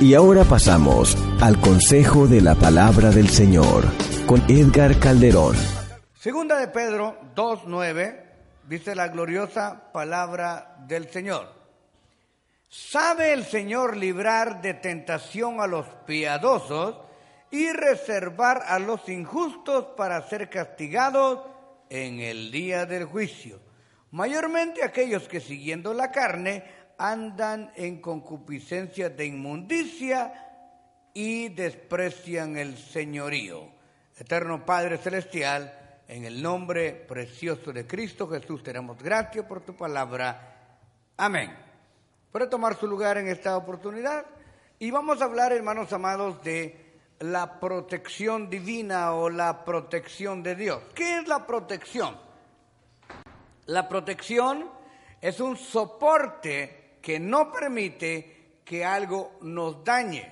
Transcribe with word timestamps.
Y 0.00 0.14
ahora 0.14 0.44
pasamos 0.44 1.16
al 1.40 1.60
consejo 1.60 2.28
de 2.28 2.40
la 2.40 2.54
palabra 2.54 3.10
del 3.10 3.28
Señor 3.28 3.84
con 4.26 4.40
Edgar 4.48 4.96
Calderón. 5.00 5.56
Segunda 6.14 6.56
de 6.56 6.68
Pedro 6.68 7.18
2.9 7.34 8.22
dice 8.68 8.94
la 8.94 9.08
gloriosa 9.08 9.90
palabra 9.92 10.76
del 10.86 11.10
Señor. 11.10 11.52
¿Sabe 12.68 13.32
el 13.32 13.44
Señor 13.44 13.96
librar 13.96 14.62
de 14.62 14.74
tentación 14.74 15.60
a 15.60 15.66
los 15.66 15.86
piadosos 16.06 16.94
y 17.50 17.68
reservar 17.72 18.62
a 18.68 18.78
los 18.78 19.08
injustos 19.08 19.84
para 19.96 20.22
ser 20.28 20.48
castigados 20.48 21.40
en 21.90 22.20
el 22.20 22.52
día 22.52 22.86
del 22.86 23.04
juicio? 23.04 23.58
Mayormente 24.12 24.84
aquellos 24.84 25.26
que 25.26 25.40
siguiendo 25.40 25.92
la 25.92 26.12
carne 26.12 26.77
andan 26.98 27.72
en 27.76 28.00
concupiscencia 28.00 29.08
de 29.08 29.26
inmundicia 29.26 30.48
y 31.14 31.48
desprecian 31.48 32.56
el 32.56 32.76
señorío. 32.76 33.68
Eterno 34.16 34.66
Padre 34.66 34.98
Celestial, 34.98 36.00
en 36.08 36.24
el 36.24 36.42
nombre 36.42 36.92
precioso 36.92 37.72
de 37.72 37.86
Cristo 37.86 38.28
Jesús, 38.28 38.62
te 38.62 38.72
damos 38.72 39.00
gracias 39.00 39.46
por 39.46 39.60
tu 39.60 39.76
palabra. 39.76 40.56
Amén. 41.16 41.56
Puede 42.32 42.48
tomar 42.48 42.76
su 42.76 42.86
lugar 42.86 43.16
en 43.18 43.28
esta 43.28 43.56
oportunidad 43.56 44.26
y 44.78 44.90
vamos 44.90 45.22
a 45.22 45.24
hablar, 45.24 45.52
hermanos 45.52 45.92
amados, 45.92 46.42
de 46.42 46.88
la 47.20 47.58
protección 47.58 48.50
divina 48.50 49.12
o 49.14 49.30
la 49.30 49.64
protección 49.64 50.42
de 50.42 50.54
Dios. 50.54 50.82
¿Qué 50.94 51.18
es 51.18 51.28
la 51.28 51.46
protección? 51.46 52.16
La 53.66 53.88
protección 53.88 54.68
es 55.20 55.40
un 55.40 55.56
soporte 55.56 56.77
que 57.08 57.18
no 57.18 57.50
permite 57.50 58.60
que 58.66 58.84
algo 58.84 59.38
nos 59.40 59.82
dañe. 59.82 60.30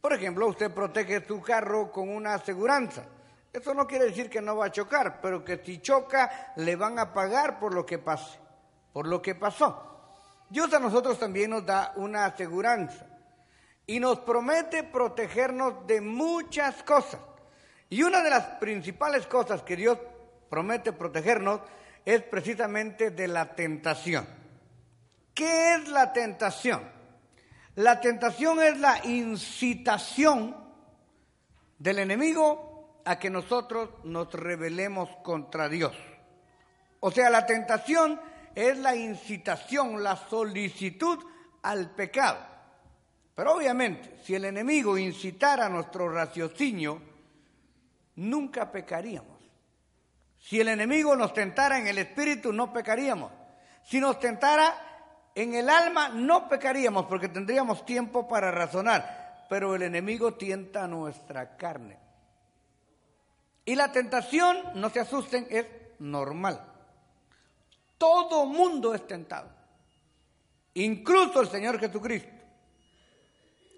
Por 0.00 0.14
ejemplo, 0.14 0.46
usted 0.46 0.72
protege 0.72 1.22
su 1.26 1.42
carro 1.42 1.92
con 1.92 2.08
una 2.08 2.32
aseguranza. 2.32 3.04
Eso 3.52 3.74
no 3.74 3.86
quiere 3.86 4.06
decir 4.06 4.30
que 4.30 4.40
no 4.40 4.56
va 4.56 4.64
a 4.64 4.72
chocar, 4.72 5.20
pero 5.20 5.44
que 5.44 5.58
si 5.62 5.82
choca 5.82 6.54
le 6.56 6.74
van 6.74 6.98
a 6.98 7.12
pagar 7.12 7.58
por 7.58 7.74
lo 7.74 7.84
que 7.84 7.98
pase, 7.98 8.38
por 8.94 9.06
lo 9.06 9.20
que 9.20 9.34
pasó. 9.34 10.08
Dios 10.48 10.72
a 10.72 10.80
nosotros 10.80 11.18
también 11.18 11.50
nos 11.50 11.66
da 11.66 11.92
una 11.96 12.24
aseguranza 12.24 13.04
y 13.86 14.00
nos 14.00 14.20
promete 14.20 14.84
protegernos 14.84 15.86
de 15.86 16.00
muchas 16.00 16.82
cosas. 16.82 17.20
Y 17.90 18.02
una 18.02 18.22
de 18.22 18.30
las 18.30 18.44
principales 18.58 19.26
cosas 19.26 19.60
que 19.60 19.76
Dios 19.76 19.98
promete 20.48 20.94
protegernos 20.94 21.60
es 22.06 22.22
precisamente 22.22 23.10
de 23.10 23.28
la 23.28 23.54
tentación. 23.54 24.43
¿Qué 25.34 25.74
es 25.74 25.88
la 25.88 26.12
tentación? 26.12 26.82
La 27.74 28.00
tentación 28.00 28.62
es 28.62 28.78
la 28.78 29.04
incitación 29.04 30.56
del 31.78 31.98
enemigo 31.98 33.00
a 33.04 33.18
que 33.18 33.30
nosotros 33.30 33.90
nos 34.04 34.32
rebelemos 34.32 35.10
contra 35.22 35.68
Dios. 35.68 35.94
O 37.00 37.10
sea, 37.10 37.30
la 37.30 37.46
tentación 37.46 38.20
es 38.54 38.78
la 38.78 38.94
incitación, 38.94 40.02
la 40.02 40.16
solicitud 40.16 41.18
al 41.62 41.90
pecado. 41.90 42.38
Pero 43.34 43.56
obviamente, 43.56 44.16
si 44.22 44.36
el 44.36 44.44
enemigo 44.44 44.96
incitara 44.96 45.68
nuestro 45.68 46.08
raciocinio, 46.08 47.02
nunca 48.16 48.70
pecaríamos. 48.70 49.42
Si 50.38 50.60
el 50.60 50.68
enemigo 50.68 51.16
nos 51.16 51.34
tentara 51.34 51.78
en 51.78 51.88
el 51.88 51.98
espíritu, 51.98 52.52
no 52.52 52.72
pecaríamos. 52.72 53.32
Si 53.82 53.98
nos 53.98 54.20
tentara 54.20 54.93
en 55.34 55.54
el 55.54 55.68
alma, 55.68 56.08
no 56.08 56.48
pecaríamos 56.48 57.06
porque 57.06 57.28
tendríamos 57.28 57.84
tiempo 57.84 58.28
para 58.28 58.50
razonar. 58.50 59.46
Pero 59.48 59.74
el 59.74 59.82
enemigo 59.82 60.34
tienta 60.34 60.86
nuestra 60.86 61.56
carne. 61.56 61.98
Y 63.64 63.74
la 63.74 63.90
tentación, 63.92 64.58
no 64.74 64.90
se 64.90 65.00
asusten, 65.00 65.46
es 65.50 65.66
normal. 65.98 66.60
Todo 67.98 68.44
mundo 68.46 68.94
es 68.94 69.06
tentado, 69.06 69.48
incluso 70.74 71.40
el 71.40 71.48
Señor 71.48 71.78
Jesucristo. 71.78 72.32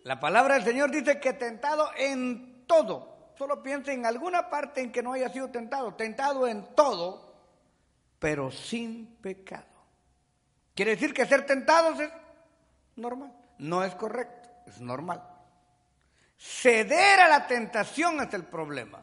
La 0.03 0.19
palabra 0.19 0.55
del 0.55 0.65
Señor 0.65 0.91
dice 0.91 1.21
que 1.21 1.33
tentado 1.33 1.91
en 1.97 2.65
todo. 2.67 3.33
Solo 3.37 3.62
piense 3.62 3.93
en 3.93 4.06
alguna 4.06 4.49
parte 4.49 4.81
en 4.81 4.91
que 4.91 5.03
no 5.03 5.12
haya 5.12 5.28
sido 5.28 5.49
tentado. 5.50 5.94
Tentado 5.94 6.47
en 6.49 6.75
todo, 6.75 7.34
pero 8.19 8.50
sin 8.50 9.17
pecado. 9.21 9.75
Quiere 10.76 10.92
decir 10.92 11.14
que 11.14 11.25
ser 11.25 11.47
tentados 11.47 11.98
es 11.98 12.10
normal. 12.97 13.32
No 13.59 13.82
es 13.82 13.94
correcto, 13.94 14.50
es 14.66 14.78
normal. 14.78 15.22
Ceder 16.37 17.19
a 17.20 17.28
la 17.28 17.47
tentación 17.47 18.20
es 18.20 18.34
el 18.34 18.44
problema. 18.44 19.00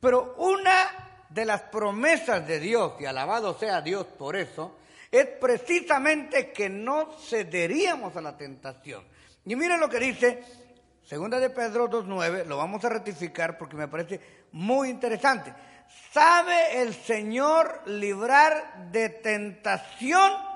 Pero 0.00 0.34
una 0.38 1.24
de 1.28 1.44
las 1.44 1.62
promesas 1.62 2.44
de 2.44 2.58
Dios, 2.58 2.94
y 2.98 3.06
alabado 3.06 3.56
sea 3.56 3.80
Dios 3.80 4.04
por 4.04 4.34
eso, 4.34 4.78
es 5.12 5.26
precisamente 5.26 6.50
que 6.50 6.68
no 6.68 7.12
cederíamos 7.12 8.16
a 8.16 8.20
la 8.20 8.36
tentación. 8.36 9.04
Y 9.44 9.54
miren 9.54 9.78
lo 9.78 9.88
que 9.88 10.00
dice 10.00 10.42
Segunda 11.04 11.38
de 11.38 11.50
Pedro 11.50 11.88
2.9, 11.88 12.46
lo 12.46 12.56
vamos 12.56 12.84
a 12.84 12.88
ratificar 12.88 13.56
porque 13.56 13.76
me 13.76 13.86
parece 13.86 14.20
muy 14.50 14.88
interesante. 14.88 15.54
¿Sabe 16.10 16.82
el 16.82 16.94
Señor 16.94 17.82
librar 17.86 18.90
de 18.90 19.08
tentación 19.08 20.51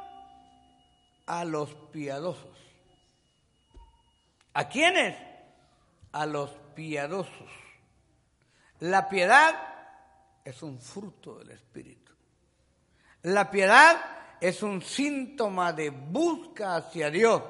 a 1.27 1.45
los 1.45 1.75
piadosos? 1.93 2.57
¿A 4.55 4.69
quiénes? 4.69 5.17
A 6.13 6.25
los 6.25 6.51
piadosos. 6.75 7.51
La 8.81 9.09
piedad 9.09 9.55
es 10.45 10.63
un 10.63 10.81
fruto 10.81 11.39
del 11.39 11.51
Espíritu. 11.51 12.13
La 13.23 13.51
piedad 13.51 13.97
es 14.41 14.63
un 14.63 14.81
síntoma 14.81 15.73
de 15.73 15.91
busca 15.91 16.77
hacia 16.77 17.11
Dios. 17.11 17.43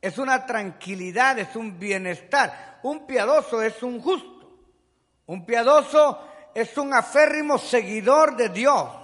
Es 0.00 0.16
una 0.16 0.46
tranquilidad, 0.46 1.38
es 1.38 1.56
un 1.56 1.78
bienestar. 1.78 2.80
Un 2.82 3.06
piadoso 3.06 3.60
es 3.62 3.82
un 3.82 4.00
justo. 4.00 4.58
Un 5.26 5.44
piadoso 5.44 6.26
es 6.54 6.76
un 6.78 6.94
aférrimo 6.94 7.58
seguidor 7.58 8.36
de 8.36 8.48
Dios 8.48 8.99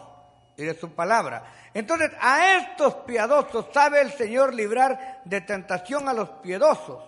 y 0.56 0.64
de 0.64 0.74
su 0.74 0.90
palabra. 0.90 1.70
Entonces, 1.74 2.10
a 2.20 2.56
estos 2.56 2.94
piadosos 3.06 3.66
sabe 3.72 4.00
el 4.00 4.12
Señor 4.12 4.54
librar 4.54 5.20
de 5.24 5.40
tentación 5.42 6.08
a 6.08 6.12
los 6.12 6.28
piadosos. 6.42 7.02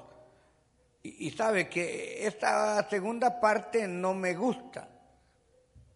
Y, 1.02 1.30
sabe 1.30 1.68
que 1.68 2.26
esta 2.26 2.86
segunda 2.90 3.40
parte 3.40 3.88
no 3.88 4.12
me 4.12 4.34
gusta 4.34 4.88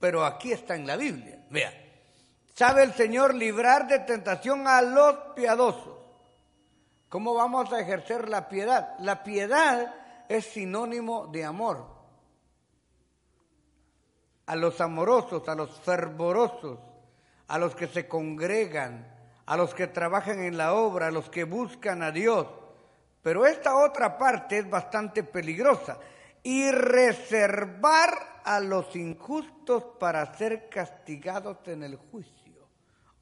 pero 0.02 0.24
aquí 0.24 0.50
está 0.50 0.74
en 0.74 0.84
la 0.84 0.96
Biblia. 0.96 1.38
Vea, 1.48 1.72
¿sabe 2.56 2.82
el 2.82 2.92
Señor 2.92 3.36
librar 3.36 3.86
de 3.86 4.00
tentación 4.00 4.66
a 4.66 4.82
los 4.82 5.14
piadosos? 5.36 5.96
¿Cómo 7.08 7.34
vamos 7.34 7.72
a 7.72 7.78
ejercer 7.78 8.28
la 8.28 8.48
piedad? 8.48 8.96
La 8.98 9.22
piedad 9.22 9.94
es 10.28 10.44
sinónimo 10.46 11.28
de 11.28 11.44
amor. 11.44 11.86
A 14.46 14.56
los 14.56 14.80
amorosos, 14.80 15.48
a 15.48 15.54
los 15.54 15.70
fervorosos, 15.82 16.80
a 17.48 17.58
los 17.58 17.74
que 17.74 17.86
se 17.86 18.08
congregan, 18.08 19.06
a 19.46 19.56
los 19.56 19.74
que 19.74 19.86
trabajan 19.86 20.42
en 20.42 20.56
la 20.56 20.74
obra, 20.74 21.08
a 21.08 21.10
los 21.10 21.28
que 21.28 21.44
buscan 21.44 22.02
a 22.02 22.10
Dios. 22.10 22.46
Pero 23.22 23.46
esta 23.46 23.76
otra 23.76 24.18
parte 24.18 24.58
es 24.58 24.68
bastante 24.68 25.22
peligrosa. 25.22 25.98
Y 26.42 26.70
reservar 26.70 28.40
a 28.44 28.58
los 28.58 28.96
injustos 28.96 29.84
para 30.00 30.34
ser 30.34 30.68
castigados 30.68 31.58
en 31.66 31.84
el 31.84 31.96
juicio. 31.96 32.42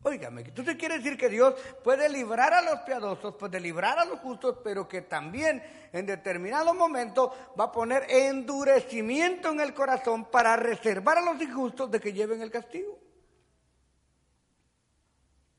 Óigame, 0.03 0.41
entonces 0.41 0.77
quiere 0.77 0.97
decir 0.97 1.19
que 1.19 1.29
Dios 1.29 1.55
puede 1.85 2.09
librar 2.09 2.55
a 2.55 2.63
los 2.63 2.81
piadosos, 2.81 3.35
puede 3.35 3.61
librar 3.61 3.99
a 3.99 4.07
los 4.07 4.19
justos, 4.21 4.57
pero 4.65 4.89
que 4.89 5.03
también 5.03 5.63
en 5.93 6.07
determinado 6.07 6.73
momento 6.73 7.53
va 7.59 7.65
a 7.65 7.73
poner 7.73 8.07
endurecimiento 8.09 9.51
en 9.51 9.61
el 9.61 9.75
corazón 9.75 10.25
para 10.25 10.57
reservar 10.57 11.19
a 11.19 11.21
los 11.21 11.43
injustos 11.43 11.91
de 11.91 12.01
que 12.01 12.15
lleven 12.15 12.41
el 12.41 12.51
castigo. 12.51 12.99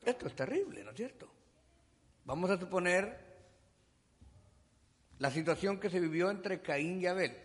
Esto 0.04 0.26
es 0.26 0.34
terrible, 0.34 0.82
¿no 0.84 0.90
es 0.90 0.96
cierto? 0.96 1.30
Vamos 2.24 2.50
a 2.50 2.58
suponer 2.58 3.32
la 5.18 5.30
situación 5.30 5.78
que 5.78 5.90
se 5.90 6.00
vivió 6.00 6.30
entre 6.30 6.60
Caín 6.60 7.00
y 7.00 7.06
Abel. 7.06 7.36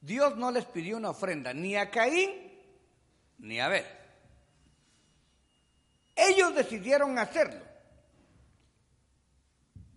Dios 0.00 0.36
no 0.36 0.50
les 0.50 0.64
pidió 0.66 0.96
una 0.96 1.10
ofrenda 1.10 1.52
ni 1.52 1.76
a 1.76 1.90
Caín 1.90 2.30
ni 3.38 3.60
a 3.60 3.66
Abel. 3.66 3.84
Ellos 6.14 6.54
decidieron 6.54 7.18
hacerlo. 7.18 7.64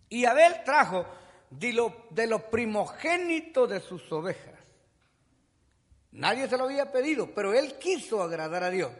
Y 0.09 0.25
Abel 0.25 0.63
trajo 0.63 1.05
de 1.49 1.73
lo, 1.73 2.49
primogénito 2.49 3.67
de 3.67 3.79
sus 3.79 4.11
ovejas. 4.11 4.59
Nadie 6.11 6.47
se 6.47 6.57
lo 6.57 6.65
había 6.65 6.91
pedido, 6.91 7.33
pero 7.33 7.53
él 7.53 7.77
quiso 7.79 8.21
agradar 8.21 8.63
a 8.63 8.69
Dios. 8.69 8.91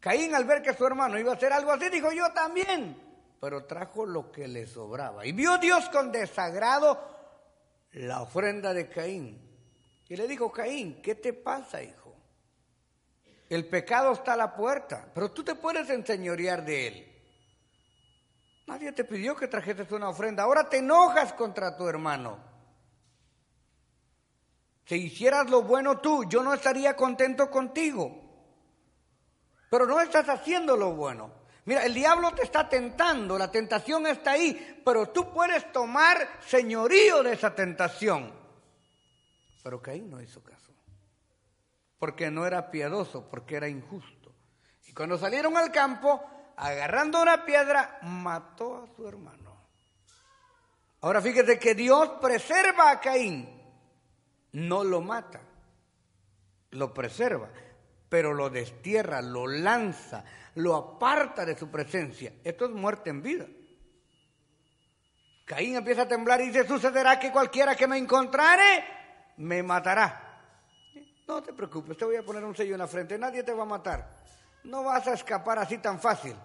Caín 0.00 0.34
al 0.34 0.44
ver 0.44 0.62
que 0.62 0.74
su 0.74 0.86
hermano 0.86 1.18
iba 1.18 1.32
a 1.32 1.34
hacer 1.34 1.52
algo 1.52 1.72
así, 1.72 1.88
dijo 1.90 2.10
yo 2.10 2.32
también. 2.32 3.08
pero 3.40 3.64
trajo 3.64 4.04
lo 4.04 4.30
que 4.30 4.48
le 4.48 4.66
sobraba. 4.66 5.24
Y 5.24 5.32
vio 5.32 5.56
Dios 5.58 5.88
con 5.88 6.12
desagrado 6.12 6.98
la 7.92 8.20
ofrenda 8.20 8.74
de 8.74 8.88
Caín. 8.88 9.40
Y 10.08 10.16
le 10.16 10.26
dijo, 10.26 10.50
Caín, 10.50 11.00
¿qué 11.00 11.14
te 11.14 11.32
pasa, 11.32 11.82
hijo? 11.82 12.14
El 13.48 13.66
pecado 13.66 14.12
está 14.12 14.34
a 14.34 14.36
la 14.36 14.54
puerta, 14.54 15.08
pero 15.14 15.30
tú 15.30 15.42
te 15.42 15.54
puedes 15.54 15.88
enseñorear 15.88 16.64
de 16.64 16.86
él. 16.86 17.06
Nadie 18.66 18.92
te 18.92 19.04
pidió 19.04 19.34
que 19.34 19.48
trajeses 19.48 19.90
una 19.90 20.08
ofrenda. 20.08 20.42
Ahora 20.44 20.68
te 20.68 20.78
enojas 20.78 21.32
contra 21.32 21.76
tu 21.76 21.88
hermano. 21.88 22.38
Si 24.84 24.96
hicieras 24.96 25.48
lo 25.50 25.62
bueno 25.62 25.98
tú, 25.98 26.24
yo 26.28 26.42
no 26.42 26.54
estaría 26.54 26.94
contento 26.94 27.50
contigo. 27.50 28.29
Pero 29.70 29.86
no 29.86 30.00
estás 30.00 30.28
haciendo 30.28 30.76
lo 30.76 30.92
bueno. 30.92 31.30
Mira, 31.64 31.86
el 31.86 31.94
diablo 31.94 32.32
te 32.32 32.42
está 32.42 32.68
tentando, 32.68 33.38
la 33.38 33.50
tentación 33.50 34.06
está 34.06 34.32
ahí, 34.32 34.82
pero 34.84 35.10
tú 35.10 35.32
puedes 35.32 35.70
tomar 35.70 36.40
señorío 36.44 37.22
de 37.22 37.34
esa 37.34 37.54
tentación. 37.54 38.32
Pero 39.62 39.80
Caín 39.80 40.10
no 40.10 40.20
hizo 40.20 40.42
caso, 40.42 40.72
porque 41.98 42.30
no 42.30 42.46
era 42.46 42.70
piadoso, 42.70 43.30
porque 43.30 43.56
era 43.56 43.68
injusto. 43.68 44.34
Y 44.86 44.92
cuando 44.92 45.16
salieron 45.16 45.56
al 45.56 45.70
campo, 45.70 46.20
agarrando 46.56 47.22
una 47.22 47.44
piedra, 47.44 48.00
mató 48.02 48.82
a 48.82 48.96
su 48.96 49.06
hermano. 49.06 49.56
Ahora 51.02 51.22
fíjese 51.22 51.58
que 51.60 51.76
Dios 51.76 52.08
preserva 52.20 52.90
a 52.90 53.00
Caín, 53.00 53.48
no 54.52 54.82
lo 54.82 55.00
mata, 55.00 55.40
lo 56.70 56.92
preserva 56.92 57.48
pero 58.10 58.34
lo 58.34 58.50
destierra, 58.50 59.22
lo 59.22 59.46
lanza, 59.46 60.24
lo 60.56 60.74
aparta 60.74 61.46
de 61.46 61.56
su 61.56 61.70
presencia. 61.70 62.32
Esto 62.44 62.66
es 62.66 62.72
muerte 62.72 63.08
en 63.08 63.22
vida. 63.22 63.46
Caín 65.46 65.76
empieza 65.76 66.02
a 66.02 66.08
temblar 66.08 66.40
y 66.40 66.48
dice, 66.48 66.66
sucederá 66.66 67.18
que 67.18 67.30
cualquiera 67.30 67.76
que 67.76 67.86
me 67.86 67.96
encontrare, 67.96 68.84
me 69.38 69.62
matará. 69.62 70.26
No 71.26 71.40
te 71.40 71.52
preocupes, 71.52 71.96
te 71.96 72.04
voy 72.04 72.16
a 72.16 72.24
poner 72.24 72.44
un 72.44 72.54
sello 72.54 72.74
en 72.74 72.80
la 72.80 72.88
frente, 72.88 73.16
nadie 73.16 73.44
te 73.44 73.54
va 73.54 73.62
a 73.62 73.66
matar. 73.66 74.10
No 74.64 74.82
vas 74.82 75.06
a 75.06 75.14
escapar 75.14 75.60
así 75.60 75.78
tan 75.78 76.00
fácil. 76.00 76.36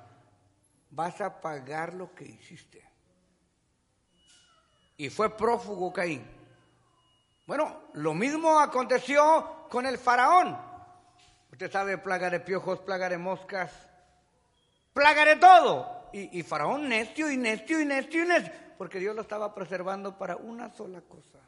Vas 0.92 1.20
a 1.20 1.42
pagar 1.42 1.96
lo 1.96 2.14
que 2.14 2.26
hiciste. 2.26 2.88
Y 4.98 5.10
fue 5.10 5.36
prófugo 5.36 5.92
Caín. 5.92 6.26
Bueno, 7.48 7.90
lo 7.94 8.14
mismo 8.14 8.60
aconteció 8.60 9.68
con 9.68 9.88
el 9.88 9.98
faraón. 9.98 10.75
Usted 11.56 11.72
sabe, 11.72 11.98
plaga 11.98 12.30
de 12.30 12.42
piojos, 12.42 12.82
plaga 12.82 13.08
de 13.08 13.18
moscas, 13.18 13.72
plaga 14.92 15.24
de 15.24 15.38
todo. 15.38 16.10
Y, 16.12 16.44
Faraón 16.44 16.90
necio 16.90 17.32
y 17.32 17.38
necio 17.38 17.80
y 17.80 17.86
necio 17.86 18.24
y 18.26 18.28
necio, 18.28 18.52
porque 18.78 19.00
Dios 19.00 19.16
lo 19.16 19.22
estaba 19.22 19.56
preservando 19.56 20.18
para 20.18 20.36
una 20.36 20.70
sola 20.74 21.00
cosa. 21.00 21.40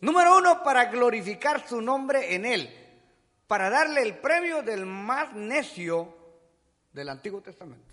Número 0.00 0.38
uno, 0.38 0.62
para 0.62 0.86
glorificar 0.86 1.68
su 1.68 1.82
nombre 1.82 2.34
en 2.34 2.46
él, 2.46 2.74
para 3.46 3.68
darle 3.68 4.00
el 4.00 4.16
premio 4.16 4.62
del 4.62 4.86
más 4.86 5.34
necio 5.34 6.16
del 6.90 7.10
Antiguo 7.10 7.42
Testamento. 7.42 7.92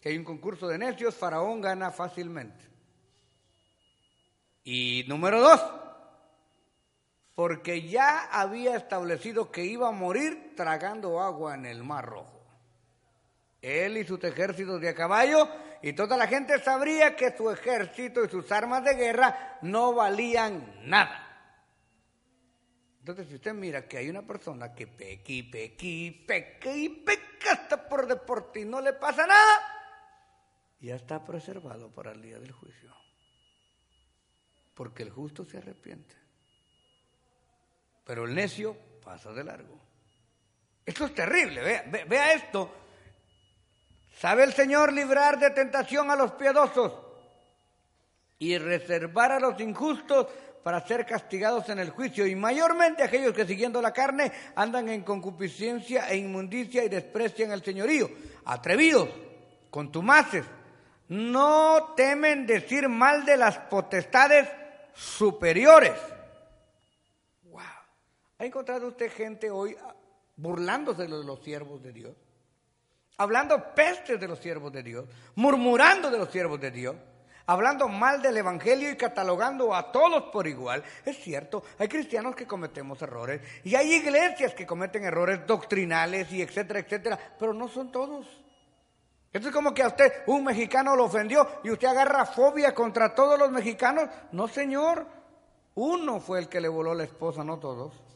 Que 0.00 0.10
hay 0.10 0.16
un 0.16 0.24
concurso 0.24 0.68
de 0.68 0.78
necios, 0.78 1.16
Faraón 1.16 1.60
gana 1.60 1.90
fácilmente. 1.90 2.64
Y 4.62 5.04
número 5.08 5.40
dos, 5.40 5.60
porque 7.40 7.88
ya 7.88 8.26
había 8.26 8.76
establecido 8.76 9.50
que 9.50 9.64
iba 9.64 9.88
a 9.88 9.92
morir 9.92 10.52
tragando 10.54 11.22
agua 11.22 11.54
en 11.54 11.64
el 11.64 11.82
Mar 11.82 12.04
Rojo. 12.04 12.38
Él 13.62 13.96
y 13.96 14.04
sus 14.04 14.22
ejércitos 14.22 14.78
de 14.78 14.90
a 14.90 14.94
caballo, 14.94 15.48
y 15.80 15.94
toda 15.94 16.18
la 16.18 16.26
gente 16.26 16.58
sabría 16.58 17.16
que 17.16 17.34
su 17.34 17.50
ejército 17.50 18.22
y 18.22 18.28
sus 18.28 18.52
armas 18.52 18.84
de 18.84 18.92
guerra 18.92 19.58
no 19.62 19.94
valían 19.94 20.82
nada. 20.84 21.56
Entonces, 22.98 23.26
si 23.28 23.36
usted 23.36 23.54
mira 23.54 23.88
que 23.88 23.96
hay 23.96 24.10
una 24.10 24.26
persona 24.26 24.74
que 24.74 24.86
peque 24.86 25.32
y 25.32 25.42
peque 25.44 25.86
y 25.86 26.10
peque 26.10 26.76
y 26.76 26.88
peca 26.90 27.52
hasta 27.52 27.88
por 27.88 28.06
deporte 28.06 28.60
y 28.60 28.64
no 28.66 28.82
le 28.82 28.92
pasa 28.92 29.26
nada, 29.26 29.62
ya 30.78 30.94
está 30.94 31.24
preservado 31.24 31.90
para 31.90 32.12
el 32.12 32.20
día 32.20 32.38
del 32.38 32.52
juicio. 32.52 32.94
Porque 34.74 35.04
el 35.04 35.08
justo 35.08 35.46
se 35.46 35.56
arrepiente 35.56 36.19
pero 38.10 38.24
el 38.24 38.34
necio 38.34 38.76
pasa 39.04 39.32
de 39.32 39.44
largo. 39.44 39.78
Esto 40.84 41.04
es 41.04 41.14
terrible, 41.14 41.60
vea, 41.60 41.84
vea 42.08 42.32
esto. 42.32 42.68
¿Sabe 44.18 44.42
el 44.42 44.52
Señor 44.52 44.92
librar 44.92 45.38
de 45.38 45.50
tentación 45.50 46.10
a 46.10 46.16
los 46.16 46.32
piadosos 46.32 46.92
y 48.40 48.58
reservar 48.58 49.30
a 49.30 49.38
los 49.38 49.60
injustos 49.60 50.26
para 50.64 50.84
ser 50.84 51.06
castigados 51.06 51.68
en 51.68 51.78
el 51.78 51.90
juicio? 51.90 52.26
Y 52.26 52.34
mayormente 52.34 53.04
aquellos 53.04 53.32
que 53.32 53.46
siguiendo 53.46 53.80
la 53.80 53.92
carne 53.92 54.32
andan 54.56 54.88
en 54.88 55.02
concupiscencia 55.02 56.08
e 56.08 56.16
inmundicia 56.16 56.82
y 56.82 56.88
desprecian 56.88 57.52
el 57.52 57.62
señorío. 57.62 58.10
Atrevidos, 58.46 59.08
contumaces, 59.70 60.44
no 61.06 61.94
temen 61.96 62.44
decir 62.44 62.88
mal 62.88 63.24
de 63.24 63.36
las 63.36 63.56
potestades 63.56 64.48
superiores 64.94 65.92
¿Ha 68.40 68.46
encontrado 68.46 68.88
usted 68.88 69.12
gente 69.12 69.50
hoy 69.50 69.76
burlándose 70.34 71.02
de 71.02 71.08
los 71.08 71.44
siervos 71.44 71.82
de 71.82 71.92
Dios? 71.92 72.16
Hablando 73.18 73.74
pestes 73.74 74.18
de 74.18 74.26
los 74.26 74.38
siervos 74.38 74.72
de 74.72 74.82
Dios, 74.82 75.04
murmurando 75.34 76.10
de 76.10 76.16
los 76.16 76.30
siervos 76.30 76.58
de 76.58 76.70
Dios, 76.70 76.96
hablando 77.44 77.86
mal 77.86 78.22
del 78.22 78.38
Evangelio 78.38 78.90
y 78.90 78.96
catalogando 78.96 79.74
a 79.74 79.92
todos 79.92 80.32
por 80.32 80.46
igual. 80.46 80.82
Es 81.04 81.18
cierto, 81.18 81.62
hay 81.78 81.86
cristianos 81.86 82.34
que 82.34 82.46
cometemos 82.46 83.02
errores 83.02 83.42
y 83.62 83.74
hay 83.74 83.92
iglesias 83.92 84.54
que 84.54 84.66
cometen 84.66 85.04
errores 85.04 85.46
doctrinales 85.46 86.32
y 86.32 86.40
etcétera, 86.40 86.80
etcétera, 86.80 87.18
pero 87.38 87.52
no 87.52 87.68
son 87.68 87.92
todos. 87.92 88.26
Esto 89.30 89.48
es 89.48 89.54
como 89.54 89.74
que 89.74 89.82
a 89.82 89.88
usted 89.88 90.22
un 90.28 90.44
mexicano 90.44 90.96
lo 90.96 91.04
ofendió 91.04 91.46
y 91.62 91.72
usted 91.72 91.88
agarra 91.88 92.24
fobia 92.24 92.74
contra 92.74 93.14
todos 93.14 93.38
los 93.38 93.50
mexicanos. 93.50 94.08
No, 94.32 94.48
señor, 94.48 95.06
uno 95.74 96.20
fue 96.20 96.38
el 96.38 96.48
que 96.48 96.62
le 96.62 96.68
voló 96.68 96.94
la 96.94 97.04
esposa, 97.04 97.44
no 97.44 97.58
todos. 97.58 98.09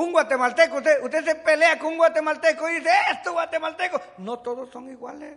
Un 0.00 0.12
guatemalteco, 0.12 0.78
usted, 0.78 1.04
usted 1.04 1.24
se 1.26 1.34
pelea 1.34 1.78
con 1.78 1.88
un 1.88 1.98
guatemalteco 1.98 2.70
y 2.70 2.76
dice, 2.76 2.88
esto 3.12 3.32
guatemalteco. 3.32 4.00
No 4.16 4.38
todos 4.38 4.70
son 4.70 4.88
iguales. 4.88 5.36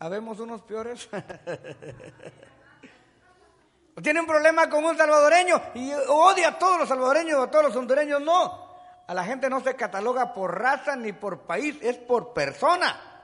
Habemos 0.00 0.40
unos 0.40 0.62
peores. 0.62 1.08
Tiene 4.02 4.18
un 4.18 4.26
problema 4.26 4.68
con 4.68 4.84
un 4.84 4.96
salvadoreño 4.96 5.62
y 5.74 5.92
odia 6.08 6.48
a 6.48 6.58
todos 6.58 6.80
los 6.80 6.88
salvadoreños 6.88 7.38
o 7.38 7.44
a 7.44 7.50
todos 7.52 7.66
los 7.66 7.76
hondureños. 7.76 8.20
No. 8.20 8.74
A 9.06 9.14
la 9.14 9.22
gente 9.22 9.48
no 9.48 9.60
se 9.60 9.76
cataloga 9.76 10.34
por 10.34 10.58
raza 10.58 10.96
ni 10.96 11.12
por 11.12 11.42
país, 11.42 11.76
es 11.80 11.96
por 11.96 12.32
persona. 12.32 13.22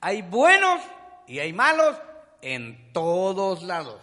Hay 0.00 0.22
buenos 0.22 0.80
y 1.26 1.40
hay 1.40 1.52
malos 1.52 2.00
en 2.40 2.92
todos 2.92 3.64
lados. 3.64 4.00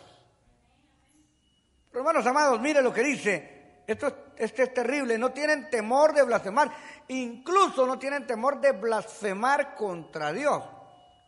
Pero 1.90 2.02
hermanos 2.02 2.28
amados, 2.28 2.60
mire 2.60 2.82
lo 2.82 2.92
que 2.92 3.04
dice 3.04 3.57
esto, 3.88 4.34
es 4.36 4.54
terrible, 4.74 5.18
no 5.18 5.32
tienen 5.32 5.70
temor 5.70 6.14
de 6.14 6.24
blasfemar, 6.24 6.70
incluso 7.08 7.88
no 7.88 7.98
tienen 7.98 8.28
temor 8.28 8.60
de 8.60 8.74
blasfemar 8.74 9.76
contra 9.76 10.34
Dios. 10.34 10.62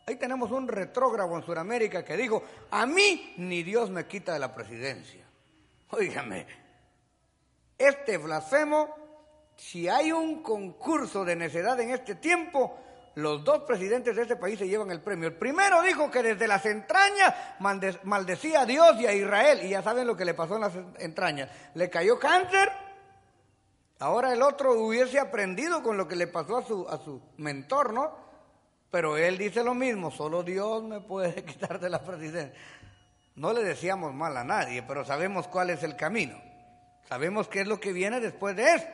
Ahí 0.06 0.16
tenemos 0.16 0.50
un 0.50 0.68
retrógrado 0.68 1.34
en 1.36 1.42
Sudamérica 1.42 2.04
que 2.04 2.18
dijo, 2.18 2.42
a 2.70 2.84
mí 2.84 3.34
ni 3.38 3.62
Dios 3.62 3.88
me 3.88 4.06
quita 4.06 4.34
de 4.34 4.40
la 4.40 4.54
presidencia. 4.54 5.24
Óigame, 5.88 6.46
este 7.78 8.18
blasfemo, 8.18 8.94
si 9.56 9.88
hay 9.88 10.12
un 10.12 10.42
concurso 10.42 11.24
de 11.24 11.36
necedad 11.36 11.80
en 11.80 11.90
este 11.90 12.16
tiempo, 12.16 12.78
los 13.16 13.44
dos 13.44 13.64
presidentes 13.64 14.14
de 14.14 14.22
este 14.22 14.36
país 14.36 14.58
se 14.58 14.68
llevan 14.68 14.90
el 14.90 15.00
premio. 15.00 15.28
El 15.28 15.34
primero 15.34 15.82
dijo 15.82 16.10
que 16.10 16.22
desde 16.22 16.46
las 16.46 16.64
entrañas 16.64 17.34
maldecía 18.04 18.62
a 18.62 18.66
Dios 18.66 19.00
y 19.00 19.06
a 19.06 19.12
Israel. 19.12 19.60
Y 19.64 19.70
ya 19.70 19.82
saben 19.82 20.06
lo 20.06 20.16
que 20.16 20.24
le 20.24 20.34
pasó 20.34 20.54
en 20.54 20.60
las 20.60 20.72
entrañas. 20.98 21.50
Le 21.74 21.90
cayó 21.90 22.18
cáncer. 22.18 22.70
Ahora 23.98 24.32
el 24.32 24.40
otro 24.42 24.72
hubiese 24.74 25.18
aprendido 25.18 25.82
con 25.82 25.96
lo 25.96 26.08
que 26.08 26.16
le 26.16 26.26
pasó 26.26 26.58
a 26.58 26.62
su, 26.62 26.88
a 26.88 26.98
su 26.98 27.20
mentor, 27.36 27.92
¿no? 27.92 28.16
Pero 28.90 29.16
él 29.16 29.38
dice 29.38 29.62
lo 29.62 29.74
mismo, 29.74 30.10
solo 30.10 30.42
Dios 30.42 30.82
me 30.82 31.00
puede 31.00 31.44
quitar 31.44 31.78
de 31.78 31.90
la 31.90 32.00
presidencia. 32.02 32.58
No 33.34 33.52
le 33.52 33.62
decíamos 33.62 34.14
mal 34.14 34.36
a 34.36 34.44
nadie, 34.44 34.82
pero 34.82 35.04
sabemos 35.04 35.48
cuál 35.48 35.70
es 35.70 35.82
el 35.82 35.96
camino. 35.96 36.40
Sabemos 37.08 37.48
qué 37.48 37.62
es 37.62 37.66
lo 37.66 37.80
que 37.80 37.92
viene 37.92 38.20
después 38.20 38.54
de 38.54 38.74
eso. 38.74 38.86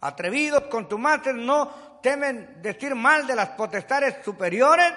Atrevidos, 0.00 0.64
contumaces, 0.64 1.34
no 1.34 1.70
temen 2.06 2.62
decir 2.62 2.94
mal 2.94 3.26
de 3.26 3.34
las 3.34 3.48
potestades 3.48 4.18
superiores, 4.24 4.92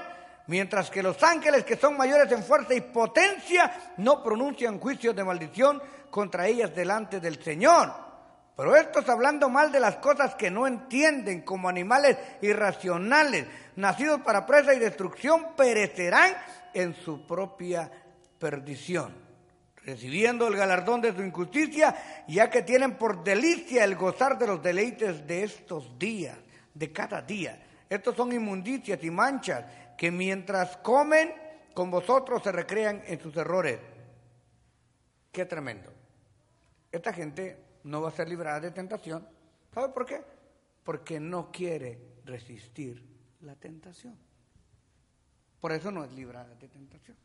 mientras 0.45 0.91
que 0.91 1.01
los 1.01 1.23
ángeles 1.23 1.63
que 1.63 1.75
son 1.75 1.97
mayores 1.97 2.31
en 2.31 2.43
fuerza 2.43 2.75
y 2.75 2.81
potencia 2.81 3.95
no 3.97 4.21
pronuncian 4.21 4.79
juicios 4.79 5.15
de 5.15 5.23
maldición 5.23 5.81
contra 6.11 6.45
ellas 6.45 6.75
delante 6.75 7.19
del 7.19 7.41
Señor, 7.41 7.91
Pero 8.55 8.75
estos 8.75 9.09
hablando 9.09 9.49
mal 9.49 9.71
de 9.71 9.79
las 9.79 9.95
cosas 9.95 10.35
que 10.35 10.51
no 10.51 10.67
entienden, 10.67 11.41
como 11.41 11.67
animales 11.67 12.15
irracionales, 12.43 13.47
nacidos 13.75 14.21
para 14.21 14.45
presa 14.45 14.75
y 14.75 14.79
destrucción, 14.79 15.55
perecerán 15.57 16.35
en 16.75 16.93
su 16.93 17.25
propia 17.25 17.89
perdición, 18.37 19.15
recibiendo 19.77 20.47
el 20.47 20.55
galardón 20.55 21.01
de 21.01 21.15
su 21.15 21.23
injusticia, 21.23 21.95
ya 22.27 22.51
que 22.51 22.61
tienen 22.61 22.99
por 22.99 23.23
delicia 23.23 23.83
el 23.83 23.95
gozar 23.95 24.37
de 24.37 24.45
los 24.45 24.61
deleites 24.61 25.25
de 25.25 25.43
estos 25.43 25.97
días, 25.97 26.37
de 26.79 26.93
cada 26.93 27.21
día. 27.21 27.61
Estos 27.89 28.15
son 28.15 28.31
inmundicias 28.31 29.03
y 29.03 29.11
manchas 29.11 29.65
que 29.97 30.09
mientras 30.09 30.77
comen 30.77 31.33
con 31.73 31.91
vosotros 31.91 32.41
se 32.41 32.53
recrean 32.53 33.03
en 33.05 33.19
sus 33.19 33.35
errores. 33.35 33.79
Qué 35.31 35.45
tremendo. 35.45 35.91
Esta 36.91 37.11
gente 37.11 37.81
no 37.83 38.01
va 38.01 38.09
a 38.09 38.13
ser 38.13 38.29
librada 38.29 38.61
de 38.61 38.71
tentación. 38.71 39.27
¿Sabe 39.73 39.89
por 39.89 40.05
qué? 40.05 40.23
Porque 40.83 41.19
no 41.19 41.51
quiere 41.51 41.99
resistir 42.25 43.05
la 43.41 43.55
tentación. 43.55 44.17
Por 45.59 45.73
eso 45.73 45.91
no 45.91 46.05
es 46.05 46.11
librada 46.13 46.55
de 46.55 46.67
tentación. 46.69 47.17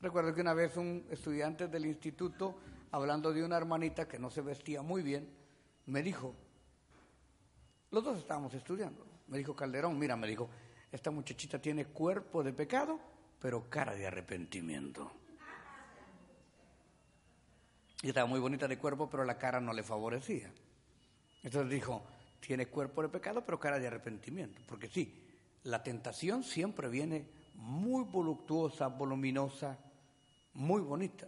Recuerdo 0.00 0.34
que 0.34 0.40
una 0.40 0.54
vez 0.54 0.76
un 0.76 1.06
estudiante 1.10 1.68
del 1.68 1.86
instituto, 1.86 2.58
hablando 2.90 3.32
de 3.32 3.44
una 3.44 3.56
hermanita 3.56 4.08
que 4.08 4.18
no 4.18 4.30
se 4.30 4.40
vestía 4.40 4.82
muy 4.82 5.02
bien, 5.02 5.28
me 5.86 6.02
dijo, 6.02 6.34
los 7.94 8.04
dos 8.04 8.18
estábamos 8.18 8.52
estudiando, 8.54 9.06
me 9.28 9.38
dijo 9.38 9.54
Calderón, 9.54 9.98
mira, 9.98 10.16
me 10.16 10.26
dijo, 10.26 10.50
esta 10.90 11.10
muchachita 11.10 11.60
tiene 11.60 11.86
cuerpo 11.86 12.42
de 12.42 12.52
pecado, 12.52 12.98
pero 13.40 13.70
cara 13.70 13.94
de 13.94 14.06
arrepentimiento. 14.06 15.10
Y 18.02 18.08
estaba 18.08 18.26
muy 18.26 18.40
bonita 18.40 18.68
de 18.68 18.76
cuerpo, 18.76 19.08
pero 19.08 19.24
la 19.24 19.38
cara 19.38 19.60
no 19.60 19.72
le 19.72 19.82
favorecía. 19.82 20.52
Entonces 21.42 21.70
dijo, 21.70 22.04
tiene 22.40 22.66
cuerpo 22.66 23.00
de 23.00 23.08
pecado, 23.08 23.42
pero 23.44 23.58
cara 23.58 23.78
de 23.78 23.86
arrepentimiento. 23.86 24.60
Porque 24.66 24.88
sí, 24.88 25.24
la 25.62 25.82
tentación 25.82 26.42
siempre 26.42 26.88
viene 26.88 27.26
muy 27.54 28.04
voluptuosa, 28.04 28.88
voluminosa, 28.88 29.78
muy 30.54 30.82
bonita. 30.82 31.26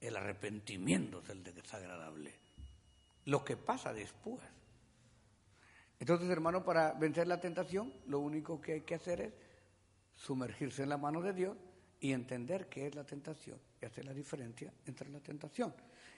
El 0.00 0.16
arrepentimiento 0.16 1.20
es 1.22 1.30
el 1.30 1.42
desagradable. 1.42 2.34
Lo 3.26 3.44
que 3.44 3.56
pasa 3.56 3.92
después. 3.92 4.40
Entonces, 6.00 6.30
hermano, 6.30 6.64
para 6.64 6.94
vencer 6.94 7.28
la 7.28 7.40
tentación, 7.40 7.92
lo 8.06 8.20
único 8.20 8.60
que 8.60 8.72
hay 8.72 8.80
que 8.80 8.94
hacer 8.94 9.20
es 9.20 9.34
sumergirse 10.14 10.82
en 10.82 10.88
la 10.88 10.96
mano 10.96 11.20
de 11.20 11.34
Dios 11.34 11.56
y 12.00 12.12
entender 12.12 12.68
qué 12.68 12.86
es 12.86 12.94
la 12.94 13.04
tentación 13.04 13.60
y 13.80 13.84
hacer 13.84 14.06
la 14.06 14.14
diferencia 14.14 14.72
entre 14.86 15.10
la 15.10 15.20
tentación. 15.20 15.74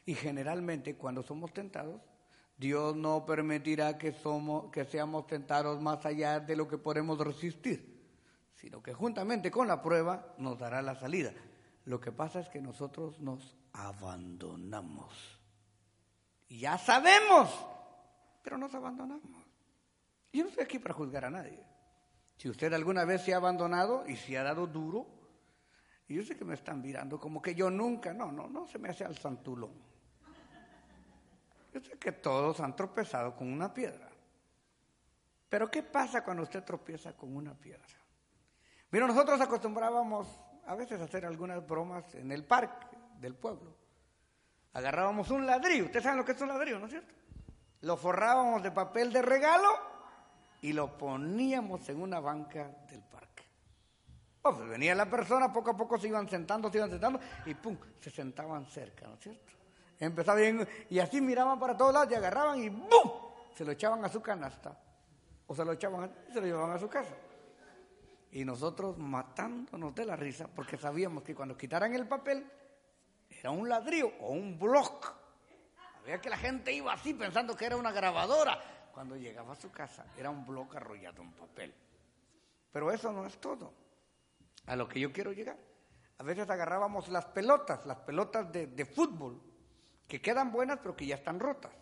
Y 0.07 0.15
generalmente 0.15 0.95
cuando 0.95 1.25
somos 1.25 1.53
tentados, 1.53 2.01
Dios 2.57 2.95
no 2.95 3.27
permitirá 3.27 3.99
que, 3.99 4.12
somos, 4.12 4.71
que 4.71 4.85
seamos 4.85 5.27
tentados 5.27 5.81
más 5.81 6.07
allá 6.07 6.39
de 6.39 6.55
lo 6.55 6.69
que 6.69 6.79
podemos 6.79 7.19
resistir, 7.19 8.01
sino 8.55 8.81
que 8.81 8.95
juntamente 8.95 9.51
con 9.51 9.67
la 9.67 9.83
prueba 9.83 10.35
nos 10.39 10.61
dará 10.61 10.81
la 10.81 10.95
salida. 10.95 11.33
Lo 11.87 12.01
que 12.01 12.12
pasa 12.12 12.39
es 12.39 12.49
que 12.49 12.61
nosotros 12.61 13.19
nos 13.19 13.57
abandonamos. 13.73 15.41
Ya 16.49 16.79
sabemos, 16.79 17.51
pero 18.45 18.59
nos 18.59 18.73
abandonamos. 18.75 19.42
Yo 20.33 20.45
no 20.45 20.49
estoy 20.49 20.65
aquí 20.65 20.79
para 20.79 20.95
juzgar 20.95 21.25
a 21.27 21.31
nadie. 21.31 21.62
Si 22.37 22.49
usted 22.49 22.73
alguna 22.73 23.05
vez 23.05 23.23
se 23.23 23.35
ha 23.35 23.37
abandonado 23.37 24.05
y 24.07 24.17
se 24.17 24.39
ha 24.39 24.43
dado 24.43 24.67
duro, 24.67 25.07
y 26.09 26.15
yo 26.15 26.23
sé 26.25 26.37
que 26.37 26.45
me 26.45 26.55
están 26.55 26.81
mirando 26.81 27.21
como 27.21 27.41
que 27.41 27.55
yo 27.55 27.71
nunca, 27.71 28.12
no, 28.12 28.33
no, 28.33 28.49
no 28.49 28.67
se 28.67 28.79
me 28.79 28.89
hace 28.89 29.05
al 29.05 29.17
santulón. 29.17 29.73
Yo 31.73 31.81
sé 31.81 31.99
que 31.99 32.12
todos 32.12 32.61
han 32.61 32.75
tropezado 32.75 33.35
con 33.37 33.53
una 33.53 33.73
piedra. 33.73 34.09
Pero 35.49 35.71
¿qué 35.71 35.83
pasa 35.83 36.25
cuando 36.25 36.43
usted 36.43 36.65
tropieza 36.65 37.15
con 37.15 37.37
una 37.37 37.55
piedra? 37.55 37.97
Mira, 38.91 39.07
nosotros 39.07 39.41
acostumbrábamos 39.41 40.27
a 40.67 40.75
veces 40.75 41.01
a 41.01 41.05
hacer 41.05 41.25
algunas 41.25 41.67
bromas 41.67 42.15
en 42.15 42.33
el 42.33 42.45
parque 42.45 42.87
del 43.21 43.35
pueblo. 43.35 43.77
Agarrábamos 44.73 45.31
un 45.31 45.47
ladrillo, 45.47 45.85
ustedes 45.85 46.05
saben 46.05 46.19
lo 46.19 46.25
que 46.25 46.33
es 46.33 46.41
un 46.41 46.49
ladrillo, 46.49 46.79
¿no 46.79 46.87
es 46.87 46.93
cierto? 46.93 47.15
Lo 47.83 47.97
forrábamos 47.97 48.62
de 48.62 48.71
papel 48.71 49.12
de 49.12 49.23
regalo 49.23 49.92
y 50.62 50.73
lo 50.73 50.97
poníamos 50.97 51.88
en 51.88 52.00
una 52.00 52.21
banca 52.21 52.71
del 52.88 53.02
parque. 53.02 53.45
Pues 54.40 54.69
venía 54.69 54.95
la 54.95 55.09
persona, 55.09 55.52
poco 55.52 55.71
a 55.71 55.76
poco 55.76 55.99
se 55.99 56.09
iban 56.09 56.28
sentando, 56.28 56.71
se 56.71 56.78
iban 56.78 56.90
sentando 56.90 57.21
y 57.47 57.54
pum, 57.54 57.76
se 58.00 58.11
sentaban 58.11 58.66
cerca, 58.66 59.07
¿no 59.07 59.14
es 59.14 59.21
cierto? 59.21 59.52
Empezaba 59.99 60.40
bien, 60.40 60.66
y 60.90 60.99
así 60.99 61.21
miraban 61.21 61.61
para 61.61 61.76
todos 61.76 61.92
lados 61.92 62.11
y 62.11 62.14
agarraban 62.14 62.61
y 62.61 62.69
¡bum! 62.69 62.88
Se 63.54 63.64
lo 63.64 63.73
echaban 63.73 64.04
a 64.04 64.09
su 64.09 64.21
canasta. 64.21 64.76
O 65.47 65.54
se 65.54 65.64
lo 65.64 65.73
echaban 65.73 66.12
y 66.28 66.33
se 66.33 66.40
lo 66.40 66.47
llevaban 66.47 66.73
a 66.73 66.78
su 66.78 66.88
casa. 66.88 67.14
Y 68.33 68.45
nosotros 68.45 68.97
matándonos 68.99 69.95
de 69.95 70.07
la 70.07 70.16
risa 70.16 70.49
porque 70.49 70.76
sabíamos 70.76 71.23
que 71.23 71.35
cuando 71.35 71.57
quitaran 71.57 71.95
el 71.95 72.09
papel 72.09 72.45
era 73.28 73.50
un 73.50 73.69
ladrillo 73.69 74.12
o 74.21 74.31
un 74.31 74.59
block. 74.59 75.14
Había 76.00 76.21
que 76.21 76.31
la 76.31 76.38
gente 76.38 76.73
iba 76.73 76.92
así 76.92 77.14
pensando 77.14 77.54
que 77.57 77.66
era 77.66 77.76
una 77.76 77.92
grabadora. 77.92 78.59
Cuando 78.93 79.17
llegaba 79.17 79.53
a 79.53 79.57
su 79.57 79.71
casa 79.71 80.07
era 80.17 80.31
un 80.31 80.47
bloque 80.47 80.77
arrollado 80.77 81.23
en 81.23 81.33
papel. 81.33 81.75
Pero 82.71 82.93
eso 82.93 83.13
no 83.13 83.27
es 83.27 83.39
todo. 83.41 83.73
A 84.67 84.77
lo 84.77 84.89
que 84.89 85.01
yo 85.01 85.13
quiero 85.13 85.33
llegar. 85.33 85.59
A 86.19 86.23
veces 86.23 86.49
agarrábamos 86.49 87.09
las 87.09 87.25
pelotas, 87.27 87.85
las 87.87 87.99
pelotas 87.99 88.53
de, 88.53 88.69
de 88.69 88.85
fútbol, 88.85 89.43
que 90.07 90.21
quedan 90.21 90.53
buenas 90.53 90.79
pero 90.79 90.95
que 90.95 91.07
ya 91.07 91.17
están 91.17 91.41
rotas. 91.41 91.73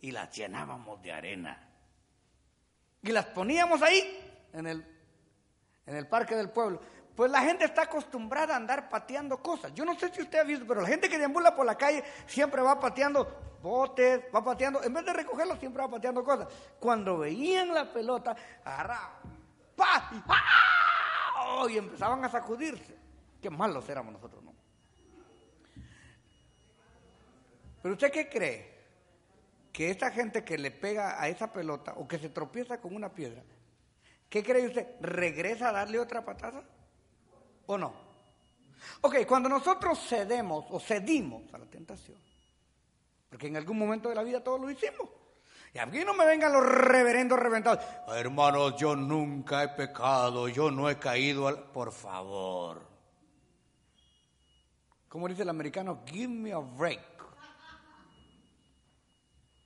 Y 0.00 0.10
las 0.10 0.30
llenábamos 0.36 1.02
de 1.02 1.12
arena. 1.12 1.68
Y 3.02 3.10
las 3.10 3.26
poníamos 3.26 3.82
ahí, 3.82 4.48
en 4.52 4.66
el, 4.66 4.86
en 5.86 5.96
el 5.96 6.06
parque 6.06 6.36
del 6.36 6.50
pueblo. 6.50 6.80
Pues 7.14 7.30
la 7.30 7.42
gente 7.42 7.64
está 7.64 7.82
acostumbrada 7.82 8.54
a 8.54 8.56
andar 8.56 8.88
pateando 8.88 9.42
cosas. 9.42 9.72
Yo 9.74 9.84
no 9.84 9.98
sé 9.98 10.12
si 10.12 10.22
usted 10.22 10.38
ha 10.38 10.44
visto, 10.44 10.66
pero 10.66 10.80
la 10.80 10.88
gente 10.88 11.08
que 11.08 11.18
deambula 11.18 11.54
por 11.54 11.66
la 11.66 11.76
calle 11.76 12.02
siempre 12.26 12.62
va 12.62 12.80
pateando 12.80 13.58
botes, 13.62 14.22
va 14.34 14.42
pateando, 14.42 14.82
en 14.82 14.92
vez 14.94 15.04
de 15.04 15.12
recogerlos 15.12 15.58
siempre 15.58 15.82
va 15.82 15.90
pateando 15.90 16.24
cosas. 16.24 16.48
Cuando 16.80 17.18
veían 17.18 17.72
la 17.72 17.92
pelota, 17.92 18.34
agarraban, 18.64 19.10
¡pa! 19.76 20.10
Y, 21.68 21.74
y 21.74 21.78
empezaban 21.78 22.24
a 22.24 22.30
sacudirse. 22.30 22.96
Qué 23.40 23.50
malos 23.50 23.88
éramos 23.88 24.14
nosotros, 24.14 24.42
¿no? 24.42 24.54
Pero 27.82 27.94
usted 27.94 28.10
qué 28.10 28.28
cree? 28.28 28.72
Que 29.72 29.90
esta 29.90 30.10
gente 30.10 30.44
que 30.44 30.56
le 30.56 30.70
pega 30.70 31.20
a 31.20 31.28
esa 31.28 31.52
pelota 31.52 31.94
o 31.96 32.06
que 32.06 32.18
se 32.18 32.28
tropieza 32.28 32.80
con 32.80 32.94
una 32.94 33.12
piedra, 33.12 33.42
¿qué 34.28 34.42
cree 34.42 34.66
usted? 34.66 34.86
¿Regresa 35.00 35.70
a 35.70 35.72
darle 35.72 35.98
otra 35.98 36.24
patada? 36.24 36.62
¿O 37.66 37.78
no? 37.78 37.92
Ok, 39.02 39.26
cuando 39.26 39.48
nosotros 39.48 39.98
cedemos 40.08 40.64
o 40.70 40.80
cedimos 40.80 41.42
a 41.54 41.58
la 41.58 41.66
tentación, 41.66 42.18
porque 43.28 43.46
en 43.46 43.56
algún 43.56 43.78
momento 43.78 44.08
de 44.08 44.14
la 44.14 44.22
vida 44.22 44.42
todos 44.42 44.60
lo 44.60 44.70
hicimos. 44.70 45.08
Y 45.74 45.78
aquí 45.78 46.04
no 46.04 46.12
me 46.12 46.26
vengan 46.26 46.52
los 46.52 46.64
reverendos 46.64 47.38
reventados. 47.38 47.82
Hermanos, 48.08 48.76
yo 48.76 48.94
nunca 48.94 49.62
he 49.62 49.68
pecado, 49.68 50.48
yo 50.48 50.70
no 50.70 50.90
he 50.90 50.98
caído 50.98 51.48
al... 51.48 51.64
Por 51.70 51.92
favor. 51.92 52.86
Como 55.08 55.28
dice 55.28 55.42
el 55.42 55.48
americano, 55.48 56.02
give 56.06 56.28
me 56.28 56.52
a 56.52 56.58
break. 56.58 57.00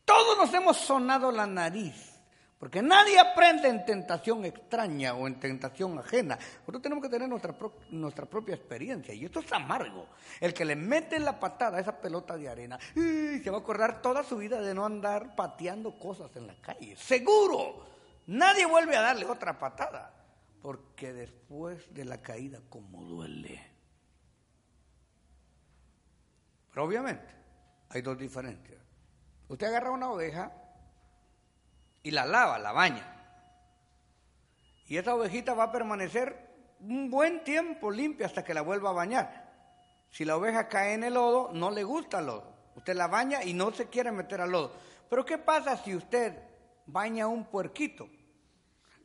Todos 0.05 0.38
nos 0.38 0.55
hemos 0.55 0.76
sonado 0.76 1.33
la 1.33 1.47
nariz, 1.47 2.15
porque 2.58 2.80
nadie 2.80 3.18
aprende 3.18 3.68
en 3.68 3.84
tentación 3.84 4.44
extraña 4.46 5.14
o 5.14 5.26
en 5.26 5.38
tentación 5.38 5.98
ajena. 5.98 6.38
Nosotros 6.60 6.82
tenemos 6.82 7.02
que 7.02 7.10
tener 7.10 7.28
nuestra, 7.28 7.54
nuestra 7.90 8.25
propia 8.25 8.54
experiencia, 8.54 9.12
y 9.12 9.26
esto 9.26 9.40
es 9.40 9.52
amargo. 9.52 10.06
El 10.40 10.54
que 10.54 10.64
le 10.64 10.75
mete 10.75 11.18
la 11.18 11.38
patada 11.38 11.76
a 11.76 11.80
esa 11.80 12.00
pelota 12.00 12.36
de 12.36 12.48
arena, 12.48 12.78
se 12.94 13.50
va 13.50 13.58
a 13.58 13.60
acordar 13.60 14.00
toda 14.00 14.25
su 14.25 14.38
vida 14.38 14.60
de 14.62 14.72
no 14.72 14.86
andar 14.86 15.36
pateando 15.36 15.98
cosas 15.98 16.34
en 16.36 16.46
la 16.46 16.56
calle. 16.62 16.96
Seguro, 16.96 17.84
nadie 18.26 18.64
vuelve 18.64 18.96
a 18.96 19.02
darle 19.02 19.26
otra 19.26 19.58
patada, 19.58 20.14
porque 20.62 21.12
después 21.12 21.92
de 21.92 22.06
la 22.06 22.22
caída, 22.22 22.60
como 22.70 23.04
duele. 23.04 23.62
Pero 26.70 26.84
obviamente, 26.84 27.28
hay 27.90 28.00
dos 28.00 28.18
diferencias. 28.18 28.80
Usted 29.48 29.66
agarra 29.66 29.90
una 29.90 30.10
oveja 30.10 30.65
y 32.06 32.12
la 32.12 32.25
lava, 32.25 32.56
la 32.60 32.70
baña. 32.70 33.04
Y 34.86 34.96
esa 34.96 35.16
ovejita 35.16 35.54
va 35.54 35.64
a 35.64 35.72
permanecer 35.72 36.38
un 36.78 37.10
buen 37.10 37.42
tiempo 37.42 37.90
limpia 37.90 38.26
hasta 38.26 38.44
que 38.44 38.54
la 38.54 38.60
vuelva 38.60 38.90
a 38.90 38.92
bañar. 38.92 39.50
Si 40.12 40.25
la 40.25 40.36
oveja 40.36 40.68
cae 40.68 40.94
en 40.94 41.02
el 41.02 41.14
lodo, 41.14 41.50
no 41.52 41.68
le 41.72 41.82
gusta 41.82 42.20
el 42.20 42.26
lodo. 42.26 42.54
Usted 42.76 42.94
la 42.94 43.08
baña 43.08 43.42
y 43.42 43.54
no 43.54 43.72
se 43.72 43.88
quiere 43.88 44.12
meter 44.12 44.40
al 44.40 44.52
lodo. 44.52 44.72
Pero 45.10 45.25
¿qué 45.25 45.36
pasa 45.36 45.76
si 45.78 45.96
usted 45.96 46.32
baña 46.86 47.26
un 47.26 47.44
puerquito? 47.46 48.08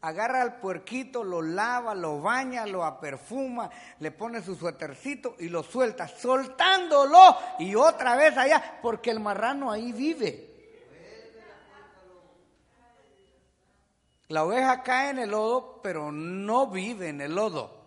agarra 0.04 0.42
al 0.42 0.60
puerquito, 0.60 1.24
lo 1.24 1.44
lava, 1.44 1.94
lo 1.94 2.22
baña, 2.22 2.66
lo 2.66 2.84
aperfuma, 2.84 3.70
le 4.00 4.10
pone 4.10 4.42
su 4.42 4.56
suétercito 4.56 5.36
y 5.38 5.48
lo 5.48 5.62
suelta, 5.62 6.08
soltándolo 6.08 7.38
y 7.60 7.76
otra 7.76 8.16
vez 8.16 8.36
allá, 8.36 8.80
porque 8.82 9.12
el 9.12 9.20
marrano 9.20 9.72
ahí 9.72 9.92
vive. 9.92 10.51
La 14.32 14.46
oveja 14.46 14.82
cae 14.82 15.10
en 15.10 15.20
el 15.20 15.32
lodo, 15.32 15.82
pero 15.84 16.10
no 16.10 16.68
vive 16.68 17.10
en 17.10 17.20
el 17.20 17.36
lodo. 17.36 17.82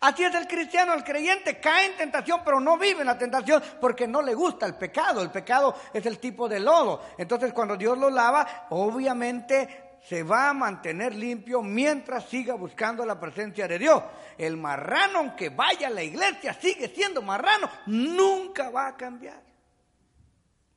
Así 0.00 0.22
es 0.22 0.34
el 0.34 0.46
cristiano, 0.46 0.92
el 0.92 1.02
creyente 1.02 1.58
cae 1.58 1.86
en 1.86 1.96
tentación, 1.96 2.42
pero 2.44 2.60
no 2.60 2.76
vive 2.76 3.00
en 3.00 3.06
la 3.06 3.16
tentación 3.16 3.62
porque 3.80 4.06
no 4.06 4.20
le 4.20 4.34
gusta 4.34 4.66
el 4.66 4.74
pecado. 4.74 5.22
El 5.22 5.30
pecado 5.30 5.74
es 5.94 6.04
el 6.04 6.18
tipo 6.18 6.50
de 6.50 6.60
lodo. 6.60 7.02
Entonces 7.16 7.54
cuando 7.54 7.78
Dios 7.78 7.96
lo 7.96 8.10
lava, 8.10 8.66
obviamente 8.68 9.96
se 10.04 10.22
va 10.22 10.50
a 10.50 10.54
mantener 10.54 11.14
limpio 11.14 11.62
mientras 11.62 12.26
siga 12.26 12.54
buscando 12.54 13.06
la 13.06 13.18
presencia 13.18 13.66
de 13.66 13.78
Dios. 13.78 14.02
El 14.36 14.58
marrano, 14.58 15.20
aunque 15.20 15.48
vaya 15.48 15.86
a 15.86 15.90
la 15.90 16.02
iglesia, 16.02 16.52
sigue 16.52 16.88
siendo 16.88 17.22
marrano, 17.22 17.70
nunca 17.86 18.68
va 18.68 18.88
a 18.88 18.96
cambiar. 18.98 19.42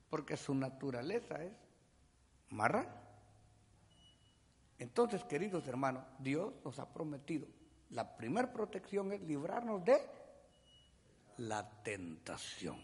Porque 0.10 0.38
su 0.38 0.56
naturaleza 0.56 1.44
es 1.44 1.52
marrano. 2.50 3.03
Entonces, 4.84 5.24
queridos 5.24 5.68
hermanos, 5.68 6.04
Dios 6.20 6.54
nos 6.64 6.78
ha 6.78 6.94
prometido 6.94 7.48
la 7.94 8.18
primera 8.18 8.52
protección 8.52 9.12
es 9.12 9.22
librarnos 9.22 9.86
de 9.86 9.98
la 11.38 11.70
tentación. 11.84 12.82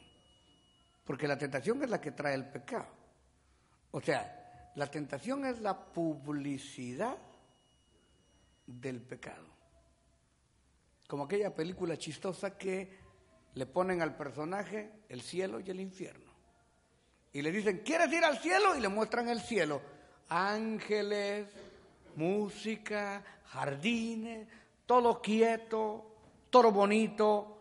Porque 1.03 1.27
la 1.27 1.38
tentación 1.38 1.82
es 1.84 1.89
la 1.89 2.00
que 2.00 2.12
trae 2.12 2.36
el 2.36 2.48
pecado. 2.48 2.88
O 3.91 4.00
sea, 4.00 4.72
la 4.75 4.86
tentación 4.86 5.46
es 5.46 5.60
la 5.62 5.86
publicidad 5.86 7.18
del 8.68 9.01
pecado. 9.01 9.48
Como 11.08 11.24
aquella 11.24 11.56
película 11.56 11.98
chistosa 11.98 12.56
que 12.56 13.00
le 13.56 13.65
ponen 13.65 14.03
al 14.03 14.15
personaje 14.15 14.91
el 15.10 15.22
cielo 15.22 15.60
y 15.60 15.72
el 15.72 15.79
infierno. 15.79 16.32
Y 17.34 17.41
le 17.41 17.51
dicen, 17.51 17.79
¿quieres 17.79 18.13
ir 18.13 18.24
al 18.24 18.38
cielo? 18.38 18.75
Y 18.75 18.79
le 18.79 18.89
muestran 18.89 19.27
el 19.27 19.41
cielo. 19.41 19.82
Ángeles, 20.29 21.48
música, 22.16 23.24
jardines, 23.46 24.48
todo 24.86 25.22
quieto, 25.22 26.16
todo 26.50 26.72
bonito. 26.72 27.58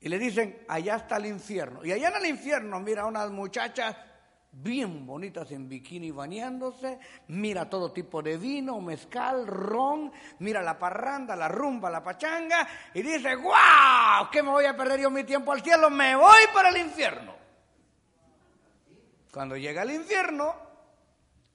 Y 0.00 0.08
le 0.08 0.18
dicen, 0.18 0.64
allá 0.68 0.96
está 0.96 1.16
el 1.16 1.26
infierno. 1.26 1.84
Y 1.84 1.92
allá 1.92 2.08
en 2.08 2.16
el 2.16 2.26
infierno 2.26 2.80
mira 2.80 3.04
unas 3.06 3.30
muchachas 3.30 3.96
bien 4.52 5.06
bonitas 5.06 5.50
en 5.52 5.68
bikini 5.68 6.10
bañándose, 6.10 6.98
mira 7.28 7.68
todo 7.70 7.92
tipo 7.92 8.20
de 8.22 8.36
vino, 8.36 8.80
mezcal, 8.80 9.46
ron, 9.46 10.12
mira 10.40 10.60
la 10.62 10.78
parranda, 10.78 11.36
la 11.36 11.48
rumba, 11.48 11.88
la 11.88 12.02
pachanga, 12.02 12.66
y 12.92 13.02
dice, 13.02 13.36
¡guau! 13.36 14.28
¿Qué 14.30 14.42
me 14.42 14.50
voy 14.50 14.64
a 14.64 14.76
perder 14.76 15.00
yo 15.00 15.10
mi 15.10 15.24
tiempo 15.24 15.52
al 15.52 15.62
cielo? 15.62 15.88
Me 15.88 16.16
voy 16.16 16.40
para 16.52 16.70
el 16.70 16.78
infierno. 16.78 17.34
Cuando 19.32 19.56
llega 19.56 19.82
al 19.82 19.92
infierno, 19.92 20.69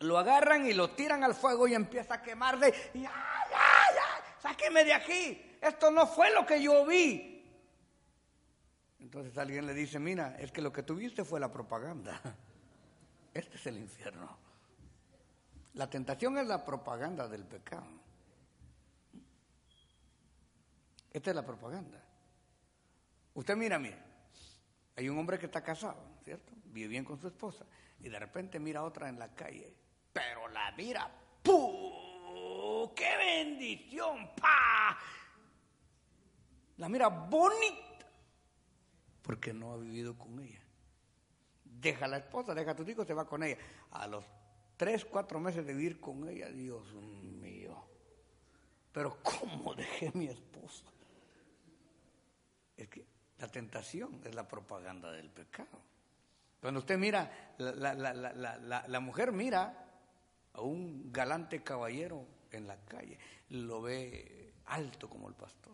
lo 0.06 0.18
agarran 0.18 0.66
y 0.66 0.74
lo 0.74 0.92
tiran 0.92 1.24
al 1.24 1.36
fuego 1.36 1.68
y 1.68 1.74
empieza 1.74 2.16
a 2.16 2.22
quemarse. 2.22 2.74
Y 2.94 3.02
¡ya, 3.02 3.12
ya, 3.50 3.96
ya! 3.96 4.40
sáqueme 4.42 4.84
de 4.84 4.94
aquí, 4.94 5.58
esto 5.62 5.90
no 5.92 6.06
fue 6.06 6.32
lo 6.32 6.46
que 6.46 6.62
yo 6.62 6.86
vi. 6.86 7.36
Entonces 9.00 9.38
alguien 9.38 9.66
le 9.66 9.74
dice, 9.74 10.00
mira, 10.00 10.36
es 10.40 10.52
que 10.52 10.62
lo 10.62 10.72
que 10.72 10.84
tuviste 10.84 11.24
fue 11.24 11.40
la 11.40 11.52
propaganda. 11.52 12.22
Este 13.34 13.58
es 13.58 13.68
el 13.68 13.78
infierno. 13.78 14.38
La 15.74 15.90
tentación 15.90 16.38
es 16.38 16.48
la 16.48 16.64
propaganda 16.64 17.28
del 17.28 17.44
pecado. 17.44 17.86
Esta 21.12 21.32
es 21.32 21.36
la 21.36 21.46
propaganda. 21.46 22.02
Usted 23.34 23.58
mira, 23.58 23.78
mira, 23.78 23.98
hay 24.96 25.10
un 25.10 25.18
hombre 25.18 25.38
que 25.38 25.48
está 25.48 25.62
casado, 25.62 26.02
¿cierto? 26.24 26.54
Vive 26.66 26.88
bien 26.88 27.04
con 27.04 27.20
su 27.20 27.28
esposa 27.28 27.66
y 28.00 28.08
de 28.08 28.18
repente 28.18 28.58
mira 28.58 28.80
a 28.80 28.84
otra 28.84 29.10
en 29.10 29.20
la 29.20 29.28
calle, 29.36 29.74
pero 30.16 30.48
la 30.48 30.72
mira, 30.78 31.12
¡pum! 31.44 32.90
qué 32.96 33.18
bendición! 33.18 34.30
¡Pa! 34.40 34.98
La 36.78 36.88
mira 36.88 37.10
bonita, 37.10 38.08
porque 39.22 39.54
no 39.54 39.74
ha 39.74 39.78
vivido 39.78 40.18
con 40.18 40.40
ella. 40.40 40.62
Deja 41.66 42.06
a 42.06 42.08
la 42.08 42.18
esposa, 42.18 42.54
deja 42.54 42.72
a 42.72 42.76
tus 42.78 42.88
hijos, 42.88 43.06
se 43.06 43.14
va 43.14 43.28
con 43.28 43.44
ella. 43.44 43.58
A 43.92 44.08
los 44.08 44.24
tres, 44.78 45.04
cuatro 45.04 45.42
meses 45.42 45.66
de 45.66 45.74
vivir 45.74 46.00
con 46.00 46.30
ella, 46.30 46.50
Dios 46.50 46.94
mío. 46.94 47.76
Pero 48.94 49.18
¿cómo 49.22 49.76
dejé 49.76 50.12
mi 50.14 50.28
esposa? 50.28 50.86
Es 52.78 52.88
que 52.88 53.06
la 53.38 53.50
tentación 53.50 54.22
es 54.24 54.34
la 54.34 54.48
propaganda 54.48 55.12
del 55.12 55.30
pecado. 55.30 55.82
Cuando 56.62 56.80
usted 56.80 56.98
mira, 56.98 57.54
la, 57.58 57.94
la, 57.94 58.86
la 58.88 59.00
mujer 59.02 59.34
mira 59.34 59.85
a 60.56 60.62
un 60.62 61.12
galante 61.12 61.62
caballero 61.62 62.26
en 62.52 62.68
la 62.68 62.78
calle, 62.86 63.18
lo 63.50 63.82
ve 63.82 64.54
alto 64.66 65.10
como 65.10 65.28
el 65.28 65.36
pastor, 65.36 65.74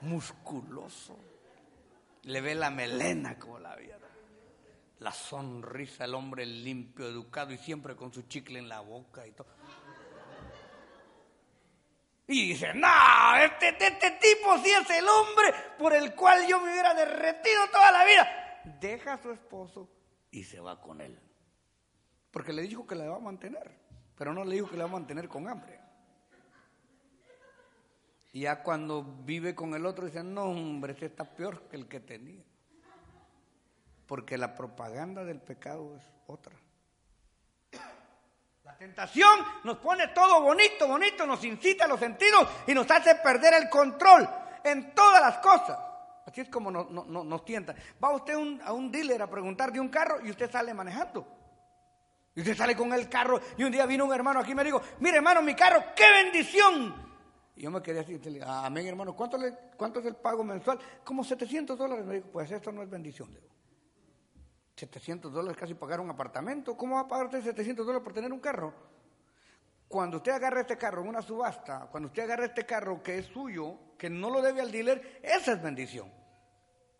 musculoso, 0.00 1.18
le 2.24 2.40
ve 2.40 2.54
la 2.54 2.70
melena 2.70 3.38
como 3.38 3.58
la 3.58 3.76
vida, 3.76 3.98
la 4.98 5.12
sonrisa, 5.12 6.04
el 6.04 6.14
hombre 6.14 6.44
limpio, 6.44 7.06
educado 7.06 7.52
y 7.52 7.58
siempre 7.58 7.94
con 7.94 8.12
su 8.12 8.22
chicle 8.22 8.58
en 8.58 8.68
la 8.68 8.80
boca 8.80 9.26
y 9.26 9.32
todo. 9.32 9.46
Y 12.26 12.48
dice, 12.48 12.74
no, 12.74 13.36
este, 13.42 13.68
este 13.68 14.10
tipo 14.20 14.58
sí 14.58 14.68
es 14.68 14.90
el 14.90 15.08
hombre 15.08 15.54
por 15.78 15.94
el 15.94 16.14
cual 16.14 16.46
yo 16.46 16.60
me 16.60 16.70
hubiera 16.72 16.92
derretido 16.92 17.68
toda 17.72 17.90
la 17.90 18.04
vida. 18.04 18.60
Deja 18.80 19.14
a 19.14 19.22
su 19.22 19.30
esposo 19.30 19.88
y 20.30 20.44
se 20.44 20.60
va 20.60 20.78
con 20.78 21.00
él. 21.00 21.18
Porque 22.30 22.52
le 22.52 22.62
dijo 22.62 22.86
que 22.86 22.94
la 22.94 23.08
va 23.08 23.16
a 23.16 23.20
mantener 23.20 23.88
pero 24.18 24.34
no 24.34 24.44
le 24.44 24.56
digo 24.56 24.68
que 24.68 24.76
le 24.76 24.82
va 24.82 24.88
a 24.88 24.92
mantener 24.92 25.28
con 25.28 25.48
hambre. 25.48 25.78
Y 28.32 28.40
ya 28.40 28.62
cuando 28.62 29.02
vive 29.02 29.54
con 29.54 29.74
el 29.74 29.86
otro 29.86 30.06
dice, 30.06 30.24
no 30.24 30.46
hombre, 30.46 30.92
este 30.92 31.06
está 31.06 31.24
peor 31.24 31.68
que 31.68 31.76
el 31.76 31.88
que 31.88 32.00
tenía. 32.00 32.42
Porque 34.06 34.36
la 34.36 34.54
propaganda 34.54 35.24
del 35.24 35.40
pecado 35.40 35.96
es 35.96 36.02
otra. 36.26 36.52
La 38.64 38.76
tentación 38.76 39.38
nos 39.64 39.78
pone 39.78 40.08
todo 40.08 40.42
bonito, 40.42 40.88
bonito, 40.88 41.24
nos 41.24 41.42
incita 41.44 41.84
a 41.84 41.88
los 41.88 42.00
sentidos 42.00 42.48
y 42.66 42.74
nos 42.74 42.90
hace 42.90 43.14
perder 43.14 43.54
el 43.54 43.68
control 43.70 44.28
en 44.64 44.94
todas 44.94 45.20
las 45.20 45.38
cosas. 45.38 45.78
Así 46.26 46.40
es 46.42 46.48
como 46.48 46.70
nos, 46.70 46.90
nos, 46.90 47.44
tienta. 47.44 47.74
Va 48.02 48.10
usted 48.10 48.34
a 48.62 48.72
un 48.72 48.90
dealer 48.90 49.22
a 49.22 49.30
preguntar 49.30 49.72
de 49.72 49.80
un 49.80 49.88
carro 49.88 50.26
y 50.26 50.30
usted 50.30 50.50
sale 50.50 50.74
manejando. 50.74 51.37
Y 52.38 52.42
usted 52.42 52.56
sale 52.56 52.76
con 52.76 52.92
el 52.92 53.08
carro 53.08 53.40
y 53.56 53.64
un 53.64 53.72
día 53.72 53.84
vino 53.84 54.04
un 54.04 54.12
hermano 54.12 54.38
aquí 54.38 54.52
y 54.52 54.54
me 54.54 54.62
dijo, 54.62 54.80
mire 55.00 55.16
hermano, 55.16 55.42
mi 55.42 55.56
carro, 55.56 55.82
qué 55.96 56.04
bendición. 56.22 56.94
Y 57.56 57.62
yo 57.62 57.70
me 57.72 57.82
quedé 57.82 57.98
así, 57.98 58.16
le 58.16 58.40
amén 58.44 58.86
hermano, 58.86 59.16
¿cuánto, 59.16 59.36
le, 59.36 59.52
¿cuánto 59.76 59.98
es 59.98 60.06
el 60.06 60.14
pago 60.14 60.44
mensual? 60.44 60.78
Como 61.02 61.24
700 61.24 61.76
dólares. 61.76 62.06
Me 62.06 62.14
dijo, 62.14 62.28
pues 62.28 62.48
esto 62.52 62.70
no 62.70 62.84
es 62.84 62.88
bendición. 62.88 63.34
Le 63.34 63.40
700 64.76 65.32
dólares 65.32 65.56
casi 65.58 65.74
pagar 65.74 65.98
un 65.98 66.10
apartamento. 66.10 66.76
¿Cómo 66.76 66.94
va 66.94 67.00
a 67.00 67.08
pagar 67.08 67.26
usted 67.26 67.42
700 67.42 67.84
dólares 67.84 68.04
por 68.04 68.12
tener 68.12 68.32
un 68.32 68.38
carro? 68.38 68.72
Cuando 69.88 70.18
usted 70.18 70.30
agarra 70.30 70.60
este 70.60 70.78
carro 70.78 71.02
en 71.02 71.08
una 71.08 71.22
subasta, 71.22 71.88
cuando 71.90 72.06
usted 72.06 72.22
agarra 72.22 72.44
este 72.44 72.64
carro 72.64 73.02
que 73.02 73.18
es 73.18 73.26
suyo, 73.26 73.96
que 73.98 74.08
no 74.08 74.30
lo 74.30 74.40
debe 74.40 74.60
al 74.60 74.70
dealer, 74.70 75.18
esa 75.24 75.54
es 75.54 75.60
bendición. 75.60 76.08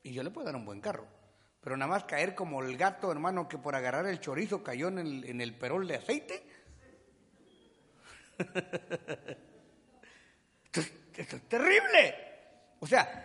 Y 0.03 0.13
yo 0.13 0.25
le 0.25 0.33
puedo 0.33 0.47
dar 0.47 0.57
un 0.57 0.65
buen 0.65 0.81
carro. 0.81 1.07
Pero 1.61 1.77
nada 1.77 1.91
más 1.91 2.05
caer 2.05 2.35
como 2.35 2.63
el 2.63 2.77
gato, 2.77 3.11
hermano, 3.11 3.49
que 3.49 3.59
por 3.59 3.75
agarrar 3.75 4.07
el 4.07 4.21
chorizo 4.21 4.63
cayó 4.63 4.89
en 4.89 4.99
el, 4.99 5.25
en 5.25 5.41
el 5.41 5.55
perol 5.55 5.89
de 5.89 5.97
aceite. 5.97 6.47
esto, 10.69 11.37
es 11.37 11.49
terrible. 11.49 12.15
O 12.81 12.87
sea, 12.87 13.25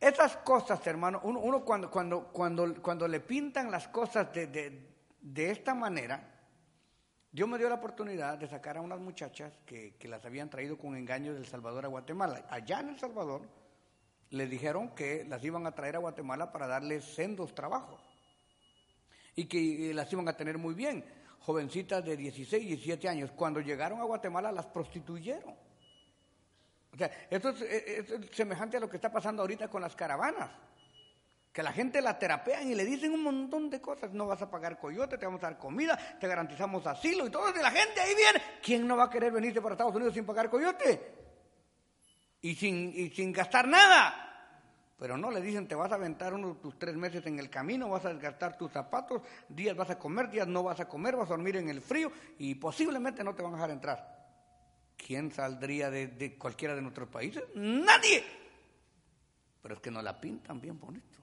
esas 0.00 0.36
cosas, 0.38 0.86
hermano, 0.86 1.20
uno, 1.24 1.64
cuando, 1.64 1.90
cuando, 1.90 2.28
cuando, 2.28 2.80
cuando, 2.80 3.08
le 3.08 3.20
pintan 3.20 3.70
las 3.70 3.88
cosas 3.88 4.32
de, 4.32 4.46
de, 4.46 4.88
de, 5.20 5.50
esta 5.50 5.74
manera, 5.74 6.22
Dios 7.32 7.48
me 7.48 7.58
dio 7.58 7.68
la 7.68 7.74
oportunidad 7.76 8.38
de 8.38 8.46
sacar 8.46 8.76
a 8.76 8.80
unas 8.80 9.00
muchachas 9.00 9.58
que, 9.66 9.96
que 9.96 10.06
las 10.06 10.24
habían 10.24 10.48
traído 10.50 10.78
con 10.78 10.96
engaño 10.96 11.34
del 11.34 11.46
Salvador 11.46 11.84
a 11.84 11.88
Guatemala. 11.88 12.46
Allá 12.48 12.78
en 12.78 12.90
El 12.90 12.98
Salvador, 13.00 13.42
le 14.34 14.46
dijeron 14.46 14.90
que 14.90 15.24
las 15.24 15.42
iban 15.44 15.66
a 15.66 15.74
traer 15.74 15.96
a 15.96 16.00
Guatemala 16.00 16.52
para 16.52 16.66
darles 16.66 17.04
sendos 17.04 17.54
trabajos 17.54 18.00
y 19.36 19.46
que 19.46 19.92
las 19.94 20.12
iban 20.12 20.28
a 20.28 20.36
tener 20.36 20.58
muy 20.58 20.74
bien. 20.74 21.04
Jovencitas 21.40 22.04
de 22.04 22.16
16, 22.16 22.62
y 22.62 22.68
17 22.68 23.08
años. 23.08 23.30
Cuando 23.32 23.60
llegaron 23.60 24.00
a 24.00 24.04
Guatemala 24.04 24.50
las 24.50 24.66
prostituyeron. 24.66 25.54
O 26.92 26.96
sea, 26.96 27.10
esto 27.28 27.50
es, 27.50 28.06
semejante 28.32 28.76
a 28.76 28.80
lo 28.80 28.88
que 28.88 28.96
está 28.96 29.10
pasando 29.10 29.42
ahorita 29.42 29.68
con 29.68 29.82
las 29.82 29.94
caravanas. 29.94 30.50
Que 31.52 31.62
la 31.62 31.72
gente 31.72 32.00
la 32.00 32.18
terapean 32.18 32.68
y 32.68 32.74
le 32.74 32.84
dicen 32.84 33.12
un 33.12 33.22
montón 33.22 33.70
de 33.70 33.80
cosas. 33.80 34.12
No 34.12 34.26
vas 34.26 34.42
a 34.42 34.50
pagar 34.50 34.78
coyote, 34.78 35.18
te 35.18 35.26
vamos 35.26 35.42
a 35.42 35.50
dar 35.50 35.58
comida, 35.58 35.98
te 36.18 36.26
garantizamos 36.26 36.86
asilo 36.86 37.26
y 37.26 37.30
todo. 37.30 37.50
Y 37.50 37.62
la 37.62 37.70
gente 37.70 38.00
ahí 38.00 38.14
viene. 38.14 38.42
¿Quién 38.62 38.86
no 38.88 38.96
va 38.96 39.04
a 39.04 39.10
querer 39.10 39.32
venirse 39.32 39.60
para 39.60 39.74
Estados 39.74 39.94
Unidos 39.94 40.14
sin 40.14 40.24
pagar 40.24 40.50
coyote? 40.50 41.23
Y 42.44 42.54
sin, 42.56 43.10
sin 43.14 43.32
gastar 43.32 43.66
nada. 43.66 44.14
Pero 44.98 45.16
no 45.16 45.30
le 45.30 45.40
dicen, 45.40 45.66
te 45.66 45.74
vas 45.74 45.90
a 45.90 45.94
aventar 45.94 46.34
unos 46.34 46.60
tus 46.60 46.78
tres 46.78 46.94
meses 46.94 47.24
en 47.24 47.38
el 47.38 47.48
camino, 47.48 47.88
vas 47.88 48.04
a 48.04 48.12
desgastar 48.12 48.58
tus 48.58 48.70
zapatos, 48.70 49.22
días 49.48 49.74
vas 49.74 49.88
a 49.88 49.98
comer, 49.98 50.28
días 50.28 50.46
no 50.46 50.62
vas 50.62 50.78
a 50.78 50.86
comer, 50.86 51.16
vas 51.16 51.28
a 51.28 51.36
dormir 51.36 51.56
en 51.56 51.70
el 51.70 51.80
frío 51.80 52.12
y 52.38 52.54
posiblemente 52.56 53.24
no 53.24 53.34
te 53.34 53.42
van 53.42 53.54
a 53.54 53.56
dejar 53.56 53.70
entrar. 53.70 54.28
¿Quién 54.94 55.32
saldría 55.32 55.88
de, 55.90 56.36
cualquiera 56.36 56.74
de 56.74 56.82
nuestros 56.82 57.08
países? 57.08 57.42
Nadie. 57.54 58.22
Pero 59.62 59.76
es 59.76 59.80
que 59.80 59.90
nos 59.90 60.04
la 60.04 60.20
pintan 60.20 60.60
bien 60.60 60.78
bonito. 60.78 61.18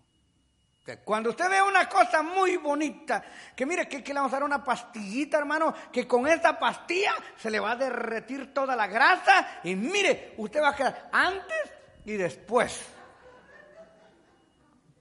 Cuando 1.04 1.30
usted 1.30 1.50
ve 1.50 1.62
una 1.62 1.88
cosa 1.88 2.24
muy 2.24 2.58
bonita, 2.58 3.24
que 3.56 3.65
mire 3.65 3.88
que, 3.88 4.02
le 4.02 4.13
vamos 4.15 4.34
a 4.34 4.38
dar 4.38 4.44
una 4.44 4.63
pastillita, 4.63 5.38
hermano, 5.38 5.74
que 5.91 6.08
con 6.08 6.28
esta 6.28 6.58
pastilla 6.58 7.13
se 7.38 7.52
le 7.52 7.60
va 7.60 7.72
a 7.72 7.76
derretir 7.76 8.52
toda 8.52 8.76
la 8.76 8.88
grasa 8.88 9.60
y 9.63 9.76
mire, 9.76 10.34
usted 10.38 10.62
va 10.62 10.70
a 10.70 10.76
quedar 10.76 11.10
antes 11.12 11.72
y 12.06 12.13
después. 12.13 12.84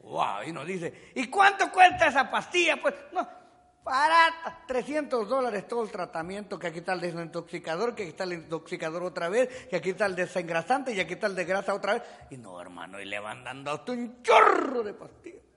Wow, 0.01 0.43
y 0.47 0.53
nos 0.53 0.67
dice, 0.67 1.13
¿y 1.15 1.29
cuánto 1.29 1.71
cuesta 1.73 2.09
esa 2.09 2.31
pastilla? 2.31 2.77
Pues 2.81 2.95
no, 3.13 3.27
barata, 3.83 4.63
300 4.67 5.27
dólares 5.27 5.67
todo 5.67 5.83
el 5.83 5.91
tratamiento, 5.91 6.59
que 6.59 6.67
aquí 6.67 6.81
está 6.81 6.93
el 6.93 7.01
desintoxicador, 7.01 7.95
que 7.95 8.03
aquí 8.03 8.11
está 8.11 8.25
el 8.25 8.35
intoxicador 8.35 9.03
otra 9.03 9.31
vez, 9.31 9.67
que 9.69 9.77
aquí 9.77 9.91
está 9.91 10.05
el 10.05 10.17
desengrasante 10.17 10.93
y 10.93 11.01
aquí 11.01 11.15
está 11.15 11.27
el 11.27 11.35
de 11.35 11.45
grasa 11.47 11.73
otra 11.73 11.95
vez. 11.95 12.03
Y 12.31 12.37
no, 12.37 12.61
hermano, 12.61 13.01
y 13.01 13.07
le 13.07 13.19
van 13.19 13.45
dando 13.45 13.71
a 13.71 13.83
un 13.89 14.23
chorro 14.23 14.83
de 14.83 14.93
pastillas. 14.93 15.50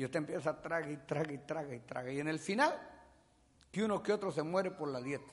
Y 0.00 0.04
usted 0.06 0.20
empieza 0.20 0.48
a 0.48 0.62
tragar 0.62 0.90
y 0.90 0.96
traga 0.96 1.30
y 1.30 1.36
traga 1.36 1.74
y 1.74 1.80
traga. 1.80 2.10
Y 2.10 2.20
en 2.20 2.28
el 2.28 2.38
final, 2.38 2.74
que 3.70 3.84
uno 3.84 4.02
que 4.02 4.14
otro 4.14 4.32
se 4.32 4.42
muere 4.42 4.70
por 4.70 4.88
la 4.88 4.98
dieta. 4.98 5.30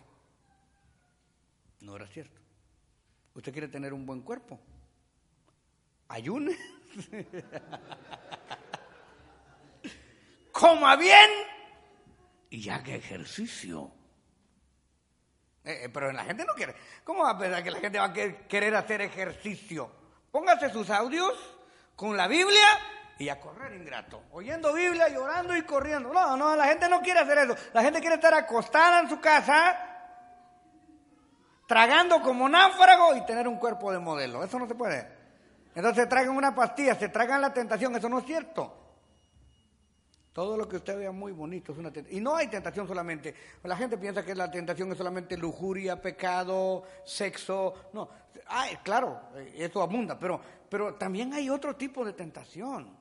No 1.80 1.96
era 1.96 2.06
cierto. 2.06 2.42
Usted 3.34 3.54
quiere 3.54 3.70
tener 3.70 3.94
un 3.94 4.06
buen 4.06 4.24
cuerpo. 4.24 4.60
Ayune 6.10 6.58
Coma 10.52 10.98
bien 10.98 11.30
y 12.50 12.68
haga 12.68 12.94
ejercicio. 12.94 13.90
Eh, 15.64 15.86
eh, 15.86 15.90
pero 15.94 16.12
la 16.12 16.26
gente 16.26 16.44
no 16.44 16.54
quiere. 16.56 16.76
¿Cómo 17.06 17.24
va 17.24 17.30
a 17.30 17.38
pensar 17.38 17.64
que 17.64 17.72
la 17.72 17.80
gente 17.80 18.00
va 18.00 18.06
a 18.08 18.14
querer 18.14 18.76
hacer 18.76 19.00
ejercicio? 19.00 19.90
Póngase 20.30 20.70
sus 20.70 20.90
audios 20.90 21.56
con 21.96 22.18
la 22.18 22.28
Biblia 22.28 22.97
y 23.20 23.30
a 23.30 23.40
correr 23.40 23.74
ingrato. 23.74 24.24
Oyendo 24.32 24.74
Biblia, 24.74 25.10
llorando 25.10 25.56
y 25.56 25.64
corriendo. 25.64 26.14
No, 26.14 26.38
no, 26.38 26.56
la 26.56 26.66
gente 26.66 26.88
no 26.90 27.02
quiere 27.02 27.22
hacer 27.22 27.38
eso. 27.40 27.56
La 27.74 27.82
gente 27.82 28.00
quiere 28.00 28.16
estar 28.16 28.34
acostada 28.34 29.00
en 29.02 29.10
su 29.10 29.20
casa, 29.20 29.76
tragando 31.68 32.22
como 32.22 32.48
náufrago 32.48 33.16
y 33.16 33.26
tener 33.26 33.48
un 33.48 33.58
cuerpo 33.58 33.92
de 33.92 34.00
modelo. 34.00 34.44
Eso 34.44 34.60
no 34.60 34.68
se 34.68 34.76
puede. 34.76 35.08
Entonces 35.74 36.04
se 36.04 36.10
tragan 36.10 36.36
una 36.36 36.56
pastilla, 36.56 36.96
se 36.96 37.10
tragan 37.10 37.42
la 37.42 37.54
tentación, 37.54 37.96
eso 37.96 38.10
no 38.10 38.20
es 38.20 38.26
cierto. 38.26 38.84
Todo 40.34 40.56
lo 40.56 40.68
que 40.68 40.76
usted 40.76 41.00
vea 41.00 41.12
muy 41.12 41.32
bonito 41.32 41.72
es 41.72 41.80
una 41.80 41.92
tentación. 41.92 42.20
Y 42.20 42.24
no 42.24 42.36
hay 42.36 42.48
tentación 42.48 42.88
solamente. 42.88 43.34
La 43.64 43.76
gente 43.76 43.98
piensa 43.98 44.24
que 44.24 44.36
la 44.36 44.52
tentación 44.52 44.92
es 44.92 44.98
solamente 44.98 45.36
lujuria, 45.36 46.00
pecado, 46.00 46.84
sexo. 47.04 47.74
No, 47.94 48.08
ay, 48.46 48.78
claro, 48.84 49.20
eso 49.56 49.82
abunda, 49.82 50.18
pero, 50.20 50.40
pero 50.70 50.94
también 50.94 51.34
hay 51.34 51.50
otro 51.50 51.76
tipo 51.76 52.06
de 52.06 52.14
tentación. 52.14 52.97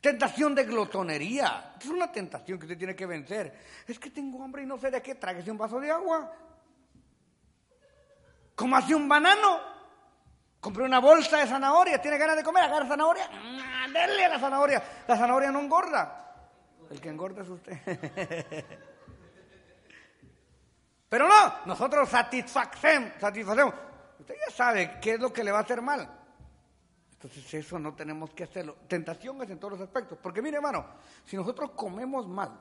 Tentación 0.00 0.54
de 0.54 0.64
glotonería. 0.64 1.74
Es 1.80 1.86
una 1.86 2.10
tentación 2.12 2.58
que 2.58 2.66
usted 2.66 2.78
tiene 2.78 2.94
que 2.94 3.06
vencer. 3.06 3.58
Es 3.86 3.98
que 3.98 4.10
tengo 4.10 4.42
hambre 4.42 4.62
y 4.62 4.66
no 4.66 4.78
sé 4.78 4.90
de 4.90 5.02
qué. 5.02 5.14
Tráguese 5.14 5.50
un 5.50 5.58
vaso 5.58 5.80
de 5.80 5.90
agua. 5.90 6.32
hace 8.74 8.94
un 8.94 9.08
banano. 9.08 9.76
Compré 10.60 10.84
una 10.84 10.98
bolsa 10.98 11.38
de 11.38 11.46
zanahoria, 11.46 12.00
tiene 12.00 12.18
ganas 12.18 12.34
de 12.34 12.42
comer, 12.42 12.64
agarra 12.64 12.88
zanahoria, 12.88 13.28
mm, 13.28 13.92
denle 13.92 14.24
a 14.24 14.28
la 14.30 14.40
zanahoria. 14.40 14.82
La 15.06 15.16
zanahoria 15.16 15.52
no 15.52 15.60
engorda. 15.60 16.26
El 16.90 17.00
que 17.00 17.08
engorda 17.08 17.42
es 17.42 17.48
usted. 17.48 17.78
Pero 21.08 21.28
no, 21.28 21.54
nosotros 21.66 22.08
satisfacemos, 22.08 23.12
satisfacemos. 23.20 23.74
Usted 24.18 24.34
ya 24.34 24.52
sabe 24.52 24.98
qué 25.00 25.14
es 25.14 25.20
lo 25.20 25.32
que 25.32 25.44
le 25.44 25.52
va 25.52 25.58
a 25.58 25.62
hacer 25.62 25.80
mal. 25.80 26.08
Entonces 27.16 27.54
eso 27.54 27.78
no 27.78 27.94
tenemos 27.94 28.30
que 28.30 28.44
hacerlo. 28.44 28.76
Tentación 28.88 29.42
es 29.42 29.50
en 29.50 29.58
todos 29.58 29.78
los 29.78 29.80
aspectos. 29.80 30.18
Porque 30.22 30.42
mire 30.42 30.56
hermano, 30.56 30.86
si 31.24 31.36
nosotros 31.36 31.70
comemos 31.72 32.28
mal, 32.28 32.60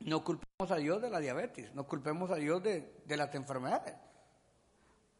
no 0.00 0.24
culpemos 0.24 0.70
a 0.70 0.76
Dios 0.76 1.00
de 1.00 1.10
la 1.10 1.20
diabetes, 1.20 1.72
no 1.74 1.86
culpemos 1.86 2.30
a 2.30 2.36
Dios 2.36 2.62
de, 2.62 3.02
de 3.04 3.16
las 3.16 3.34
enfermedades. 3.34 3.94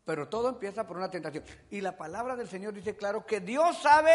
Pero 0.04 0.28
todo 0.28 0.48
empieza 0.48 0.86
por 0.86 0.96
una 0.96 1.10
tentación. 1.10 1.44
Y 1.70 1.80
la 1.80 1.96
palabra 1.96 2.34
del 2.34 2.48
Señor 2.48 2.74
dice 2.74 2.96
claro 2.96 3.24
que 3.24 3.40
Dios 3.40 3.78
sabe 3.78 4.12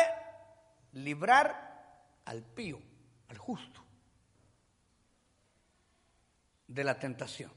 librar 0.91 2.04
al 2.26 2.43
pío, 2.43 2.82
al 3.30 3.38
justo, 3.38 3.82
de 6.67 6.84
la 6.84 7.00
tentación. 7.00 7.52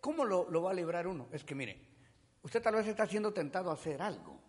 ¿Cómo 0.00 0.24
lo, 0.24 0.62
va 0.62 0.70
a 0.70 0.74
librar 0.74 1.06
uno? 1.06 1.26
Es 1.32 1.42
que 1.42 1.54
mire, 1.54 1.80
usted 2.46 2.62
tal 2.62 2.76
vez 2.76 2.86
está 2.86 3.06
siendo 3.06 3.32
tentado 3.32 3.70
a 3.70 3.74
hacer 3.74 4.00
algo. 4.00 4.40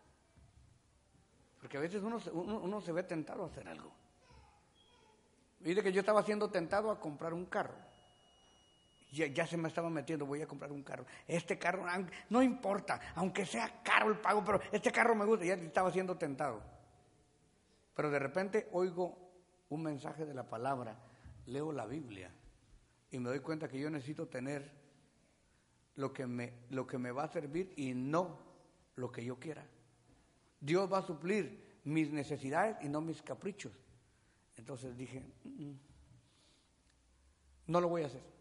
Porque 1.60 1.78
a 1.78 1.82
veces 1.82 2.04
uno, 2.04 2.20
uno 2.34 2.82
se 2.82 2.92
ve 2.92 3.04
tentado 3.04 3.44
a 3.44 3.48
hacer 3.48 3.68
algo. 3.68 3.92
Dice 5.60 5.82
que 5.82 5.92
yo 5.92 6.02
estaba 6.02 6.22
siendo 6.24 6.50
tentado 6.50 6.92
a 6.92 7.00
comprar 7.00 7.34
un 7.34 7.46
carro 7.48 7.88
ya, 9.12 9.48
se 9.48 9.58
me 9.58 9.68
estaba 9.68 9.90
metiendo, 9.90 10.26
voy 10.26 10.42
a 10.42 10.48
comprar 10.48 10.72
un 10.72 10.84
carro. 10.84 11.06
Este 11.28 11.58
carro, 11.58 11.86
no 12.30 12.44
importa, 12.44 13.00
aunque 13.16 13.46
sea 13.46 13.82
caro 13.84 14.10
el 14.10 14.20
pago, 14.20 14.44
pero 14.44 14.62
este 14.72 14.92
carro 14.92 15.16
me 15.16 15.26
gusta, 15.26 15.46
ya 15.46 15.54
estaba 15.56 15.92
siendo 15.92 16.18
tentado. 16.18 16.62
Pero 17.96 18.12
de 18.12 18.20
repente 18.20 18.68
oigo 18.72 19.18
un 19.70 19.84
mensaje 19.84 20.26
de 20.26 20.34
la 20.34 20.48
palabra, 20.50 20.98
leo 21.46 21.72
la 21.72 21.86
Biblia 21.86 22.32
y 23.10 23.20
me 23.20 23.30
doy 23.30 23.40
cuenta 23.40 23.68
que 23.68 23.80
yo 23.80 23.90
necesito 23.90 24.28
tener 24.28 24.72
lo 25.98 26.14
que 26.14 26.26
me, 26.26 26.54
lo 26.70 26.88
que 26.88 26.98
me 26.98 27.12
va 27.12 27.26
a 27.26 27.28
servir 27.28 27.74
y 27.76 27.94
no 27.94 28.40
lo 28.96 29.12
que 29.12 29.24
yo 29.24 29.38
quiera. 29.38 29.68
Dios 30.62 30.92
va 30.92 31.00
a 31.00 31.04
suplir 31.04 31.78
mis 31.84 32.12
necesidades 32.12 32.78
y 32.82 32.88
no 32.88 33.02
mis 33.02 33.22
caprichos. 33.22 33.74
Entonces 34.56 34.98
dije, 34.98 35.24
mm, 35.44 35.74
no 37.68 37.82
lo 37.82 37.90
voy 37.90 38.04
a 38.04 38.08
hacer 38.08 38.38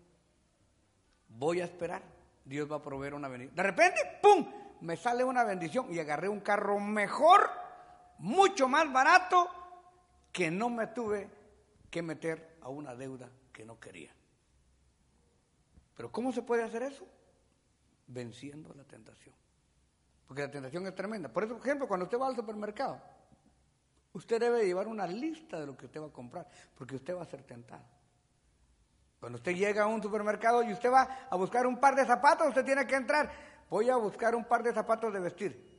voy 1.38 1.60
a 1.60 1.64
esperar, 1.64 2.02
Dios 2.44 2.70
va 2.70 2.76
a 2.76 2.82
proveer 2.82 3.14
una 3.14 3.28
bendición. 3.28 3.54
De 3.54 3.62
repente, 3.62 4.00
¡pum! 4.22 4.46
Me 4.80 4.96
sale 4.96 5.24
una 5.24 5.44
bendición 5.44 5.92
y 5.92 5.98
agarré 5.98 6.28
un 6.28 6.40
carro 6.40 6.78
mejor, 6.78 7.50
mucho 8.18 8.68
más 8.68 8.92
barato, 8.92 9.48
que 10.32 10.50
no 10.50 10.68
me 10.68 10.86
tuve 10.88 11.30
que 11.90 12.02
meter 12.02 12.58
a 12.60 12.68
una 12.68 12.94
deuda 12.94 13.30
que 13.52 13.64
no 13.64 13.80
quería. 13.80 14.14
Pero 15.96 16.12
¿cómo 16.12 16.32
se 16.32 16.42
puede 16.42 16.62
hacer 16.62 16.82
eso? 16.82 17.06
Venciendo 18.06 18.72
la 18.74 18.84
tentación. 18.84 19.34
Porque 20.26 20.42
la 20.42 20.50
tentación 20.50 20.86
es 20.86 20.94
tremenda. 20.94 21.28
Por 21.28 21.44
ejemplo, 21.44 21.86
cuando 21.86 22.04
usted 22.04 22.18
va 22.18 22.28
al 22.28 22.36
supermercado, 22.36 23.00
usted 24.12 24.40
debe 24.40 24.64
llevar 24.64 24.88
una 24.88 25.06
lista 25.06 25.60
de 25.60 25.66
lo 25.66 25.76
que 25.76 25.86
usted 25.86 26.00
va 26.00 26.06
a 26.06 26.12
comprar, 26.12 26.48
porque 26.74 26.96
usted 26.96 27.16
va 27.16 27.22
a 27.22 27.26
ser 27.26 27.42
tentado. 27.42 27.84
Cuando 29.20 29.36
usted 29.36 29.52
llega 29.52 29.84
a 29.84 29.86
un 29.86 30.02
supermercado 30.02 30.62
y 30.62 30.72
usted 30.72 30.90
va 30.90 31.26
a 31.30 31.36
buscar 31.36 31.66
un 31.66 31.78
par 31.78 31.94
de 31.94 32.04
zapatos, 32.04 32.48
usted 32.48 32.64
tiene 32.64 32.86
que 32.86 32.94
entrar. 32.94 33.30
Voy 33.70 33.88
a 33.88 33.96
buscar 33.96 34.34
un 34.34 34.44
par 34.44 34.62
de 34.62 34.72
zapatos 34.72 35.12
de 35.12 35.20
vestir. 35.20 35.76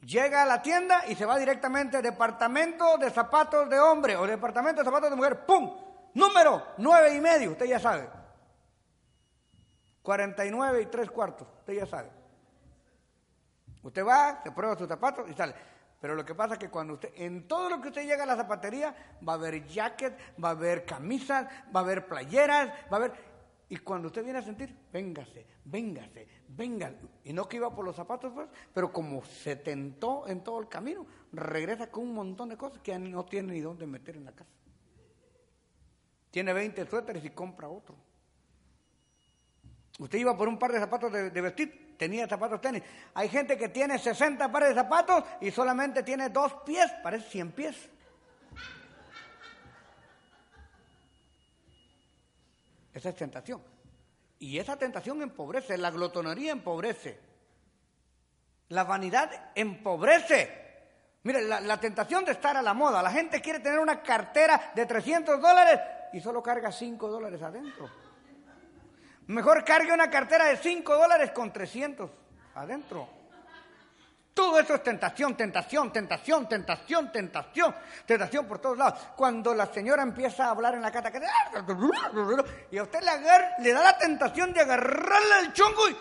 Llega 0.00 0.42
a 0.42 0.46
la 0.46 0.62
tienda 0.62 1.04
y 1.08 1.14
se 1.14 1.26
va 1.26 1.38
directamente 1.38 2.00
departamento 2.00 2.98
de 2.98 3.10
zapatos 3.10 3.68
de 3.68 3.78
hombre 3.80 4.16
o 4.16 4.26
departamento 4.26 4.80
de 4.80 4.84
zapatos 4.84 5.10
de 5.10 5.16
mujer. 5.16 5.44
¡Pum! 5.44 5.76
Número 6.14 6.74
nueve 6.78 7.14
y 7.14 7.20
medio, 7.20 7.52
usted 7.52 7.66
ya 7.66 7.78
sabe. 7.78 8.08
49 10.08 10.80
y 10.80 10.86
tres 10.86 11.10
cuartos, 11.10 11.46
usted 11.58 11.74
ya 11.74 11.84
sabe. 11.84 12.08
Usted 13.82 14.02
va, 14.02 14.40
se 14.42 14.50
prueba 14.52 14.74
sus 14.74 14.88
zapatos 14.88 15.28
y 15.28 15.34
sale. 15.34 15.54
Pero 16.00 16.14
lo 16.14 16.24
que 16.24 16.34
pasa 16.34 16.54
es 16.54 16.58
que 16.58 16.70
cuando 16.70 16.94
usted, 16.94 17.12
en 17.14 17.46
todo 17.46 17.68
lo 17.68 17.78
que 17.82 17.88
usted 17.88 18.06
llega 18.06 18.22
a 18.22 18.26
la 18.26 18.34
zapatería, 18.34 18.96
va 19.28 19.34
a 19.34 19.36
haber 19.36 19.66
jacket, 19.66 20.18
va 20.42 20.48
a 20.48 20.52
haber 20.52 20.86
camisas, 20.86 21.46
va 21.76 21.80
a 21.80 21.82
haber 21.82 22.06
playeras, 22.06 22.68
va 22.90 22.92
a 22.92 22.96
haber... 22.96 23.12
Y 23.68 23.76
cuando 23.76 24.06
usted 24.06 24.24
viene 24.24 24.38
a 24.38 24.42
sentir, 24.42 24.74
véngase, 24.90 25.46
véngase, 25.66 26.26
véngase. 26.48 27.06
Y 27.24 27.34
no 27.34 27.46
que 27.46 27.58
iba 27.58 27.74
por 27.74 27.84
los 27.84 27.94
zapatos, 27.94 28.32
pues, 28.32 28.48
pero 28.72 28.90
como 28.90 29.22
se 29.26 29.56
tentó 29.56 30.26
en 30.26 30.42
todo 30.42 30.58
el 30.58 30.70
camino, 30.70 31.06
regresa 31.32 31.90
con 31.90 32.04
un 32.04 32.14
montón 32.14 32.48
de 32.48 32.56
cosas 32.56 32.78
que 32.78 32.98
no 32.98 33.26
tiene 33.26 33.52
ni 33.52 33.60
dónde 33.60 33.86
meter 33.86 34.16
en 34.16 34.24
la 34.24 34.32
casa. 34.32 34.48
Tiene 36.30 36.54
20 36.54 36.86
suéteres 36.86 37.22
y 37.26 37.28
compra 37.28 37.68
otro. 37.68 38.08
Usted 39.98 40.18
iba 40.18 40.36
por 40.36 40.46
un 40.48 40.58
par 40.58 40.70
de 40.72 40.78
zapatos 40.78 41.12
de, 41.12 41.40
vestir, 41.40 41.96
tenía 41.98 42.28
zapatos 42.28 42.60
tenis. 42.60 42.82
Hay 43.14 43.28
gente 43.28 43.58
que 43.58 43.68
tiene 43.68 43.98
60 43.98 44.50
pares 44.50 44.68
de 44.70 44.74
zapatos 44.76 45.24
y 45.40 45.50
solamente 45.50 46.04
tiene 46.04 46.28
dos 46.28 46.52
pies, 46.64 46.88
parece 47.02 47.28
100 47.30 47.52
pies. 47.52 47.76
Esa 52.94 53.08
es 53.08 53.16
tentación. 53.16 53.60
Y 54.38 54.58
esa 54.58 54.76
tentación 54.76 55.20
empobrece, 55.20 55.76
la 55.76 55.90
glotonería 55.90 56.52
empobrece. 56.52 57.18
La 58.68 58.84
vanidad 58.84 59.50
empobrece. 59.56 60.66
Mire, 61.24 61.42
la, 61.42 61.80
tentación 61.80 62.24
de 62.24 62.32
estar 62.32 62.56
a 62.56 62.62
la 62.62 62.72
moda. 62.72 63.02
La 63.02 63.10
gente 63.10 63.40
quiere 63.40 63.58
tener 63.58 63.80
una 63.80 64.00
cartera 64.00 64.70
de 64.76 64.86
300 64.86 65.40
dólares 65.40 65.80
y 66.12 66.20
solo 66.20 66.40
carga 66.40 66.70
5 66.70 67.08
dólares 67.08 67.42
adentro. 67.42 68.07
Mejor 69.28 69.62
cargue 69.62 69.92
una 69.92 70.08
cartera 70.08 70.46
de 70.46 70.56
5 70.56 70.96
dólares 70.96 71.32
con 71.32 71.52
300 71.52 72.10
adentro. 72.54 73.08
Todo 74.32 74.58
eso 74.60 74.74
es 74.76 74.82
tentación, 74.82 75.36
tentación, 75.36 75.92
tentación, 75.92 76.48
tentación, 76.48 77.12
tentación, 77.12 77.74
tentación 78.06 78.46
por 78.46 78.58
todos 78.60 78.78
lados. 78.78 78.98
Cuando 79.16 79.52
la 79.52 79.66
señora 79.66 80.02
empieza 80.02 80.46
a 80.46 80.50
hablar 80.50 80.74
en 80.74 80.82
la 80.82 80.90
casa, 80.92 81.12
y 82.70 82.78
a 82.78 82.82
usted 82.82 83.00
le, 83.02 83.64
le 83.64 83.72
da 83.72 83.82
la 83.82 83.98
tentación 83.98 84.52
de 84.52 84.60
agarrarle 84.60 85.40
el 85.40 85.52
chongo, 85.52 85.88
y 85.88 85.92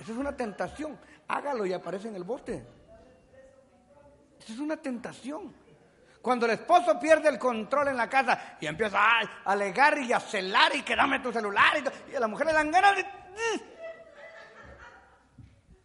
eso 0.00 0.12
es 0.12 0.18
una 0.18 0.34
tentación. 0.34 0.98
Hágalo 1.28 1.66
y 1.66 1.72
aparece 1.72 2.08
en 2.08 2.16
el 2.16 2.24
bote. 2.24 2.66
Eso 4.40 4.52
es 4.52 4.58
una 4.58 4.76
tentación. 4.78 5.54
Cuando 6.24 6.46
el 6.46 6.52
esposo 6.52 6.98
pierde 6.98 7.28
el 7.28 7.38
control 7.38 7.88
en 7.88 7.98
la 7.98 8.08
casa 8.08 8.56
y 8.58 8.66
empieza 8.66 8.98
a 8.98 9.20
alegar 9.44 9.98
y 9.98 10.10
a 10.10 10.18
celar 10.18 10.74
y 10.74 10.80
que 10.80 10.96
dame 10.96 11.20
tu 11.20 11.30
celular 11.30 11.74
y, 11.76 12.12
y 12.12 12.16
a 12.16 12.20
la 12.20 12.26
mujer 12.26 12.46
le 12.46 12.54
dan 12.54 12.70
ganas 12.70 12.96
de 12.96 13.04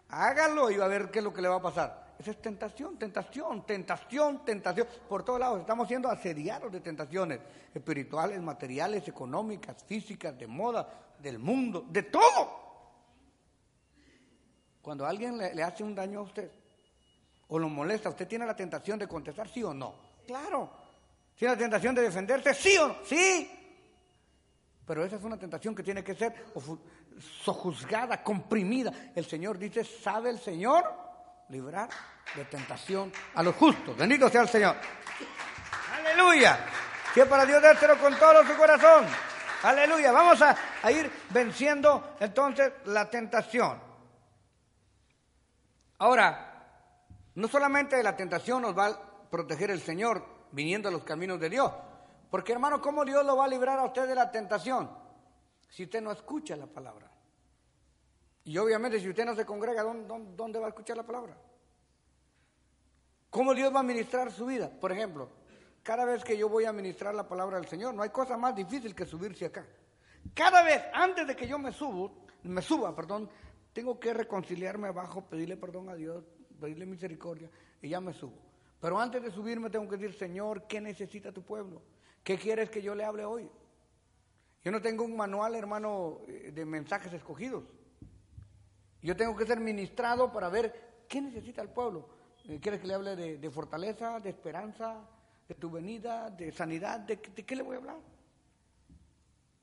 Hágalo 0.08 0.72
y 0.72 0.78
va 0.78 0.86
a 0.86 0.88
ver 0.88 1.12
qué 1.12 1.20
es 1.20 1.26
lo 1.26 1.34
que 1.34 1.42
le 1.42 1.50
va 1.50 1.58
a 1.58 1.62
pasar. 1.62 2.16
Esa 2.18 2.32
es 2.32 2.42
tentación, 2.42 2.98
tentación, 2.98 3.66
tentación, 3.66 4.46
tentación. 4.46 4.88
Por 5.10 5.26
todos 5.26 5.42
lados 5.42 5.60
estamos 5.60 5.90
siendo 5.90 6.08
asediados 6.08 6.72
de 6.72 6.80
tentaciones 6.80 7.42
espirituales, 7.74 8.42
materiales, 8.42 9.06
económicas, 9.10 9.84
físicas, 9.84 10.40
de 10.40 10.48
moda, 10.48 10.88
del 11.20 11.38
mundo, 11.38 11.86
de 11.90 12.04
todo. 12.04 12.60
Cuando 14.82 15.06
alguien 15.06 15.38
le, 15.38 15.62
hace 15.62 15.84
un 15.84 15.94
daño 15.94 16.20
a 16.20 16.24
usted 16.24 16.50
o 17.50 17.60
lo 17.60 17.68
molesta, 17.68 18.08
¿usted 18.08 18.26
tiene 18.26 18.46
la 18.46 18.56
tentación 18.56 18.98
de 18.98 19.06
contestar 19.06 19.50
sí 19.50 19.62
o 19.64 19.74
no? 19.74 20.09
Claro. 20.30 20.70
¿Tiene 21.36 21.56
la 21.56 21.58
tentación 21.58 21.96
de 21.96 22.04
defenderse? 22.04 22.54
Sí 22.54 22.78
o 22.78 22.90
no? 22.90 22.98
Sí. 23.04 23.50
Pero 24.86 25.04
esa 25.04 25.16
es 25.16 25.24
una 25.24 25.40
tentación 25.40 25.74
que 25.74 25.82
tiene 25.82 26.04
que 26.04 26.14
ser 26.14 26.46
sojuzgada, 27.44 28.22
comprimida. 28.22 28.94
El 29.16 29.26
Señor 29.26 29.58
dice, 29.58 29.84
¿sabe 29.84 30.30
el 30.30 30.38
Señor 30.38 30.86
librar 31.50 31.90
de 32.36 32.46
tentación 32.46 33.12
a 33.34 33.42
los 33.42 33.56
justos? 33.56 33.98
Bendito 33.98 34.30
sea 34.30 34.44
el 34.44 34.50
Señor. 34.50 34.76
Aleluya. 35.98 36.60
Que 37.12 37.26
para 37.26 37.44
Dios 37.44 37.60
dártelo 37.60 37.98
con 37.98 38.16
todo 38.20 38.46
su 38.46 38.56
corazón. 38.56 39.08
Aleluya. 39.64 40.12
Vamos 40.12 40.40
a, 40.44 40.56
ir 40.92 41.12
venciendo 41.32 42.18
entonces 42.20 42.72
la 42.86 43.10
tentación. 43.10 43.82
Ahora, 45.98 46.54
no 47.34 47.48
solamente 47.48 48.04
la 48.04 48.16
tentación 48.16 48.62
nos 48.62 48.78
va 48.78 49.09
proteger 49.30 49.72
el 49.72 49.82
Señor 49.82 50.24
viniendo 50.52 50.90
a 50.90 50.92
los 50.92 51.04
caminos 51.04 51.40
de 51.40 51.50
Dios. 51.50 51.72
Porque 52.30 52.52
hermano, 52.52 52.82
¿cómo 52.82 53.06
Dios 53.06 53.26
lo 53.26 53.38
va 53.38 53.46
a 53.46 53.48
librar 53.48 53.80
a 53.80 53.86
usted 53.86 54.08
de 54.08 54.16
la 54.16 54.32
tentación? 54.32 54.90
Si 55.70 55.84
usted 55.84 56.02
no 56.02 56.12
escucha 56.12 56.56
la 56.56 56.68
palabra. 56.68 57.10
Y 58.44 58.58
obviamente 58.58 59.00
si 59.00 59.10
usted 59.10 59.26
no 59.26 59.36
se 59.36 59.46
congrega, 59.46 59.84
¿dónde, 59.84 60.60
va 60.60 60.66
a 60.66 60.70
escuchar 60.70 60.98
la 60.98 61.06
palabra? 61.06 61.38
¿Cómo 63.30 63.54
Dios 63.54 63.74
va 63.74 63.82
a 63.82 63.84
ministrar 63.84 64.32
su 64.32 64.48
vida? 64.48 64.70
Por 64.70 64.92
ejemplo, 64.92 65.30
cada 65.84 66.06
vez 66.06 66.24
que 66.24 66.38
yo 66.38 66.50
voy 66.50 66.66
a 66.66 66.74
ministrar 66.74 67.14
la 67.14 67.28
palabra 67.28 67.58
del 67.58 67.68
Señor, 67.68 67.94
no 67.94 68.02
hay 68.02 68.10
cosa 68.10 68.38
más 68.38 68.56
difícil 68.56 68.96
que 68.96 69.06
subirse 69.06 69.46
acá. 69.46 69.66
Cada 70.34 70.64
vez, 70.64 70.84
antes 70.94 71.28
de 71.28 71.36
que 71.36 71.48
yo 71.48 71.60
me 71.60 71.72
subo, 71.72 72.26
me 72.44 72.62
suba, 72.62 72.96
perdón, 72.96 73.30
tengo 73.74 74.00
que 74.00 74.14
reconciliarme 74.14 74.88
abajo, 74.88 75.22
pedirle 75.22 75.58
perdón 75.58 75.90
a 75.90 75.96
Dios, 75.96 76.24
pedirle 76.60 76.86
misericordia 76.86 77.50
y 77.82 77.90
ya 77.90 78.02
me 78.02 78.14
subo. 78.14 78.49
Pero 78.80 79.00
antes 79.00 79.22
de 79.22 79.32
subirme 79.32 79.70
tengo 79.70 79.90
que 79.90 79.98
decir, 79.98 80.18
Señor, 80.18 80.68
¿qué 80.68 80.80
necesita 80.80 81.32
tu 81.32 81.44
pueblo? 81.44 81.82
¿Qué 82.24 82.38
quieres 82.38 82.70
que 82.70 82.82
yo 82.82 82.96
le 82.96 83.04
hable 83.04 83.26
hoy? 83.26 83.50
Yo 84.64 84.72
no 84.72 84.82
tengo 84.82 85.04
un 85.04 85.16
manual, 85.16 85.56
hermano, 85.56 86.22
eh, 86.28 86.52
de 86.54 86.66
mensajes 86.66 87.12
escogidos. 87.14 87.64
Yo 89.02 89.16
tengo 89.16 89.36
que 89.36 89.46
ser 89.46 89.60
ministrado 89.60 90.32
para 90.32 90.50
ver 90.50 91.06
qué 91.08 91.22
necesita 91.22 91.62
el 91.62 91.70
pueblo. 91.70 92.10
Eh, 92.46 92.60
¿Quieres 92.60 92.82
que 92.82 92.88
le 92.88 92.94
hable 92.94 93.16
de, 93.16 93.50
fortaleza, 93.50 94.20
de 94.20 94.30
esperanza, 94.30 95.08
de 95.48 95.56
tu 95.56 95.72
venida, 95.72 96.30
de 96.30 96.52
sanidad? 96.52 97.00
¿De, 97.02 97.20
qué 97.20 97.56
le 97.56 97.64
voy 97.64 97.76
a 97.76 97.80
hablar? 97.80 98.00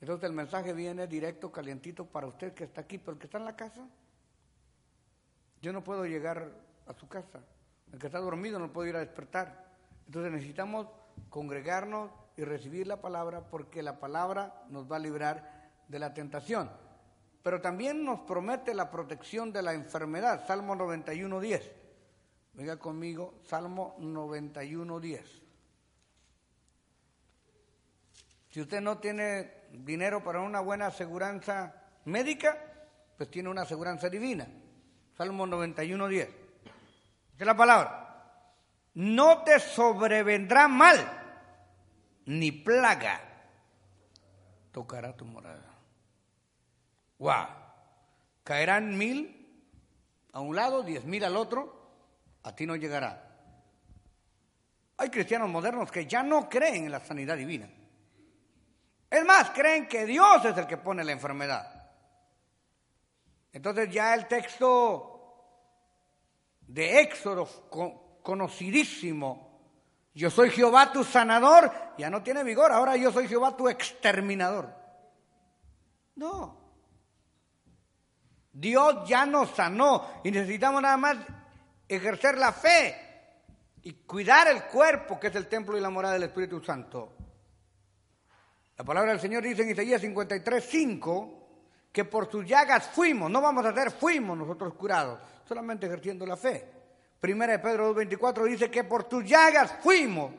Entonces 0.00 0.28
el 0.28 0.34
mensaje 0.34 0.72
viene 0.72 1.06
directo, 1.06 1.50
calientito 1.50 2.06
para 2.06 2.26
usted 2.26 2.52
que 2.54 2.64
está 2.64 2.82
aquí, 2.82 2.98
pero 2.98 3.12
el 3.12 3.18
que 3.18 3.26
está 3.26 3.38
en 3.38 3.44
la 3.44 3.56
casa, 3.56 3.88
yo 5.60 5.72
no 5.72 5.82
puedo 5.82 6.04
llegar 6.04 6.50
a 6.86 6.92
su 6.94 7.08
casa. 7.08 7.42
El 7.92 7.98
que 7.98 8.06
está 8.06 8.18
dormido 8.18 8.58
no 8.58 8.72
puedo 8.72 8.88
ir 8.88 8.96
a 8.96 9.00
despertar. 9.00 9.66
Entonces 10.06 10.32
necesitamos 10.32 10.88
congregarnos 11.28 12.10
y 12.36 12.44
recibir 12.44 12.86
la 12.86 13.00
palabra 13.00 13.48
porque 13.48 13.82
la 13.82 13.98
palabra 13.98 14.62
nos 14.68 14.90
va 14.90 14.96
a 14.96 15.00
librar 15.00 15.70
de 15.88 15.98
la 15.98 16.12
tentación 16.12 16.70
pero 17.46 17.60
también 17.60 18.04
nos 18.04 18.22
promete 18.22 18.74
la 18.74 18.90
protección 18.90 19.52
de 19.52 19.62
la 19.62 19.72
enfermedad. 19.72 20.44
Salmo 20.48 20.74
91.10. 20.74 21.62
Venga 22.54 22.76
conmigo, 22.76 23.34
Salmo 23.44 23.96
91.10. 24.00 25.22
Si 28.48 28.60
usted 28.60 28.80
no 28.80 28.98
tiene 28.98 29.68
dinero 29.70 30.24
para 30.24 30.40
una 30.40 30.58
buena 30.58 30.88
aseguranza 30.88 31.72
médica, 32.06 32.58
pues 33.16 33.30
tiene 33.30 33.48
una 33.48 33.62
aseguranza 33.62 34.08
divina. 34.08 34.48
Salmo 35.16 35.46
91.10. 35.46 36.45
La 37.38 37.56
palabra. 37.56 38.02
No 38.94 39.42
te 39.42 39.60
sobrevendrá 39.60 40.68
mal, 40.68 40.96
ni 42.24 42.50
plaga 42.50 43.20
tocará 44.72 45.14
tu 45.14 45.24
morada. 45.26 45.74
¡Wow! 47.18 47.46
Caerán 48.42 48.96
mil 48.96 49.32
a 50.32 50.40
un 50.40 50.56
lado, 50.56 50.82
diez 50.82 51.04
mil 51.04 51.24
al 51.24 51.36
otro, 51.36 51.90
a 52.42 52.54
ti 52.54 52.66
no 52.66 52.74
llegará. 52.76 53.22
Hay 54.98 55.10
cristianos 55.10 55.50
modernos 55.50 55.90
que 55.90 56.06
ya 56.06 56.22
no 56.22 56.48
creen 56.48 56.84
en 56.84 56.92
la 56.92 57.00
sanidad 57.00 57.36
divina. 57.36 57.68
Es 59.10 59.24
más, 59.24 59.50
creen 59.50 59.88
que 59.88 60.06
Dios 60.06 60.44
es 60.44 60.56
el 60.56 60.66
que 60.66 60.78
pone 60.78 61.04
la 61.04 61.12
enfermedad. 61.12 61.90
Entonces 63.52 63.90
ya 63.90 64.14
el 64.14 64.26
texto 64.26 65.15
de 66.66 67.00
Éxodo, 67.00 67.46
conocidísimo, 68.22 69.46
yo 70.14 70.30
soy 70.30 70.50
Jehová 70.50 70.92
tu 70.92 71.04
sanador, 71.04 71.70
ya 71.98 72.10
no 72.10 72.22
tiene 72.22 72.42
vigor, 72.42 72.72
ahora 72.72 72.96
yo 72.96 73.12
soy 73.12 73.28
Jehová 73.28 73.56
tu 73.56 73.68
exterminador. 73.68 74.74
No, 76.14 76.66
Dios 78.58 79.06
ya 79.06 79.26
nos 79.26 79.50
sanó 79.50 80.20
y 80.24 80.30
necesitamos 80.30 80.80
nada 80.80 80.96
más 80.96 81.18
ejercer 81.86 82.38
la 82.38 82.52
fe 82.52 82.96
y 83.82 83.92
cuidar 84.06 84.48
el 84.48 84.64
cuerpo 84.64 85.20
que 85.20 85.26
es 85.26 85.34
el 85.36 85.46
templo 85.46 85.76
y 85.76 85.80
la 85.80 85.90
morada 85.90 86.14
del 86.14 86.22
Espíritu 86.22 86.64
Santo. 86.64 87.14
La 88.78 88.84
palabra 88.84 89.10
del 89.10 89.20
Señor 89.20 89.42
dice 89.42 89.62
en 89.62 89.70
Isaías 89.70 90.00
53, 90.00 90.64
5, 90.64 91.35
que 91.96 92.04
por 92.04 92.30
sus 92.30 92.44
llagas 92.44 92.90
fuimos, 92.90 93.30
no 93.30 93.40
vamos 93.40 93.64
a 93.64 93.72
ser 93.72 93.90
fuimos 93.90 94.36
nosotros 94.36 94.74
curados, 94.74 95.18
solamente 95.48 95.86
ejerciendo 95.86 96.26
la 96.26 96.36
fe. 96.36 96.62
Primera 97.18 97.52
de 97.52 97.58
Pedro 97.58 97.96
2.24 97.96 98.44
dice 98.44 98.70
que 98.70 98.84
por 98.84 99.04
tus 99.04 99.24
llagas 99.24 99.76
fuimos 99.80 100.30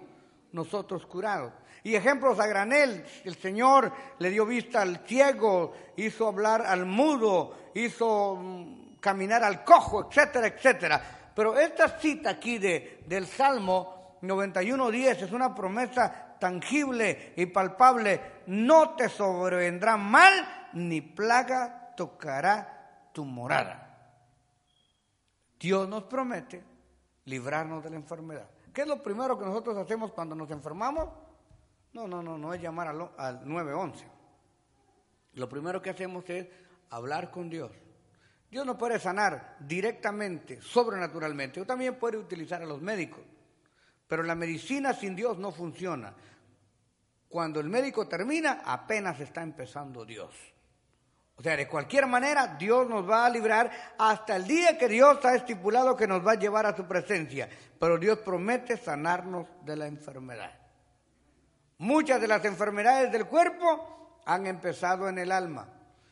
nosotros 0.51 1.07
curados. 1.07 1.51
Y 1.81 1.95
ejemplos 1.95 2.39
a 2.39 2.45
granel, 2.45 3.03
el 3.23 3.35
Señor 3.37 3.91
le 4.19 4.29
dio 4.29 4.45
vista 4.45 4.83
al 4.83 4.99
ciego, 5.07 5.73
hizo 5.95 6.27
hablar 6.27 6.61
al 6.61 6.85
mudo, 6.85 7.71
hizo 7.73 8.35
mm, 8.35 8.97
caminar 8.99 9.43
al 9.43 9.63
cojo, 9.63 10.07
etcétera, 10.07 10.45
etcétera. 10.45 11.31
Pero 11.33 11.57
esta 11.57 11.97
cita 11.97 12.29
aquí 12.29 12.59
de, 12.59 12.99
del 13.07 13.25
Salmo 13.25 14.19
91.10 14.21 15.23
es 15.23 15.31
una 15.31 15.55
promesa 15.55 16.35
tangible 16.39 17.33
y 17.35 17.47
palpable. 17.47 18.21
No 18.45 18.91
te 18.91 19.09
sobrevendrá 19.09 19.97
mal, 19.97 20.66
ni 20.73 21.01
plaga 21.01 21.93
tocará 21.95 23.09
tu 23.13 23.25
morada. 23.25 23.83
Dios 25.59 25.87
nos 25.87 26.03
promete 26.03 26.63
librarnos 27.25 27.83
de 27.83 27.89
la 27.89 27.95
enfermedad. 27.95 28.49
¿Qué 28.73 28.81
es 28.81 28.87
lo 28.87 29.01
primero 29.01 29.37
que 29.37 29.45
nosotros 29.45 29.75
hacemos 29.77 30.11
cuando 30.11 30.35
nos 30.35 30.51
enfermamos? 30.51 31.09
No, 31.93 32.07
no, 32.07 32.21
no, 32.21 32.37
no 32.37 32.53
es 32.53 32.61
llamar 32.61 32.89
al, 32.89 33.11
al 33.17 33.47
911. 33.47 34.05
Lo 35.33 35.49
primero 35.49 35.81
que 35.81 35.89
hacemos 35.89 36.29
es 36.29 36.47
hablar 36.89 37.31
con 37.31 37.49
Dios. 37.49 37.71
Dios 38.49 38.65
no 38.65 38.77
puede 38.77 38.99
sanar 38.99 39.57
directamente, 39.59 40.61
sobrenaturalmente. 40.61 41.61
O 41.61 41.65
también 41.65 41.95
puede 41.95 42.17
utilizar 42.17 42.61
a 42.61 42.65
los 42.65 42.81
médicos. 42.81 43.23
Pero 44.07 44.23
la 44.23 44.35
medicina 44.35 44.93
sin 44.93 45.15
Dios 45.15 45.37
no 45.37 45.51
funciona. 45.51 46.13
Cuando 47.27 47.59
el 47.59 47.67
médico 47.67 48.07
termina, 48.07 48.61
apenas 48.63 49.19
está 49.19 49.41
empezando 49.41 50.05
Dios. 50.05 50.33
O 51.37 51.43
sea, 51.43 51.55
de 51.55 51.67
cualquier 51.67 52.07
manera, 52.07 52.55
Dios 52.57 52.89
nos 52.89 53.07
va 53.07 53.25
a 53.25 53.29
librar 53.29 53.69
hasta 53.99 54.35
el 54.35 54.47
día 54.47 54.75
que 54.75 54.87
Dios 54.87 55.23
ha 55.23 55.35
estipulado 55.35 55.95
que 55.95 56.07
nos 56.07 56.25
va 56.25 56.31
a 56.31 56.39
llevar 56.39 56.65
a 56.65 56.75
su 56.75 56.85
presencia. 56.85 57.47
Pero 57.79 57.99
Dios 57.99 58.17
promete 58.19 58.75
sanarnos 58.75 59.45
de 59.63 59.75
la 59.75 59.85
enfermedad. 59.85 60.51
Muchas 61.77 62.19
de 62.19 62.27
las 62.27 62.43
enfermedades 62.43 63.11
del 63.11 63.27
cuerpo 63.27 64.21
han 64.25 64.47
empezado 64.47 65.07
en 65.07 65.19
el 65.19 65.31
alma. 65.31 65.69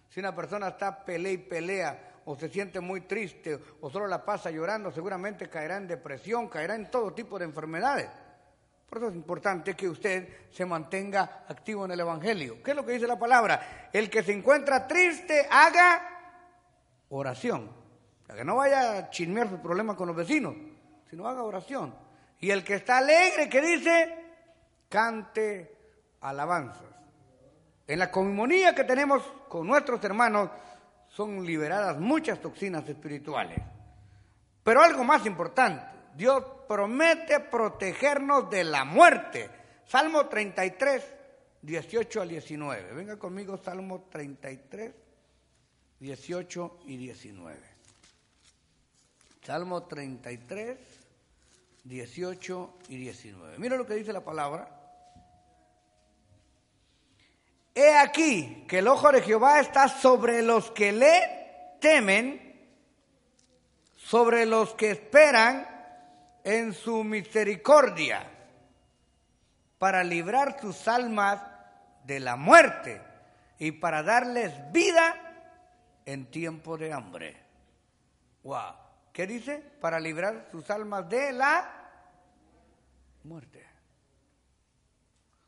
Si 0.10 0.20
una 0.20 0.36
persona 0.36 0.68
está 0.68 1.04
pelea 1.04 1.32
y 1.32 1.38
pelea, 1.40 2.12
o 2.26 2.36
se 2.36 2.48
siente 2.50 2.80
muy 2.80 3.02
triste, 3.02 3.60
o 3.82 3.90
solo 3.90 4.06
la 4.08 4.24
pasa 4.24 4.52
llorando, 4.52 4.92
seguramente 4.92 5.50
caerá 5.50 5.78
en 5.78 5.88
depresión, 5.88 6.50
caerá 6.50 6.76
en 6.76 6.92
todo 6.92 7.14
tipo 7.14 7.40
de 7.40 7.46
enfermedades. 7.46 8.10
Por 8.96 9.04
eso 9.04 9.10
es 9.10 9.18
importante 9.18 9.76
que 9.76 9.90
usted 9.90 10.48
se 10.50 10.66
mantenga 10.66 11.44
activo 11.50 11.84
en 11.84 11.92
el 11.92 12.00
Evangelio. 12.00 12.64
¿Qué 12.64 12.72
es 12.72 12.78
lo 12.78 12.86
que 12.86 12.94
dice 12.94 13.06
la 13.06 13.20
palabra? 13.20 13.90
El 13.92 14.10
que 14.10 14.24
se 14.24 14.32
encuentra 14.32 14.88
triste 14.88 15.46
haga 15.52 16.02
oración. 17.10 17.70
Para 18.26 18.40
que 18.40 18.46
no 18.46 18.56
vaya 18.56 18.98
a 18.98 19.10
chismear 19.10 19.50
su 19.50 19.62
problema 19.62 19.98
con 19.98 20.08
los 20.08 20.16
vecinos, 20.16 20.56
sino 21.10 21.28
haga 21.28 21.44
oración. 21.44 21.94
Y 22.40 22.52
el 22.52 22.64
que 22.64 22.76
está 22.76 23.00
alegre, 23.00 23.50
que 23.50 23.62
dice, 23.62 24.18
cante 24.88 25.76
alabanzas. 26.22 26.88
En 27.86 28.00
la 28.00 28.10
comunidad 28.10 28.74
que 28.74 28.86
tenemos 28.86 29.22
con 29.50 29.68
nuestros 29.68 30.02
hermanos 30.06 30.52
son 31.10 31.46
liberadas 31.46 32.00
muchas 32.00 32.40
toxinas 32.40 32.88
espirituales. 32.88 33.60
Pero 34.64 34.82
algo 34.82 35.04
más 35.04 35.26
importante, 35.26 35.84
Dios 36.16 36.46
promete 36.68 37.40
protegernos 37.40 38.50
de 38.50 38.64
la 38.64 38.86
muerte. 38.86 39.50
Salmo 39.86 40.28
33, 40.28 41.04
18 41.62 42.22
al 42.22 42.30
19. 42.30 42.94
Venga 42.94 43.18
conmigo, 43.18 43.58
Salmo 43.58 44.08
33, 44.10 44.94
18 46.00 46.80
y 46.86 46.98
19. 46.98 47.60
Salmo 49.44 49.84
33, 49.84 50.78
18 51.84 52.74
y 52.90 52.98
19. 52.98 53.58
Mira 53.60 53.78
lo 53.78 53.86
que 53.86 53.94
dice 53.94 54.12
la 54.12 54.24
palabra. 54.24 54.68
He 57.76 57.94
aquí 57.94 58.66
que 58.68 58.80
el 58.80 58.88
ojo 58.88 59.12
de 59.12 59.22
Jehová 59.22 59.60
está 59.60 59.90
sobre 59.90 60.42
los 60.42 60.72
que 60.72 60.94
le 60.94 61.78
temen, 61.82 62.42
sobre 63.96 64.46
los 64.46 64.74
que 64.76 64.92
esperan 64.92 65.75
en 66.46 66.74
su 66.74 67.04
misericordia, 67.04 68.24
para 69.80 70.04
librar 70.04 70.62
sus 70.62 70.88
almas 70.88 71.42
de 72.04 72.20
la 72.20 72.36
muerte 72.36 73.02
y 73.58 73.72
para 73.72 74.04
darles 74.04 74.54
vida 74.72 75.16
en 76.06 76.30
tiempo 76.30 76.78
de 76.78 76.94
hambre. 76.94 77.36
Wow. 78.44 78.76
¿Qué 79.12 79.26
dice? 79.26 79.58
Para 79.58 80.00
librar 80.00 80.48
sus 80.52 80.70
almas 80.70 81.10
de 81.10 81.32
la 81.32 81.90
muerte. 83.24 83.66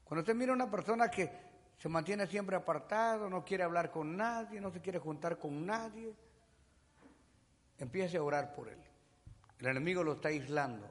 Cuando 0.04 0.22
usted 0.22 0.34
mira 0.34 0.52
a 0.52 0.56
una 0.56 0.72
persona 0.72 1.12
que 1.12 1.30
se 1.78 1.90
mantiene 1.90 2.26
siempre 2.26 2.56
apartado, 2.56 3.30
no 3.30 3.46
quiere 3.46 3.64
hablar 3.64 3.92
con 3.92 4.18
nadie, 4.18 4.60
no 4.60 4.72
se 4.72 4.82
quiere 4.82 4.98
juntar 4.98 5.38
con 5.38 5.64
nadie, 5.64 6.12
empiece 7.78 8.18
a 8.18 8.24
orar 8.24 8.52
por 8.52 8.68
él. 8.70 8.87
El 9.60 9.68
enemigo 9.68 10.04
lo 10.04 10.14
está 10.14 10.30
aislando. 10.30 10.90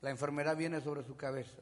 La 0.00 0.10
enfermedad 0.10 0.56
viene 0.56 0.80
sobre 0.80 1.04
su 1.04 1.16
cabeza. 1.16 1.58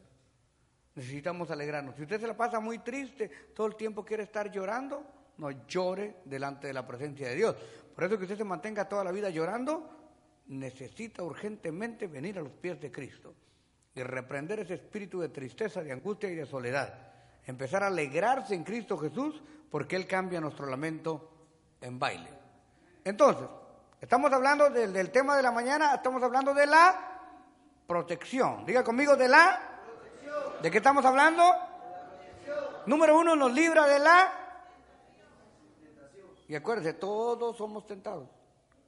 Necesitamos 0.94 1.50
alegrarnos. 1.50 1.96
Si 1.96 2.02
usted 2.02 2.20
se 2.20 2.26
la 2.26 2.36
pasa 2.36 2.60
muy 2.60 2.78
triste, 2.80 3.30
todo 3.54 3.66
el 3.66 3.76
tiempo 3.76 4.04
quiere 4.04 4.24
estar 4.24 4.50
llorando, 4.50 5.04
no 5.38 5.50
llore 5.66 6.16
delante 6.24 6.66
de 6.66 6.72
la 6.72 6.86
presencia 6.86 7.28
de 7.28 7.36
Dios. 7.36 7.56
Por 7.94 8.04
eso 8.04 8.16
que 8.16 8.24
usted 8.24 8.36
se 8.36 8.44
mantenga 8.44 8.88
toda 8.88 9.04
la 9.04 9.12
vida 9.12 9.30
llorando, 9.30 9.88
necesita 10.46 11.22
urgentemente 11.22 12.06
venir 12.06 12.38
a 12.38 12.42
los 12.42 12.52
pies 12.52 12.80
de 12.80 12.90
Cristo 12.90 13.34
y 13.94 14.02
reprender 14.02 14.60
ese 14.60 14.74
espíritu 14.74 15.20
de 15.20 15.28
tristeza, 15.28 15.82
de 15.82 15.92
angustia 15.92 16.28
y 16.30 16.34
de 16.34 16.46
soledad. 16.46 16.94
Empezar 17.46 17.82
a 17.82 17.88
alegrarse 17.88 18.54
en 18.54 18.64
Cristo 18.64 18.96
Jesús 18.98 19.42
porque 19.70 19.96
Él 19.96 20.06
cambia 20.06 20.40
nuestro 20.40 20.66
lamento 20.66 21.30
en 21.80 21.98
baile. 21.98 22.30
Entonces, 23.04 23.48
estamos 24.00 24.32
hablando 24.32 24.70
del, 24.70 25.10
tema 25.10 25.36
de 25.36 25.42
la 25.42 25.50
mañana, 25.50 25.94
estamos 25.94 26.22
hablando 26.22 26.54
de 26.54 26.66
la 26.66 26.94
protección. 27.86 28.64
Diga 28.64 28.84
conmigo 28.84 29.16
de 29.16 29.28
la... 29.28 29.60
Protección. 29.84 30.62
¿De 30.62 30.70
qué 30.70 30.78
estamos 30.78 31.04
hablando? 31.04 31.42
Número 32.86 33.18
uno, 33.18 33.36
nos 33.36 33.52
libra 33.52 33.86
de 33.86 33.98
la... 33.98 34.32
Y 36.48 36.54
acuérdese, 36.54 36.94
todos 36.94 37.56
somos 37.56 37.86
tentados. 37.86 38.28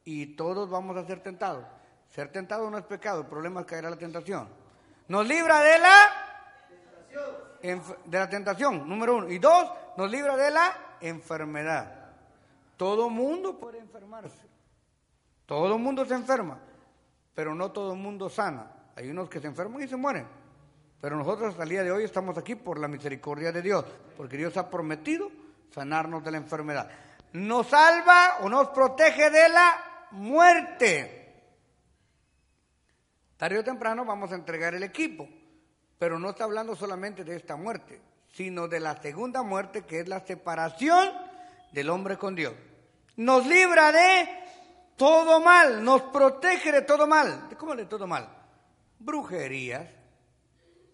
Y 0.04 0.34
todos 0.34 0.70
vamos 0.70 0.96
a 0.96 1.04
ser 1.04 1.22
tentados. 1.22 1.64
Ser 2.08 2.32
tentado 2.32 2.70
no 2.70 2.78
es 2.78 2.84
pecado, 2.84 3.20
el 3.20 3.26
problema 3.26 3.60
es 3.60 3.66
caer 3.66 3.86
a 3.86 3.90
la 3.90 3.96
tentación. 3.96 4.48
Nos 5.08 5.26
libra 5.26 5.60
de 5.60 5.78
la... 5.78 6.26
De 7.62 8.18
la 8.18 8.30
tentación, 8.30 8.88
número 8.88 9.16
uno. 9.16 9.28
Y 9.28 9.38
dos, 9.38 9.70
nos 9.96 10.10
libra 10.10 10.36
de 10.36 10.50
la 10.50 10.96
enfermedad. 11.00 12.12
Todo 12.76 13.10
mundo 13.10 13.58
puede 13.58 13.78
enfermarse. 13.78 14.49
Todo 15.50 15.78
mundo 15.78 16.06
se 16.06 16.14
enferma, 16.14 16.60
pero 17.34 17.56
no 17.56 17.72
todo 17.72 17.94
el 17.94 17.98
mundo 17.98 18.30
sana. 18.30 18.70
Hay 18.94 19.10
unos 19.10 19.28
que 19.28 19.40
se 19.40 19.48
enferman 19.48 19.82
y 19.82 19.88
se 19.88 19.96
mueren. 19.96 20.24
Pero 21.00 21.16
nosotros 21.16 21.50
hasta 21.50 21.64
el 21.64 21.70
día 21.70 21.82
de 21.82 21.90
hoy 21.90 22.04
estamos 22.04 22.38
aquí 22.38 22.54
por 22.54 22.78
la 22.78 22.86
misericordia 22.86 23.50
de 23.50 23.60
Dios, 23.60 23.84
porque 24.16 24.36
Dios 24.36 24.56
ha 24.56 24.70
prometido 24.70 25.28
sanarnos 25.74 26.22
de 26.22 26.30
la 26.30 26.36
enfermedad. 26.36 26.88
Nos 27.32 27.66
salva 27.66 28.36
o 28.42 28.48
nos 28.48 28.68
protege 28.68 29.28
de 29.28 29.48
la 29.48 30.06
muerte. 30.12 31.42
Tarde 33.36 33.58
o 33.58 33.64
temprano 33.64 34.04
vamos 34.04 34.30
a 34.30 34.36
entregar 34.36 34.76
el 34.76 34.84
equipo, 34.84 35.28
pero 35.98 36.16
no 36.20 36.30
está 36.30 36.44
hablando 36.44 36.76
solamente 36.76 37.24
de 37.24 37.34
esta 37.34 37.56
muerte, 37.56 38.00
sino 38.32 38.68
de 38.68 38.78
la 38.78 39.02
segunda 39.02 39.42
muerte 39.42 39.82
que 39.82 39.98
es 39.98 40.06
la 40.06 40.20
separación 40.20 41.10
del 41.72 41.90
hombre 41.90 42.18
con 42.18 42.36
Dios. 42.36 42.54
Nos 43.16 43.44
libra 43.46 43.90
de 43.90 44.39
todo 45.00 45.40
mal, 45.40 45.82
nos 45.82 46.02
protege 46.02 46.70
de 46.70 46.82
todo 46.82 47.06
mal. 47.06 47.48
¿Cómo 47.58 47.74
de 47.74 47.86
todo 47.86 48.06
mal? 48.06 48.40
brujerías, 49.00 49.88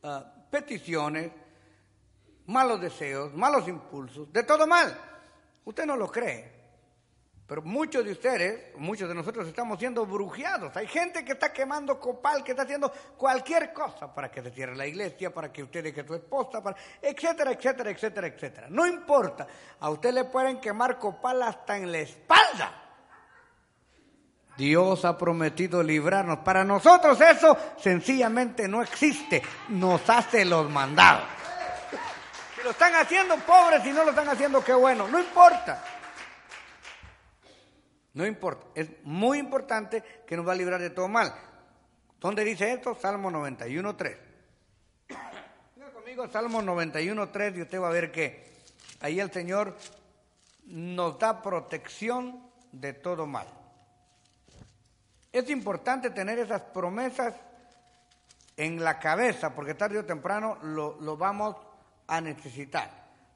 ah, 0.04 0.24
peticiones, 0.48 1.30
malos 2.46 2.80
deseos, 2.80 3.34
malos 3.34 3.68
impulsos, 3.68 4.32
de 4.32 4.44
todo 4.44 4.66
mal. 4.66 4.96
Usted 5.64 5.84
no 5.84 5.96
lo 5.96 6.08
cree, 6.08 6.52
pero 7.48 7.62
muchos 7.62 8.04
de 8.04 8.12
ustedes, 8.12 8.76
muchos 8.78 9.08
de 9.08 9.14
nosotros 9.14 9.48
estamos 9.48 9.80
siendo 9.80 10.06
brujeados. 10.06 10.76
Hay 10.76 10.86
gente 10.86 11.24
que 11.24 11.32
está 11.32 11.52
quemando 11.52 11.98
copal, 11.98 12.44
que 12.44 12.52
está 12.52 12.62
haciendo 12.62 12.92
cualquier 13.16 13.72
cosa 13.72 14.14
para 14.14 14.30
que 14.30 14.40
se 14.40 14.52
cierre 14.52 14.76
la 14.76 14.86
iglesia, 14.86 15.34
para 15.34 15.52
que 15.52 15.64
usted 15.64 15.82
deje 15.82 16.06
su 16.06 16.14
esposa, 16.14 16.62
etcétera, 17.02 17.50
etcétera, 17.50 17.90
etcétera, 17.90 18.26
etcétera. 18.28 18.66
No 18.70 18.86
importa, 18.86 19.48
a 19.80 19.90
usted 19.90 20.14
le 20.14 20.24
pueden 20.24 20.60
quemar 20.60 20.96
copal 20.96 21.42
hasta 21.42 21.76
en 21.76 21.90
la 21.90 21.98
espalda 21.98 22.85
Dios 24.56 25.04
ha 25.04 25.18
prometido 25.18 25.82
librarnos. 25.82 26.38
Para 26.38 26.64
nosotros 26.64 27.20
eso 27.20 27.56
sencillamente 27.78 28.66
no 28.68 28.82
existe. 28.82 29.42
Nos 29.68 30.08
hace 30.08 30.44
los 30.44 30.70
mandados. 30.70 31.24
Si 32.56 32.62
lo 32.62 32.70
están 32.70 32.94
haciendo 32.94 33.36
pobres, 33.38 33.82
si 33.82 33.92
no 33.92 34.04
lo 34.04 34.10
están 34.10 34.28
haciendo, 34.28 34.64
qué 34.64 34.72
bueno. 34.72 35.06
No 35.08 35.18
importa. 35.18 35.82
No 38.14 38.24
importa. 38.24 38.66
Es 38.74 38.88
muy 39.04 39.38
importante 39.38 40.02
que 40.26 40.36
nos 40.36 40.48
va 40.48 40.52
a 40.52 40.56
librar 40.56 40.80
de 40.80 40.90
todo 40.90 41.06
mal. 41.06 41.34
¿Dónde 42.18 42.44
dice 42.44 42.72
esto? 42.72 42.94
Salmo 42.94 43.30
91.3. 43.30 44.16
Venga 45.76 45.92
conmigo, 45.92 46.26
Salmo 46.28 46.62
91.3 46.62 47.58
y 47.58 47.62
usted 47.62 47.80
va 47.80 47.88
a 47.88 47.92
ver 47.92 48.10
que 48.10 48.52
ahí 49.00 49.20
el 49.20 49.30
Señor 49.30 49.76
nos 50.64 51.18
da 51.18 51.42
protección 51.42 52.50
de 52.72 52.94
todo 52.94 53.26
mal. 53.26 53.46
Es 55.36 55.50
importante 55.50 56.08
tener 56.08 56.38
esas 56.38 56.62
promesas 56.62 57.34
en 58.56 58.82
la 58.82 58.98
cabeza, 58.98 59.54
porque 59.54 59.74
tarde 59.74 59.98
o 59.98 60.04
temprano 60.06 60.56
lo, 60.62 61.14
vamos 61.18 61.56
a 62.06 62.22
necesitar. 62.22 62.88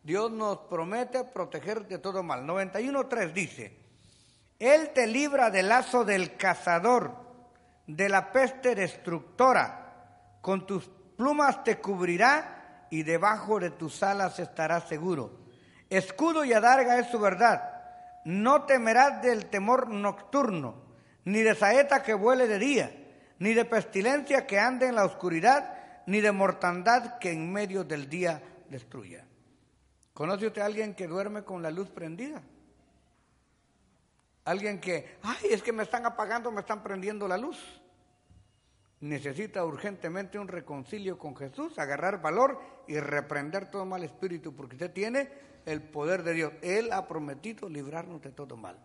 Dios 0.02 0.30
nos 0.30 0.60
promete 0.60 1.25
proteger 1.25 1.87
de 1.87 1.98
todo 1.98 2.22
mal. 2.22 2.46
91.3 2.46 3.35
dice, 3.35 3.77
Él 4.58 4.92
te 4.94 5.06
libra 5.06 5.50
del 5.50 5.68
lazo 5.68 6.02
del 6.02 6.38
cazador, 6.38 7.14
de 7.87 8.08
la 8.08 8.33
peste 8.33 8.75
destructora, 8.75 10.38
con 10.40 10.66
tus 10.66 10.88
plumas 11.18 11.62
te 11.64 11.83
cubrirá 11.83 12.87
y 12.88 13.02
debajo 13.02 13.60
de 13.60 13.72
tus 13.72 14.02
alas 14.02 14.38
estarás 14.38 14.88
seguro. 14.88 15.38
Escudo 15.90 16.46
y 16.46 16.54
adarga 16.54 16.98
es 16.98 17.10
su 17.10 17.20
verdad. 17.20 17.62
No 18.25 18.62
temerás 18.62 19.20
del 19.20 19.50
temor 19.50 19.90
nocturno 19.90 20.88
ni 21.25 21.42
de 21.42 21.54
saeta 21.54 22.02
que 22.02 22.14
vuele 22.14 22.46
de 22.46 22.58
día, 22.58 22.90
ni 23.38 23.54
de 23.54 23.64
pestilencia 23.64 24.46
que 24.46 24.58
ande 24.58 24.87
en 24.87 24.94
la 24.94 25.04
oscuridad, 25.04 25.77
ni 26.06 26.21
de 26.21 26.33
mortandad 26.33 27.18
que 27.18 27.31
en 27.31 27.52
medio 27.52 27.85
del 27.85 28.08
día 28.08 28.42
destruya. 28.68 29.27
¿Conoce 30.12 30.46
usted 30.46 30.62
a 30.62 30.66
alguien 30.66 30.94
que 30.94 31.06
duerme 31.06 31.44
con 31.44 31.62
la 31.62 31.71
luz 31.71 31.88
prendida? 31.88 32.42
Alguien 34.44 34.81
que, 34.81 35.18
ay, 35.23 35.48
es 35.50 35.62
que 35.62 35.73
me 35.73 35.83
están 35.83 36.06
apagando, 36.06 36.50
me 36.50 36.60
están 36.60 36.83
prendiendo 36.83 37.29
la 37.29 37.38
luz. 37.38 37.58
Necesita 39.00 39.64
urgentemente 39.64 40.38
un 40.38 40.48
reconcilio 40.48 41.18
con 41.18 41.37
Jesús, 41.37 41.79
agarrar 41.79 42.21
valor 42.21 42.60
y 42.87 42.98
reprender 42.98 43.71
todo 43.71 43.87
mal 43.87 44.02
espíritu, 44.02 44.54
porque 44.54 44.75
usted 44.75 44.92
tiene 44.92 45.31
el 45.64 45.83
poder 45.83 46.23
de 46.23 46.35
Dios. 46.35 46.52
Él 46.62 46.92
ha 46.92 47.06
prometido 47.06 47.68
librarnos 47.68 48.21
de 48.21 48.31
todo 48.31 48.56
mal. 48.56 48.79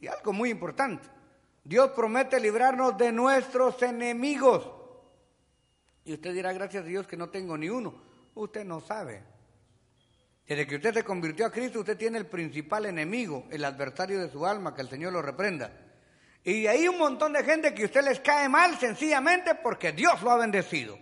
Y 0.00 0.06
algo 0.06 0.32
muy 0.32 0.50
importante, 0.50 1.08
Dios 1.66 1.90
promete 1.90 2.38
librarnos 2.38 2.96
de 2.96 3.10
nuestros 3.10 3.82
enemigos. 3.82 4.70
Y 6.04 6.14
usted 6.14 6.32
dirá, 6.32 6.52
gracias 6.52 6.84
a 6.84 6.86
Dios 6.86 7.08
que 7.08 7.16
no 7.16 7.28
tengo 7.28 7.58
ni 7.58 7.68
uno. 7.68 7.92
Usted 8.36 8.64
no 8.64 8.80
sabe. 8.80 9.24
Desde 10.46 10.64
que 10.64 10.76
usted 10.76 10.94
se 10.94 11.02
convirtió 11.02 11.44
a 11.44 11.50
Cristo, 11.50 11.80
usted 11.80 11.96
tiene 11.96 12.18
el 12.18 12.26
principal 12.26 12.86
enemigo, 12.86 13.46
el 13.50 13.64
adversario 13.64 14.20
de 14.20 14.30
su 14.30 14.46
alma, 14.46 14.76
que 14.76 14.82
el 14.82 14.88
Señor 14.88 15.12
lo 15.12 15.20
reprenda. 15.22 15.72
Y 16.44 16.68
hay 16.68 16.86
un 16.86 16.98
montón 16.98 17.32
de 17.32 17.42
gente 17.42 17.74
que 17.74 17.86
usted 17.86 18.04
les 18.04 18.20
cae 18.20 18.48
mal 18.48 18.78
sencillamente 18.78 19.56
porque 19.56 19.90
Dios 19.90 20.22
lo 20.22 20.30
ha 20.30 20.36
bendecido. 20.36 20.96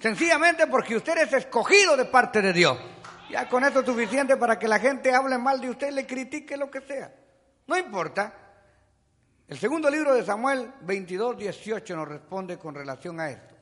Sencillamente 0.00 0.66
porque 0.66 0.96
usted 0.96 1.16
es 1.18 1.32
escogido 1.34 1.96
de 1.96 2.06
parte 2.06 2.42
de 2.42 2.52
Dios. 2.52 2.76
Ya 3.30 3.48
con 3.48 3.62
eso 3.62 3.78
es 3.78 3.86
suficiente 3.86 4.36
para 4.36 4.58
que 4.58 4.66
la 4.66 4.80
gente 4.80 5.14
hable 5.14 5.38
mal 5.38 5.60
de 5.60 5.70
usted, 5.70 5.92
le 5.92 6.04
critique 6.04 6.56
lo 6.56 6.68
que 6.68 6.80
sea. 6.80 7.14
No 7.68 7.78
importa. 7.78 8.41
El 9.48 9.58
segundo 9.58 9.90
libro 9.90 10.14
de 10.14 10.24
Samuel 10.24 10.72
22, 10.82 11.36
18 11.36 11.96
nos 11.96 12.08
responde 12.08 12.58
con 12.58 12.74
relación 12.74 13.20
a 13.20 13.30
esto. 13.30 13.54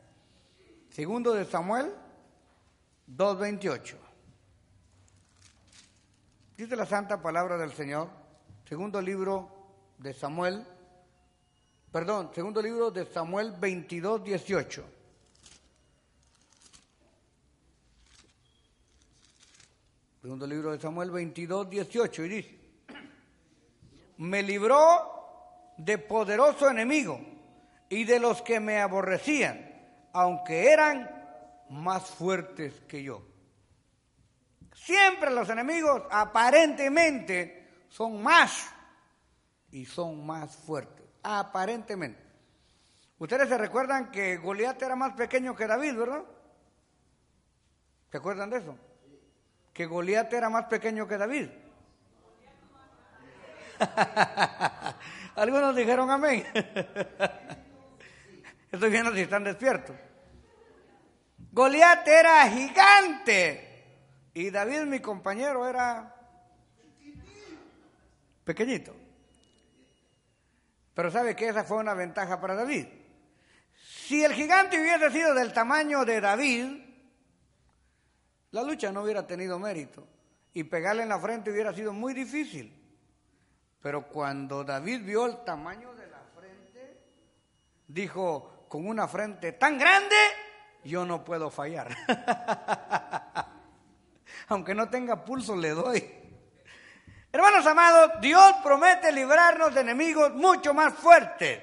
Segundo 0.91 1.33
de 1.33 1.45
Samuel 1.45 1.93
2, 3.07 3.39
28. 3.39 3.97
Dice 6.57 6.76
la 6.76 6.87
santa 6.87 7.20
palabra 7.20 7.57
del 7.57 7.72
Señor, 7.72 8.09
segundo 8.68 9.01
libro 9.01 9.51
de 9.99 10.12
Samuel, 10.12 10.64
perdón, 11.91 12.31
segundo 12.35 12.61
libro 12.61 12.91
de 12.91 13.07
Samuel 13.07 13.53
22, 13.59 14.22
18. 14.22 14.85
Segundo 20.20 20.47
libro 20.47 20.72
de 20.72 20.78
Samuel 20.78 21.11
22, 21.11 21.70
18, 21.70 22.24
y 22.24 22.28
dice, 22.28 22.59
me 24.18 24.43
libró 24.43 25.20
de 25.85 25.97
poderoso 25.97 26.68
enemigo 26.68 27.18
y 27.89 28.05
de 28.05 28.20
los 28.20 28.43
que 28.43 28.61
me 28.61 28.81
aborrecían, 28.81 29.66
aunque 30.12 30.70
eran 30.70 31.11
más 31.70 32.11
fuertes 32.11 32.74
que 32.87 33.03
yo. 33.03 33.22
Siempre 34.74 35.31
los 35.31 35.49
enemigos 35.49 36.03
aparentemente 36.11 37.87
son 37.89 38.22
más 38.22 38.70
y 39.70 39.87
son 39.87 40.26
más 40.26 40.55
fuertes, 40.55 41.07
aparentemente. 41.22 42.20
Ustedes 43.18 43.49
se 43.49 43.57
recuerdan 43.57 44.11
que 44.11 44.37
Goliat 44.37 44.81
era 44.83 44.97
más 44.97 45.14
pequeño 45.14 45.57
que 45.57 45.66
David, 45.66 45.97
¿verdad? 45.97 46.24
¿Se 48.11 48.18
acuerdan 48.18 48.51
de 48.51 48.59
eso? 48.59 48.76
Que 49.72 49.87
Goliat 49.87 50.31
era 50.33 50.51
más 50.51 50.66
pequeño 50.66 51.09
que 51.09 51.16
David. 51.16 51.49
Algunos 55.37 55.74
dijeron 55.76 56.11
amén. 56.11 56.45
Estoy 58.72 58.91
viendo 58.91 59.12
si 59.14 59.20
están 59.20 59.45
despiertos. 59.45 59.97
Goliat 61.53 62.07
era 62.07 62.49
gigante 62.49 63.70
y 64.35 64.51
David, 64.51 64.83
mi 64.83 65.01
compañero, 65.01 65.68
era 65.68 66.14
pequeñito. 68.45 68.95
Pero 70.95 71.11
sabe 71.11 71.35
que 71.35 71.49
esa 71.49 71.64
fue 71.64 71.78
una 71.78 71.95
ventaja 71.95 72.41
para 72.41 72.55
David. 72.55 72.87
Si 73.74 74.22
el 74.22 74.33
gigante 74.33 74.81
hubiese 74.81 75.11
sido 75.11 75.35
del 75.35 75.53
tamaño 75.53 76.05
de 76.05 76.20
David, 76.20 76.66
la 78.53 78.62
lucha 78.62 78.93
no 78.93 79.03
hubiera 79.03 79.26
tenido 79.26 79.59
mérito 79.59 80.07
y 80.53 80.64
pegarle 80.64 81.03
en 81.03 81.09
la 81.09 81.18
frente 81.18 81.51
hubiera 81.51 81.72
sido 81.72 81.93
muy 81.93 82.14
difícil. 82.14 82.80
Pero 83.83 84.07
cuando 84.09 84.62
David 84.62 85.03
vio 85.05 85.26
el 85.26 85.43
tamaño 85.45 85.95
de 85.95 86.07
la 86.07 86.20
frente, 86.35 87.01
dijo, 87.89 88.66
con 88.68 88.87
una 88.87 89.09
frente 89.09 89.53
tan 89.53 89.78
grande, 89.78 90.16
yo 90.85 91.05
no 91.05 91.24
puedo 91.24 91.51
fallar. 91.51 91.97
Aunque 94.49 94.74
no 94.74 94.89
tenga 94.91 95.24
pulso, 95.24 95.57
le 95.57 95.70
doy. 95.70 96.20
Hermanos 97.33 97.66
amados, 97.66 98.20
Dios 98.20 98.57
promete 98.62 99.12
librarnos 99.12 99.74
de 99.74 99.81
enemigos 99.81 100.35
mucho 100.35 100.74
más 100.74 100.93
fuertes. 100.95 101.61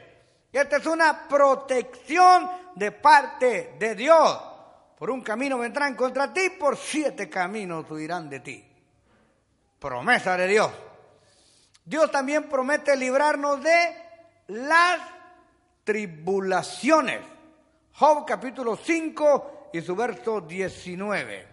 Y 0.51 0.57
esta 0.57 0.77
es 0.77 0.85
una 0.85 1.27
protección 1.27 2.49
de 2.75 2.91
parte 2.93 3.75
de 3.77 3.93
Dios. 3.95 4.41
Por 4.97 5.11
un 5.11 5.21
camino 5.21 5.59
vendrán 5.59 5.95
contra 5.95 6.33
ti, 6.33 6.49
por 6.57 6.77
siete 6.77 7.29
caminos 7.29 7.89
huirán 7.91 8.29
de 8.29 8.39
ti. 8.39 8.65
Promesa 9.77 10.35
de 10.37 10.47
Dios. 10.47 10.71
Dios 11.87 12.11
también 12.11 12.49
promete 12.49 12.97
librarnos 12.97 13.63
de 13.63 13.95
las 14.47 14.99
tribulaciones. 15.85 17.21
Job 17.93 18.25
capítulo 18.27 18.75
5 18.75 19.69
y 19.71 19.79
su 19.79 19.95
verso 19.95 20.41
19. 20.41 21.47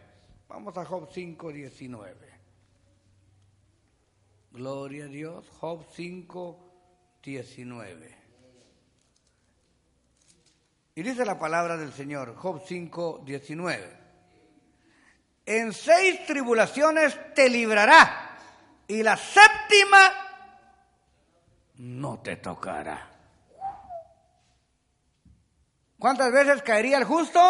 Vamos 0.49 0.77
a 0.77 0.85
Job 0.85 1.09
5, 1.13 1.53
19. 1.53 2.33
Gloria 4.51 5.05
a 5.05 5.07
Dios. 5.07 5.49
Job 5.61 5.87
5, 5.95 6.73
19. 7.23 8.19
Y 10.97 11.03
dice 11.03 11.25
la 11.25 11.39
palabra 11.39 11.77
del 11.77 11.93
Señor, 11.93 12.35
Job 12.35 12.61
5, 12.67 13.23
19. 13.25 14.05
En 15.47 15.73
seis 15.73 16.27
tribulaciones 16.27 17.17
te 17.35 17.49
librará 17.49 18.37
y 18.89 19.01
la 19.05 19.17
séptima 19.17 20.24
no 21.77 22.21
te 22.21 22.37
tocará. 22.37 23.11
¿Cuántas 25.99 26.33
veces 26.33 26.63
caería 26.63 26.99
el 26.99 27.05
justo? 27.05 27.41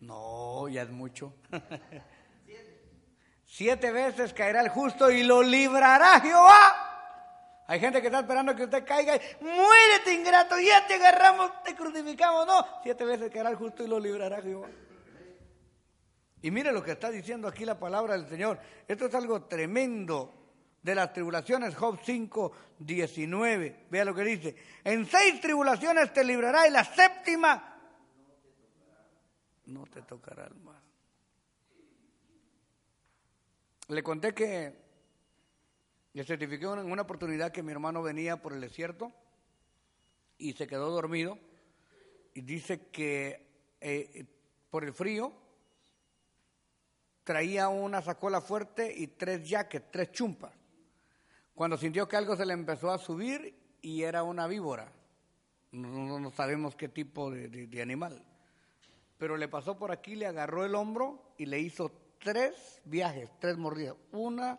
No, 0.00 0.68
ya 0.68 0.82
es 0.82 0.90
mucho. 0.90 1.34
Siete 3.44 3.92
veces 3.92 4.32
caerá 4.32 4.62
el 4.62 4.68
justo 4.68 5.10
y 5.10 5.22
lo 5.22 5.42
librará 5.42 6.20
Jehová. 6.20 7.64
Hay 7.66 7.78
gente 7.78 8.00
que 8.00 8.08
está 8.08 8.20
esperando 8.20 8.56
que 8.56 8.64
usted 8.64 8.84
caiga 8.84 9.14
y 9.14 9.20
muérete 9.44 10.12
ingrato, 10.12 10.58
ya 10.58 10.86
te 10.86 10.94
agarramos, 10.94 11.62
te 11.62 11.74
crucificamos. 11.76 12.46
No, 12.46 12.66
siete 12.82 13.04
veces 13.04 13.30
caerá 13.30 13.50
el 13.50 13.56
justo 13.56 13.84
y 13.84 13.86
lo 13.88 14.00
librará 14.00 14.42
Jehová. 14.42 14.68
Y 16.42 16.50
mire 16.50 16.72
lo 16.72 16.82
que 16.82 16.92
está 16.92 17.10
diciendo 17.10 17.46
aquí 17.46 17.64
la 17.64 17.78
palabra 17.78 18.14
del 18.14 18.28
Señor. 18.28 18.58
Esto 18.88 19.06
es 19.06 19.14
algo 19.14 19.44
tremendo 19.44 20.41
de 20.82 20.94
las 20.94 21.12
tribulaciones, 21.12 21.76
Job 21.76 21.98
5, 22.02 22.52
19. 22.78 23.86
Vea 23.90 24.04
lo 24.04 24.14
que 24.14 24.22
dice. 24.22 24.56
En 24.82 25.06
seis 25.06 25.40
tribulaciones 25.40 26.12
te 26.12 26.24
librará 26.24 26.66
y 26.66 26.70
la 26.70 26.84
séptima 26.84 27.68
no 29.66 29.86
te 29.86 30.02
tocará 30.02 30.46
el 30.46 30.54
mal. 30.56 30.82
Le 33.88 34.02
conté 34.02 34.34
que 34.34 34.74
le 36.12 36.24
certifiqué 36.24 36.64
en 36.64 36.90
una 36.90 37.02
oportunidad 37.02 37.52
que 37.52 37.62
mi 37.62 37.72
hermano 37.72 38.02
venía 38.02 38.40
por 38.40 38.52
el 38.52 38.60
desierto 38.60 39.12
y 40.38 40.52
se 40.54 40.66
quedó 40.66 40.90
dormido 40.90 41.38
y 42.34 42.40
dice 42.40 42.88
que 42.88 43.74
eh, 43.80 44.26
por 44.70 44.84
el 44.84 44.92
frío 44.92 45.32
traía 47.24 47.68
una 47.68 48.02
sacola 48.02 48.40
fuerte 48.40 48.92
y 48.94 49.08
tres 49.08 49.48
jackets, 49.48 49.90
tres 49.90 50.12
chumpas. 50.12 50.52
Cuando 51.54 51.76
sintió 51.76 52.08
que 52.08 52.16
algo 52.16 52.36
se 52.36 52.46
le 52.46 52.54
empezó 52.54 52.90
a 52.90 52.98
subir 52.98 53.54
y 53.80 54.02
era 54.02 54.22
una 54.22 54.46
víbora. 54.46 54.92
No, 55.72 56.30
sabemos 56.30 56.76
qué 56.76 56.88
tipo 56.88 57.30
de, 57.30 57.48
de 57.48 57.82
animal. 57.82 58.24
Pero 59.18 59.36
le 59.36 59.48
pasó 59.48 59.78
por 59.78 59.92
aquí, 59.92 60.16
le 60.16 60.26
agarró 60.26 60.64
el 60.64 60.74
hombro 60.74 61.34
y 61.38 61.46
le 61.46 61.60
hizo 61.60 61.90
tres 62.18 62.80
viajes, 62.84 63.30
tres 63.38 63.56
mordidas, 63.56 63.96
una, 64.12 64.58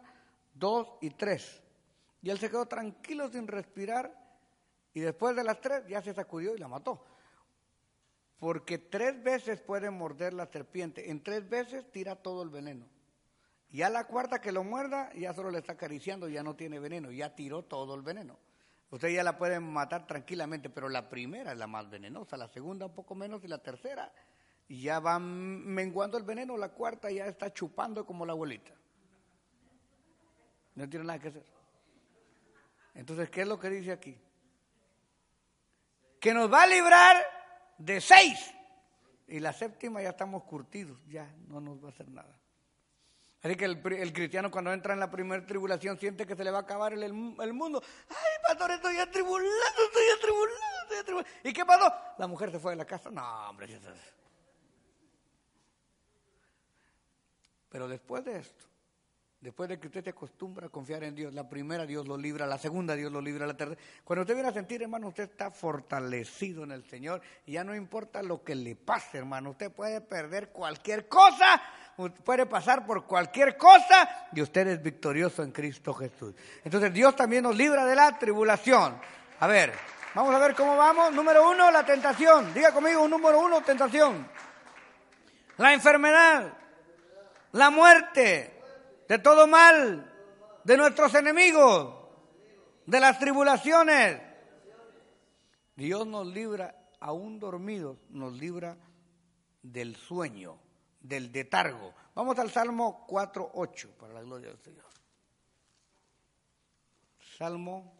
dos 0.54 0.88
y 1.02 1.10
tres. 1.10 1.62
Y 2.22 2.30
él 2.30 2.40
se 2.40 2.50
quedó 2.50 2.66
tranquilo 2.66 3.30
sin 3.30 3.48
respirar 3.48 4.24
y 4.94 5.02
después 5.02 5.36
de 5.36 5.44
las 5.44 5.60
tres 5.60 5.86
ya 5.88 6.02
se 6.02 6.14
sacudió 6.14 6.56
y 6.56 6.60
la 6.60 6.68
mató. 6.68 7.06
Porque 8.38 8.78
tres 8.78 9.22
veces 9.24 9.62
puede 9.62 9.90
morder 9.90 10.34
la 10.34 10.46
serpiente, 10.46 11.10
en 11.10 11.24
tres 11.24 11.50
veces 11.50 11.90
tira 11.92 12.16
todo 12.16 12.44
el 12.44 12.50
veneno. 12.50 12.86
Y 13.74 13.82
a 13.82 13.90
la 13.90 14.06
cuarta 14.06 14.40
que 14.40 14.52
lo 14.52 14.64
muerda, 14.64 15.12
ya 15.14 15.34
solo 15.34 15.50
le 15.50 15.58
está 15.58 15.74
acariciando, 15.74 16.30
ya 16.30 16.44
no 16.44 16.56
tiene 16.56 16.78
veneno, 16.78 17.12
ya 17.12 17.34
tiró 17.34 17.64
todo 17.64 17.96
el 17.96 18.04
veneno. 18.04 18.38
Usted 18.92 19.10
ya 19.10 19.24
la 19.24 19.36
puede 19.36 19.60
matar 19.60 20.06
tranquilamente, 20.06 20.70
pero 20.70 20.90
la 20.90 21.10
primera 21.10 21.54
es 21.54 21.58
la 21.58 21.66
más 21.66 21.90
venenosa, 21.90 22.38
la 22.38 22.48
segunda 22.48 22.86
un 22.86 22.94
poco 22.94 23.16
menos 23.16 23.44
y 23.44 23.48
la 23.48 23.58
tercera 23.58 24.14
ya 24.70 25.00
va 25.00 25.18
menguando 25.18 26.20
el 26.20 26.24
veneno, 26.24 26.56
la 26.56 26.70
cuarta 26.70 27.10
ya 27.10 27.26
está 27.26 27.52
chupando 27.52 28.06
como 28.06 28.28
la 28.28 28.34
abuelita. 28.34 28.74
No 30.76 30.88
tiene 30.88 31.06
nada 31.06 31.18
que 31.18 31.30
hacer. 31.30 31.46
Entonces, 32.94 33.28
¿qué 33.32 33.42
es 33.42 33.48
lo 33.48 33.60
que 33.60 33.72
dice 33.72 33.92
aquí? 33.92 34.16
Que 36.20 36.32
nos 36.32 36.54
va 36.54 36.62
a 36.62 36.68
librar 36.68 37.18
de 37.80 38.00
seis. 38.00 38.54
Y 39.28 39.40
la 39.40 39.52
séptima 39.52 40.00
ya 40.00 40.10
estamos 40.10 40.44
curtidos, 40.44 41.04
ya 41.08 41.34
no 41.48 41.60
nos 41.60 41.84
va 41.84 41.88
a 41.88 41.92
hacer 41.92 42.08
nada. 42.08 42.38
Así 43.44 43.58
que 43.58 43.66
el, 43.66 44.14
cristiano 44.14 44.50
cuando 44.50 44.72
entra 44.72 44.94
en 44.94 45.02
la 45.02 45.12
primera 45.12 45.46
tribulación 45.46 46.00
siente 46.00 46.26
que 46.26 46.34
se 46.34 46.46
le 46.46 46.52
va 46.52 46.60
a 46.60 46.62
acabar 46.62 46.94
el, 46.94 47.12
mundo. 47.12 47.84
Ay, 48.08 48.42
pastor, 48.42 48.72
estoy 48.72 48.96
atribulado, 48.96 49.84
estoy 49.86 50.04
atribulado, 50.18 50.82
estoy 50.84 50.98
atribulado. 51.00 51.30
¿Y 51.44 51.52
qué 51.52 51.66
pasó? 51.66 51.94
La 52.18 52.28
mujer 52.28 52.52
se 52.52 52.60
fue 52.60 52.72
de 52.72 52.78
la 52.78 52.86
casa. 52.86 53.12
No, 53.12 53.50
hombre, 53.50 53.68
Pero 57.68 57.90
después 57.90 58.24
de 58.24 58.40
esto, 58.40 58.66
después 59.42 59.68
de 59.68 59.78
que 59.78 59.88
usted 59.88 60.06
se 60.06 60.12
acostumbra 60.12 60.68
a 60.68 60.70
confiar 60.70 61.04
en 61.04 61.14
Dios, 61.14 61.34
la 61.34 61.50
primera 61.50 61.86
Dios 61.86 62.08
lo 62.08 62.16
libra, 62.16 62.48
la 62.48 62.58
segunda 62.58 62.96
Dios 62.96 63.12
lo 63.12 63.20
libra, 63.20 63.46
la 63.46 63.58
tercera. 63.58 63.82
Cuando 64.06 64.22
usted 64.22 64.36
viene 64.36 64.50
a 64.50 64.54
sentir, 64.54 64.82
hermano, 64.82 65.10
usted 65.10 65.24
está 65.24 65.52
fortalecido 65.52 66.64
en 66.64 66.72
el 66.72 66.86
Señor 66.86 67.22
y 67.46 67.54
ya 67.54 67.66
no 67.66 67.76
importa 67.76 68.24
lo 68.24 68.42
que 68.42 68.56
le 68.56 68.78
pase, 68.78 69.18
hermano. 69.18 69.50
Usted 69.50 69.70
puede 69.70 70.00
perder 70.00 70.52
cualquier 70.52 71.10
cosa, 71.10 71.62
puede 72.26 72.46
pasar 72.46 72.86
por 72.86 73.06
cualquier 73.06 73.58
cosa 73.58 74.28
y 74.34 74.42
usted 74.42 74.68
es 74.68 74.82
victorioso 74.82 75.44
en 75.44 75.52
Cristo 75.52 75.94
Jesús. 75.94 76.34
Entonces 76.64 76.94
Dios 76.94 77.16
también 77.16 77.44
nos 77.44 77.56
libra 77.56 77.86
de 77.86 77.96
la 77.96 78.18
tribulación. 78.18 79.00
A 79.40 79.48
ver, 79.48 79.74
vamos 80.14 80.34
a 80.34 80.40
ver 80.40 80.56
cómo 80.56 80.76
vamos. 80.76 81.14
Número 81.14 81.50
uno, 81.50 81.72
la 81.72 81.86
tentación. 81.86 82.54
Diga 82.54 82.72
conmigo, 82.72 83.08
número 83.08 83.40
uno, 83.40 83.62
tentación. 83.62 84.28
La 85.58 85.74
enfermedad 85.74 86.54
la 87.54 87.70
muerte, 87.70 88.52
de 89.08 89.20
todo 89.20 89.48
mal, 89.48 90.12
de 90.64 90.78
nuestros 90.78 91.14
enemigos, 91.16 91.94
de 92.86 93.00
las 93.00 93.20
tribulaciones. 93.20 94.20
Dios 95.76 96.06
nos 96.06 96.28
libra, 96.28 96.76
aún 97.00 97.40
dormidos, 97.40 97.98
nos 98.10 98.34
libra 98.34 98.78
del 99.62 99.96
sueño, 99.96 100.58
del 101.04 101.32
detargo. 101.32 101.94
Vamos 102.16 102.40
al 102.40 102.50
Salmo 102.50 103.06
4.8, 103.08 103.90
para 103.92 104.14
la 104.14 104.22
gloria 104.22 104.48
del 104.50 104.60
Señor. 104.60 104.86
Salmo 107.38 107.94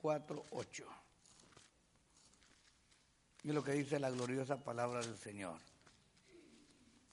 4.8. 0.00 0.84
Y 3.42 3.52
lo 3.52 3.62
que 3.62 3.72
dice 3.72 3.98
la 3.98 4.10
gloriosa 4.10 4.62
palabra 4.62 5.00
del 5.00 5.18
Señor. 5.18 5.58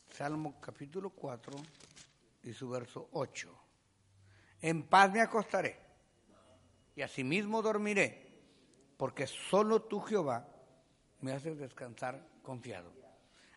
Salmo 0.07 0.59
capítulo 0.61 1.09
4 1.09 1.53
y 2.43 2.53
su 2.53 2.69
verso 2.69 3.09
8. 3.13 3.57
En 4.61 4.83
paz 4.83 5.11
me 5.11 5.21
acostaré 5.21 5.79
y 6.95 7.01
asimismo 7.01 7.61
dormiré, 7.61 8.29
porque 8.97 9.25
solo 9.25 9.81
tú, 9.83 10.01
Jehová, 10.01 10.47
me 11.21 11.33
haces 11.33 11.57
descansar 11.57 12.27
confiado. 12.43 12.93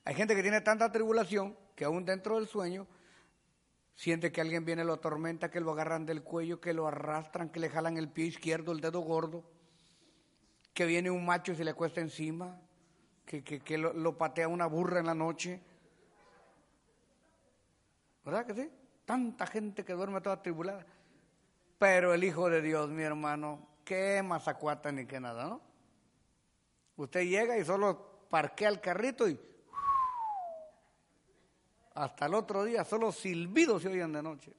Hay 0.05 0.15
gente 0.15 0.35
que 0.35 0.43
tiene 0.43 0.61
tanta 0.61 0.91
tribulación 0.91 1.57
que 1.75 1.85
aún 1.85 2.05
dentro 2.05 2.37
del 2.37 2.47
sueño 2.47 2.87
siente 3.95 4.33
que 4.33 4.41
alguien 4.41 4.65
viene, 4.65 4.85
lo 4.85 4.95
atormenta, 4.95 5.51
que 5.51 5.61
lo 5.61 5.73
agarran 5.73 6.07
del 6.07 6.23
cuello, 6.23 6.61
que 6.61 6.73
lo 6.73 6.87
arrastran, 6.87 7.51
que 7.51 7.61
le 7.61 7.71
jalan 7.71 7.97
el 7.97 8.09
pie 8.09 8.27
izquierdo, 8.27 8.73
el 8.73 8.81
dedo 8.81 9.01
gordo, 9.01 9.45
que 10.73 10.87
viene 10.87 11.11
un 11.11 11.25
macho 11.25 11.53
y 11.53 11.57
se 11.57 11.65
le 11.65 11.75
cuesta 11.75 12.01
encima, 12.01 12.61
que, 13.25 13.79
lo, 13.79 13.93
lo 13.93 14.19
patea 14.19 14.49
una 14.49 14.67
burra 14.67 15.01
en 15.01 15.07
la 15.07 15.15
noche 15.15 15.63
¿Verdad 18.25 18.47
que 18.47 18.55
sí? 18.55 18.71
Tanta 19.05 19.47
gente 19.47 19.85
que 19.85 19.93
duerme 19.93 20.21
toda 20.21 20.43
tribulada. 20.43 20.87
Pero 21.79 22.15
el 22.15 22.25
Hijo 22.25 22.49
de 22.49 22.63
Dios, 22.63 22.89
mi 22.89 23.03
hermano, 23.03 23.69
qué 23.85 24.23
mazacuata 24.23 24.91
ni 24.93 25.07
qué 25.07 25.21
nada, 25.21 25.45
¿no? 25.45 25.61
Usted 26.97 27.23
llega 27.23 27.59
y 27.59 27.65
solo 27.65 28.27
parquea 28.31 28.69
el 28.69 28.81
carrito 28.81 29.29
y 29.29 29.39
hasta 31.95 32.27
el 32.27 32.35
otro 32.35 32.65
día 32.65 32.85
solo 32.85 33.13
silbidos 33.13 33.83
se 33.83 33.89
oyen 33.89 34.13
de 34.13 34.23
noche. 34.23 34.53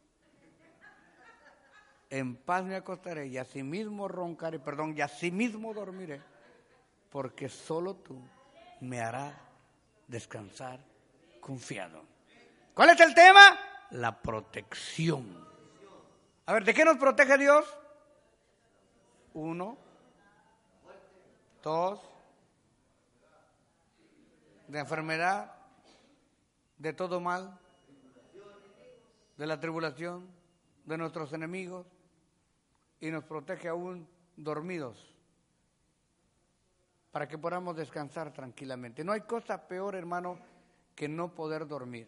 En 2.10 2.36
paz 2.36 2.64
me 2.64 2.76
acostaré 2.76 3.28
y 3.28 3.38
asimismo 3.38 4.08
roncaré, 4.08 4.60
perdón, 4.60 4.94
y 4.96 5.02
asimismo 5.02 5.74
dormiré, 5.74 6.22
porque 7.10 7.50
solo 7.50 7.96
tú 7.96 8.22
me 8.82 9.02
harás 9.02 9.34
descansar 10.08 10.80
confiado. 11.42 12.04
¿Cuál 12.74 12.92
es 12.92 13.00
el 13.00 13.14
tema? 13.14 13.60
La 13.92 14.22
protección. 14.22 15.46
A 16.46 16.54
ver, 16.54 16.64
¿de 16.64 16.74
qué 16.74 16.86
nos 16.86 16.98
protege 16.98 17.38
Dios? 17.38 17.66
Uno, 19.34 19.78
dos, 21.62 22.00
de 24.68 24.80
enfermedad, 24.80 25.55
de 26.78 26.94
todo 26.94 27.20
mal, 27.20 27.60
de 29.38 29.48
la 29.48 29.60
tribulación, 29.60 30.28
de 30.86 30.98
nuestros 30.98 31.34
enemigos, 31.34 31.86
y 33.00 33.12
nos 33.12 33.24
protege 33.24 33.68
aún 33.68 34.08
dormidos, 34.36 35.14
para 37.12 37.28
que 37.28 37.38
podamos 37.38 37.76
descansar 37.76 38.34
tranquilamente. 38.34 39.04
No 39.04 39.12
hay 39.12 39.22
cosa 39.22 39.68
peor, 39.68 39.96
hermano, 39.96 40.38
que 40.96 41.08
no 41.08 41.34
poder 41.34 41.68
dormir 41.68 42.08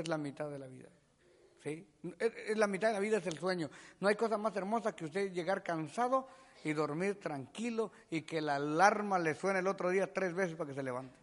es 0.00 0.08
la 0.08 0.18
mitad 0.18 0.50
de 0.50 0.58
la 0.58 0.66
vida. 0.66 0.88
¿sí? 1.62 1.86
Es, 2.18 2.56
la 2.56 2.66
mitad 2.66 2.88
de 2.88 2.94
la 2.94 3.00
vida 3.00 3.18
es 3.18 3.26
el 3.26 3.38
sueño. 3.38 3.70
No 4.00 4.08
hay 4.08 4.16
cosa 4.16 4.38
más 4.38 4.54
hermosa 4.56 4.94
que 4.94 5.04
usted 5.04 5.32
llegar 5.32 5.62
cansado 5.62 6.28
y 6.64 6.72
dormir 6.72 7.18
tranquilo 7.18 7.92
y 8.10 8.22
que 8.22 8.40
la 8.40 8.56
alarma 8.56 9.18
le 9.18 9.34
suene 9.34 9.58
el 9.58 9.66
otro 9.66 9.90
día 9.90 10.12
tres 10.12 10.34
veces 10.34 10.56
para 10.56 10.68
que 10.68 10.74
se 10.74 10.82
levante. 10.82 11.18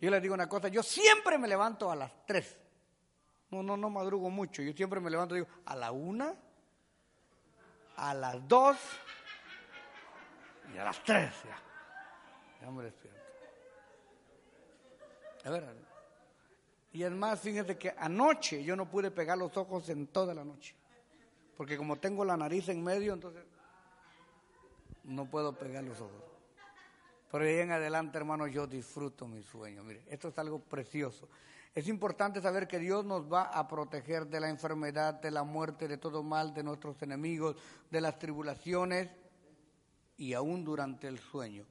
Yo 0.00 0.10
les 0.10 0.22
digo 0.22 0.34
una 0.34 0.48
cosa, 0.48 0.68
yo 0.68 0.82
siempre 0.82 1.36
me 1.36 1.46
levanto 1.46 1.90
a 1.90 1.96
las 1.96 2.10
tres. 2.26 2.58
No, 3.50 3.62
no, 3.62 3.76
no 3.76 3.90
madrugo 3.90 4.30
mucho. 4.30 4.62
Yo 4.62 4.72
siempre 4.72 5.00
me 5.00 5.10
levanto, 5.10 5.34
digo, 5.34 5.48
a 5.66 5.76
la 5.76 5.92
una, 5.92 6.34
a 7.96 8.14
las 8.14 8.48
dos 8.48 8.78
y 10.74 10.78
a 10.78 10.84
las 10.84 11.02
tres. 11.04 11.34
Ya, 11.44 11.58
ya 12.62 12.70
me 12.70 12.84
despierto. 12.84 13.20
A 15.44 15.50
ver, 15.50 15.64
a 15.64 15.72
ver. 15.72 15.90
Y 16.92 17.02
es 17.02 17.10
más, 17.10 17.40
fíjense 17.40 17.76
que 17.76 17.94
anoche 17.96 18.64
yo 18.64 18.74
no 18.76 18.90
pude 18.90 19.10
pegar 19.10 19.38
los 19.38 19.56
ojos 19.56 19.88
en 19.90 20.06
toda 20.06 20.34
la 20.34 20.44
noche. 20.44 20.74
Porque 21.56 21.76
como 21.76 21.96
tengo 21.96 22.24
la 22.24 22.36
nariz 22.36 22.68
en 22.68 22.82
medio, 22.82 23.12
entonces 23.12 23.44
no 25.04 25.26
puedo 25.26 25.52
pegar 25.52 25.84
los 25.84 26.00
ojos. 26.00 26.29
Pero 27.30 27.44
ahí 27.44 27.58
en 27.58 27.70
adelante, 27.70 28.18
hermano, 28.18 28.46
yo 28.46 28.66
disfruto 28.66 29.26
mi 29.28 29.42
sueño. 29.42 29.84
Mire, 29.84 30.04
esto 30.08 30.28
es 30.28 30.38
algo 30.38 30.58
precioso. 30.58 31.28
Es 31.72 31.86
importante 31.86 32.40
saber 32.40 32.66
que 32.66 32.80
Dios 32.80 33.04
nos 33.04 33.32
va 33.32 33.42
a 33.44 33.68
proteger 33.68 34.26
de 34.26 34.40
la 34.40 34.48
enfermedad, 34.48 35.14
de 35.14 35.30
la 35.30 35.44
muerte, 35.44 35.86
de 35.86 35.98
todo 35.98 36.24
mal, 36.24 36.52
de 36.52 36.64
nuestros 36.64 37.00
enemigos, 37.02 37.56
de 37.90 38.00
las 38.00 38.18
tribulaciones 38.18 39.08
y 40.16 40.32
aún 40.32 40.64
durante 40.64 41.06
el 41.06 41.20
sueño. 41.20 41.64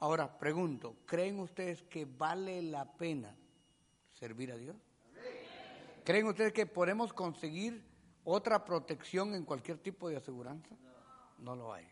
Ahora, 0.00 0.38
pregunto, 0.38 0.96
¿creen 1.06 1.40
ustedes 1.40 1.82
que 1.84 2.04
vale 2.04 2.60
la 2.60 2.84
pena 2.84 3.34
servir 4.12 4.52
a 4.52 4.56
Dios? 4.58 4.76
¿Creen 6.04 6.26
ustedes 6.26 6.52
que 6.52 6.66
podemos 6.66 7.14
conseguir 7.14 7.82
otra 8.24 8.64
protección 8.64 9.34
en 9.34 9.44
cualquier 9.46 9.78
tipo 9.78 10.10
de 10.10 10.16
aseguranza? 10.18 10.76
No 11.38 11.56
lo 11.56 11.72
hay. 11.72 11.88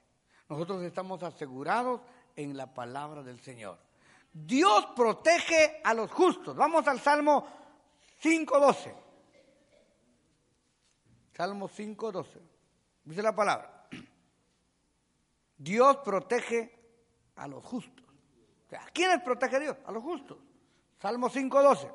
Nosotros 0.50 0.82
estamos 0.82 1.22
asegurados 1.22 2.02
en 2.36 2.56
la 2.56 2.72
palabra 2.72 3.22
del 3.22 3.40
Señor. 3.40 3.78
Dios 4.32 4.86
protege 4.96 5.80
a 5.84 5.94
los 5.94 6.10
justos. 6.10 6.56
Vamos 6.56 6.86
al 6.88 7.00
Salmo 7.00 7.46
5.12. 8.22 8.94
Salmo 11.32 11.68
5.12. 11.68 12.26
Dice 13.04 13.22
la 13.22 13.34
palabra. 13.34 13.88
Dios 15.56 15.98
protege 15.98 16.74
a 17.36 17.46
los 17.46 17.64
justos. 17.64 18.04
¿A 18.72 18.90
quiénes 18.90 19.22
protege 19.22 19.60
Dios? 19.60 19.76
A 19.86 19.92
los 19.92 20.02
justos. 20.02 20.38
Salmo 21.00 21.30
5.12. 21.30 21.92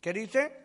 ¿Qué 0.00 0.12
dice? 0.12 0.62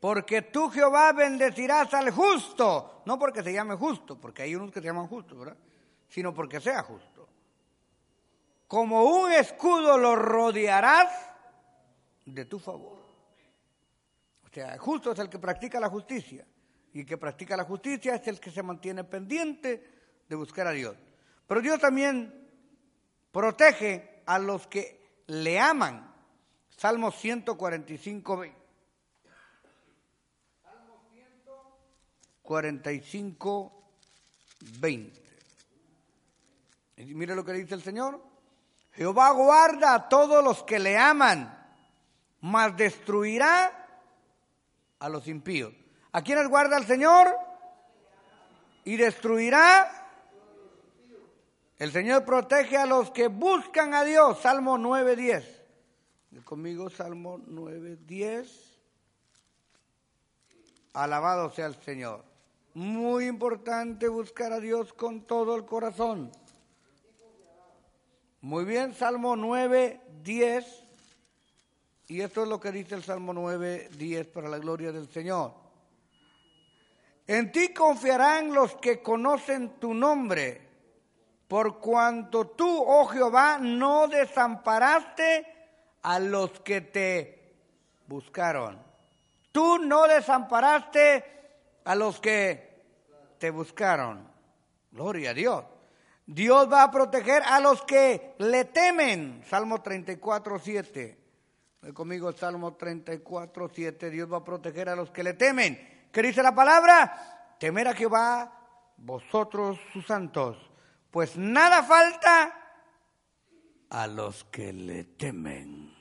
Porque 0.00 0.42
tú 0.42 0.68
Jehová 0.68 1.12
bendecirás 1.12 1.94
al 1.94 2.10
justo, 2.10 2.91
no 3.04 3.18
porque 3.18 3.42
se 3.42 3.52
llame 3.52 3.76
justo, 3.76 4.20
porque 4.20 4.42
hay 4.42 4.54
unos 4.54 4.70
que 4.70 4.80
se 4.80 4.86
llaman 4.86 5.06
justos, 5.06 5.38
¿verdad? 5.38 5.56
Sino 6.08 6.34
porque 6.34 6.60
sea 6.60 6.82
justo. 6.82 7.28
Como 8.66 9.04
un 9.04 9.32
escudo 9.32 9.98
lo 9.98 10.16
rodearás 10.16 11.10
de 12.24 12.44
tu 12.44 12.58
favor. 12.58 12.98
O 14.44 14.48
sea, 14.52 14.78
justo 14.78 15.12
es 15.12 15.18
el 15.18 15.28
que 15.28 15.38
practica 15.38 15.80
la 15.80 15.88
justicia. 15.88 16.46
Y 16.92 17.00
el 17.00 17.06
que 17.06 17.16
practica 17.16 17.56
la 17.56 17.64
justicia 17.64 18.14
es 18.14 18.26
el 18.28 18.38
que 18.38 18.50
se 18.50 18.62
mantiene 18.62 19.04
pendiente 19.04 19.90
de 20.28 20.36
buscar 20.36 20.66
a 20.66 20.72
Dios. 20.72 20.96
Pero 21.46 21.60
Dios 21.60 21.80
también 21.80 22.48
protege 23.30 24.22
a 24.26 24.38
los 24.38 24.66
que 24.66 25.22
le 25.26 25.58
aman. 25.58 26.12
Salmo 26.76 27.10
145, 27.10 28.44
45, 32.42 33.84
20. 34.80 35.22
Y 36.98 37.14
mire 37.14 37.34
lo 37.34 37.44
que 37.44 37.52
dice 37.52 37.74
el 37.74 37.82
Señor. 37.82 38.22
Jehová 38.92 39.30
guarda 39.30 39.94
a 39.94 40.08
todos 40.08 40.44
los 40.44 40.62
que 40.64 40.78
le 40.78 40.98
aman, 40.98 41.58
mas 42.40 42.76
destruirá 42.76 43.82
a 44.98 45.08
los 45.08 45.26
impíos. 45.26 45.72
¿A 46.12 46.22
quiénes 46.22 46.48
guarda 46.48 46.76
el 46.76 46.84
Señor? 46.84 47.34
Y 48.84 48.96
destruirá. 48.96 49.90
El 51.78 51.90
Señor 51.90 52.24
protege 52.24 52.76
a 52.76 52.86
los 52.86 53.10
que 53.10 53.28
buscan 53.28 53.94
a 53.94 54.04
Dios. 54.04 54.40
Salmo 54.40 54.76
9.10. 54.78 56.44
Conmigo 56.44 56.90
Salmo 56.90 57.38
9.10. 57.38 58.48
Alabado 60.92 61.50
sea 61.50 61.66
el 61.66 61.74
Señor. 61.76 62.31
Muy 62.74 63.26
importante 63.26 64.08
buscar 64.08 64.52
a 64.52 64.60
Dios 64.60 64.94
con 64.94 65.22
todo 65.22 65.54
el 65.56 65.66
corazón. 65.66 66.32
Muy 68.40 68.64
bien, 68.64 68.94
Salmo 68.94 69.36
9, 69.36 70.00
10. 70.22 70.84
Y 72.08 72.22
esto 72.22 72.42
es 72.44 72.48
lo 72.48 72.58
que 72.58 72.72
dice 72.72 72.94
el 72.94 73.02
Salmo 73.02 73.34
9, 73.34 73.90
10 73.96 74.26
para 74.28 74.48
la 74.48 74.58
gloria 74.58 74.90
del 74.90 75.08
Señor. 75.10 75.52
En 77.26 77.52
ti 77.52 77.74
confiarán 77.74 78.54
los 78.54 78.74
que 78.76 79.02
conocen 79.02 79.78
tu 79.78 79.92
nombre, 79.92 80.60
por 81.46 81.78
cuanto 81.78 82.48
tú, 82.48 82.84
oh 82.86 83.06
Jehová, 83.06 83.58
no 83.58 84.08
desamparaste 84.08 85.46
a 86.02 86.18
los 86.18 86.58
que 86.60 86.80
te 86.80 87.54
buscaron. 88.06 88.82
Tú 89.52 89.78
no 89.78 90.08
desamparaste 90.08 91.41
a 91.84 91.94
los 91.94 92.20
que 92.20 92.72
te 93.38 93.50
buscaron. 93.50 94.28
Gloria 94.90 95.30
a 95.30 95.34
Dios. 95.34 95.64
Dios 96.26 96.70
va 96.70 96.84
a 96.84 96.90
proteger 96.90 97.42
a 97.42 97.60
los 97.60 97.82
que 97.82 98.34
le 98.38 98.66
temen. 98.66 99.42
Salmo 99.48 99.82
34, 99.82 100.58
7. 100.58 101.18
Conmigo 101.92 102.32
Salmo 102.32 102.74
34, 102.74 103.70
7. 103.74 104.10
Dios 104.10 104.32
va 104.32 104.38
a 104.38 104.44
proteger 104.44 104.88
a 104.88 104.96
los 104.96 105.10
que 105.10 105.24
le 105.24 105.34
temen. 105.34 106.06
¿Qué 106.12 106.22
dice 106.22 106.42
la 106.42 106.54
palabra? 106.54 107.56
Temer 107.58 107.88
a 107.88 107.94
Jehová, 107.94 108.52
vosotros 108.96 109.78
sus 109.92 110.06
santos. 110.06 110.56
Pues 111.10 111.36
nada 111.36 111.82
falta 111.82 112.62
a 113.90 114.06
los 114.06 114.44
que 114.44 114.72
le 114.72 115.04
temen. 115.04 115.92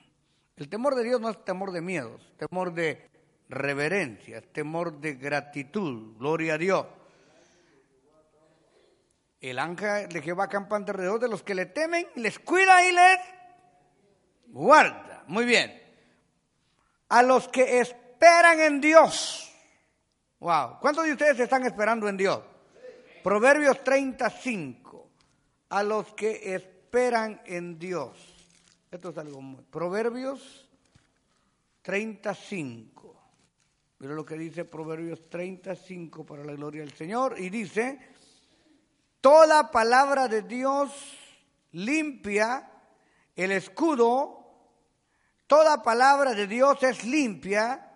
El 0.56 0.70
temor 0.70 0.96
de 0.96 1.04
Dios 1.04 1.20
no 1.20 1.30
es 1.30 1.44
temor 1.44 1.72
de 1.72 1.82
miedos, 1.82 2.32
temor 2.38 2.74
de 2.74 3.11
reverencia, 3.52 4.41
temor 4.41 4.99
de 4.99 5.14
gratitud. 5.16 6.18
Gloria 6.18 6.56
a 6.56 6.58
Dios. 6.58 6.86
El 9.39 9.60
ángel 9.60 10.08
de 10.08 10.22
Jehová 10.22 10.47
campa 10.47 10.78
alrededor 10.78 11.20
de 11.20 11.28
los 11.28 11.43
que 11.43 11.56
le 11.56 11.66
temen, 11.66 12.08
les 12.16 12.39
cuida 12.39 12.88
y 12.88 12.91
les 12.91 13.20
guarda. 14.47 15.24
Muy 15.28 15.45
bien. 15.45 15.82
A 17.10 17.24
los 17.24 17.47
que 17.47 17.80
esperan 17.80 18.60
en 18.60 18.80
Dios. 18.80 19.52
Wow. 20.39 20.80
¿Cuántos 20.80 21.06
de 21.06 21.12
ustedes 21.12 21.39
están 21.39 21.66
esperando 21.66 22.08
en 22.08 22.18
Dios? 22.18 22.41
Proverbios 23.24 23.84
35. 23.84 25.10
A 25.70 25.84
los 25.84 26.14
que 26.14 26.56
esperan 26.56 27.41
en 27.45 27.78
Dios. 27.78 28.18
Esto 28.89 29.10
es 29.10 29.18
algo 29.18 29.41
muy. 29.41 29.64
Proverbios 29.64 30.70
35. 31.82 33.11
Mira 34.02 34.16
lo 34.16 34.26
que 34.26 34.36
dice 34.36 34.66
Proverbios 34.66 35.30
35 35.30 36.26
para 36.26 36.43
la 36.43 36.54
gloria 36.54 36.82
del 36.82 36.91
Señor. 36.91 37.36
Y 37.38 37.52
dice. 37.52 37.99
Toda 39.22 39.70
palabra 39.70 40.28
de 40.28 40.41
Dios 40.41 40.91
limpia 41.74 42.68
el 43.36 43.52
escudo. 43.52 44.39
Toda 45.45 45.84
palabra 45.84 46.34
de 46.34 46.47
Dios 46.47 46.82
es 46.82 47.04
limpia. 47.06 47.91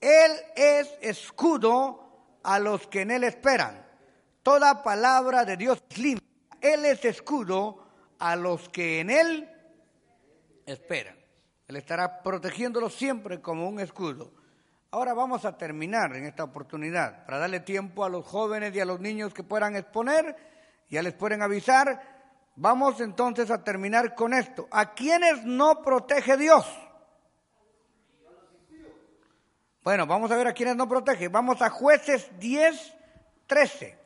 Él 0.00 0.32
es 0.56 0.88
escudo 1.02 2.38
a 2.42 2.58
los 2.58 2.86
que 2.86 3.02
en 3.02 3.10
Él 3.10 3.24
esperan. 3.24 3.86
Toda 4.42 4.82
palabra 4.82 5.44
de 5.44 5.58
Dios 5.58 5.84
es 5.90 5.98
limpia. 5.98 6.26
Él 6.58 6.86
es 6.86 7.04
escudo 7.04 7.86
a 8.18 8.34
los 8.34 8.70
que 8.70 9.00
en 9.00 9.10
Él 9.10 9.46
esperan. 10.64 11.18
Él 11.68 11.76
estará 11.76 12.22
protegiéndolos 12.22 12.94
siempre 12.94 13.42
como 13.42 13.68
un 13.68 13.78
escudo. 13.78 14.35
Ahora 14.96 15.12
vamos 15.12 15.44
a 15.44 15.58
terminar 15.58 16.16
en 16.16 16.24
esta 16.24 16.42
oportunidad 16.42 17.26
para 17.26 17.36
darle 17.36 17.60
tiempo 17.60 18.02
a 18.02 18.08
los 18.08 18.24
jóvenes 18.24 18.74
y 18.74 18.80
a 18.80 18.86
los 18.86 18.98
niños 18.98 19.34
que 19.34 19.42
puedan 19.42 19.76
exponer, 19.76 20.34
ya 20.88 21.02
les 21.02 21.12
pueden 21.12 21.42
avisar. 21.42 22.00
Vamos 22.56 23.02
entonces 23.02 23.50
a 23.50 23.62
terminar 23.62 24.14
con 24.14 24.32
esto. 24.32 24.66
¿A 24.70 24.94
quiénes 24.94 25.44
no 25.44 25.82
protege 25.82 26.38
Dios? 26.38 26.64
Bueno, 29.84 30.06
vamos 30.06 30.30
a 30.30 30.36
ver 30.36 30.46
a 30.46 30.54
quiénes 30.54 30.76
no 30.76 30.88
protege. 30.88 31.28
Vamos 31.28 31.60
a 31.60 31.68
jueces 31.68 32.30
10, 32.40 32.94
13. 33.48 33.98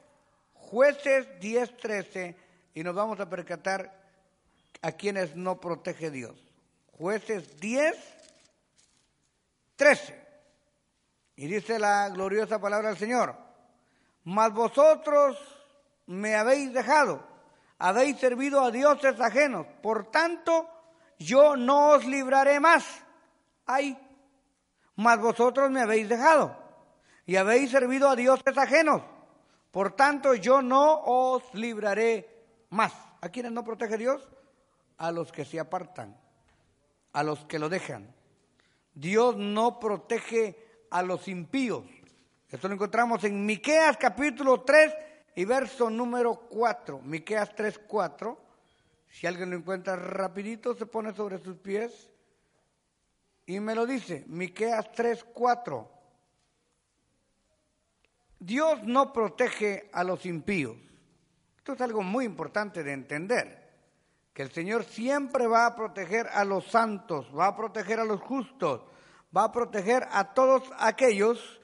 Jueces 0.54 1.38
10, 1.38 1.76
13 1.76 2.36
y 2.74 2.82
nos 2.82 2.96
vamos 2.96 3.20
a 3.20 3.30
percatar 3.30 3.96
a 4.82 4.90
quienes 4.90 5.36
no 5.36 5.60
protege 5.60 6.10
Dios. 6.10 6.34
Jueces 6.98 7.60
10, 7.60 7.94
13. 9.76 10.19
Y 11.40 11.46
dice 11.46 11.78
la 11.78 12.10
gloriosa 12.10 12.60
palabra 12.60 12.90
del 12.90 12.98
Señor, 12.98 13.34
mas 14.24 14.52
vosotros 14.52 15.38
me 16.04 16.34
habéis 16.34 16.70
dejado, 16.74 17.26
habéis 17.78 18.18
servido 18.18 18.62
a 18.62 18.70
dioses 18.70 19.18
ajenos, 19.18 19.66
por 19.82 20.10
tanto 20.10 20.68
yo 21.18 21.56
no 21.56 21.92
os 21.92 22.04
libraré 22.04 22.60
más. 22.60 22.84
Ay, 23.64 23.98
mas 24.96 25.18
vosotros 25.18 25.70
me 25.70 25.80
habéis 25.80 26.10
dejado 26.10 26.54
y 27.24 27.36
habéis 27.36 27.70
servido 27.70 28.10
a 28.10 28.16
dioses 28.16 28.58
ajenos, 28.58 29.00
por 29.70 29.92
tanto 29.92 30.34
yo 30.34 30.60
no 30.60 31.00
os 31.04 31.54
libraré 31.54 32.28
más. 32.68 32.92
¿A 33.22 33.30
quiénes 33.30 33.52
no 33.52 33.64
protege 33.64 33.96
Dios? 33.96 34.28
A 34.98 35.10
los 35.10 35.32
que 35.32 35.46
se 35.46 35.58
apartan, 35.58 36.20
a 37.14 37.22
los 37.22 37.46
que 37.46 37.58
lo 37.58 37.70
dejan. 37.70 38.14
Dios 38.92 39.36
no 39.38 39.80
protege 39.80 40.69
a 40.90 41.02
los 41.02 41.28
impíos. 41.28 41.84
Esto 42.48 42.68
lo 42.68 42.74
encontramos 42.74 43.22
en 43.24 43.46
Miqueas 43.46 43.96
capítulo 43.96 44.62
3 44.62 44.94
y 45.36 45.44
verso 45.44 45.88
número 45.88 46.34
4. 46.50 47.00
Miqueas 47.00 47.54
3, 47.54 47.80
4. 47.86 48.38
Si 49.08 49.26
alguien 49.26 49.50
lo 49.50 49.56
encuentra 49.56 49.96
rapidito, 49.96 50.74
se 50.74 50.86
pone 50.86 51.14
sobre 51.14 51.38
sus 51.38 51.56
pies 51.56 52.10
y 53.46 53.60
me 53.60 53.74
lo 53.74 53.86
dice. 53.86 54.24
Miqueas 54.26 54.90
3, 54.92 55.24
4. 55.32 55.90
Dios 58.40 58.82
no 58.84 59.12
protege 59.12 59.90
a 59.92 60.02
los 60.02 60.24
impíos. 60.26 60.76
Esto 61.56 61.74
es 61.74 61.80
algo 61.82 62.02
muy 62.02 62.24
importante 62.24 62.82
de 62.82 62.92
entender. 62.92 63.60
Que 64.32 64.42
el 64.42 64.50
Señor 64.50 64.84
siempre 64.84 65.46
va 65.46 65.66
a 65.66 65.74
proteger 65.76 66.26
a 66.28 66.44
los 66.44 66.64
santos, 66.66 67.26
va 67.36 67.48
a 67.48 67.56
proteger 67.56 68.00
a 68.00 68.04
los 68.04 68.20
justos, 68.20 68.82
va 69.36 69.44
a 69.44 69.52
proteger 69.52 70.06
a 70.10 70.34
todos 70.34 70.62
aquellos 70.78 71.60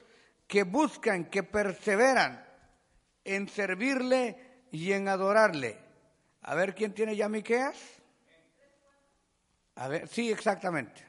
que 0.47 0.63
buscan, 0.63 1.25
que 1.25 1.43
perseveran 1.43 2.45
en 3.23 3.49
servirle 3.49 4.65
y 4.71 4.93
en 4.93 5.07
adorarle. 5.07 5.77
A 6.41 6.55
ver 6.55 6.73
quién 6.75 6.93
tiene 6.93 7.15
ya 7.15 7.27
Miqueas. 7.27 7.77
A 9.75 9.87
ver, 9.87 10.07
sí, 10.07 10.31
exactamente. 10.31 11.06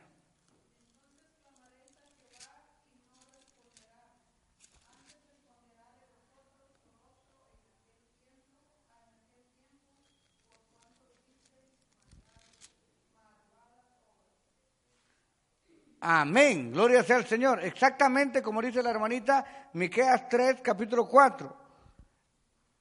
Amén. 16.00 16.72
Gloria 16.72 17.02
sea 17.02 17.16
al 17.16 17.26
Señor. 17.26 17.64
Exactamente 17.64 18.40
como 18.40 18.62
dice 18.62 18.82
la 18.82 18.90
hermanita 18.90 19.68
Miqueas 19.72 20.28
3, 20.28 20.60
capítulo 20.62 21.08
4. 21.08 21.56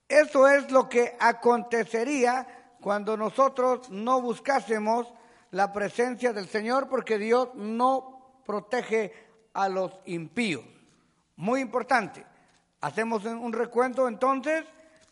Eso 0.08 0.48
es 0.48 0.72
lo 0.72 0.88
que 0.88 1.18
acontecería 1.20 2.76
cuando 2.80 3.18
nosotros 3.18 3.90
no 3.90 4.22
buscásemos 4.22 5.12
la 5.52 5.74
presencia 5.74 6.32
del 6.32 6.48
Señor 6.48 6.88
porque 6.88 7.18
Dios 7.18 7.50
no 7.56 8.42
protege 8.46 9.12
a 9.54 9.68
los 9.68 10.00
impíos. 10.06 10.64
Muy 11.38 11.62
importante. 11.62 12.24
Hacemos 12.82 13.26
un 13.26 13.52
recuento 13.52 14.08
entonces 14.08 14.64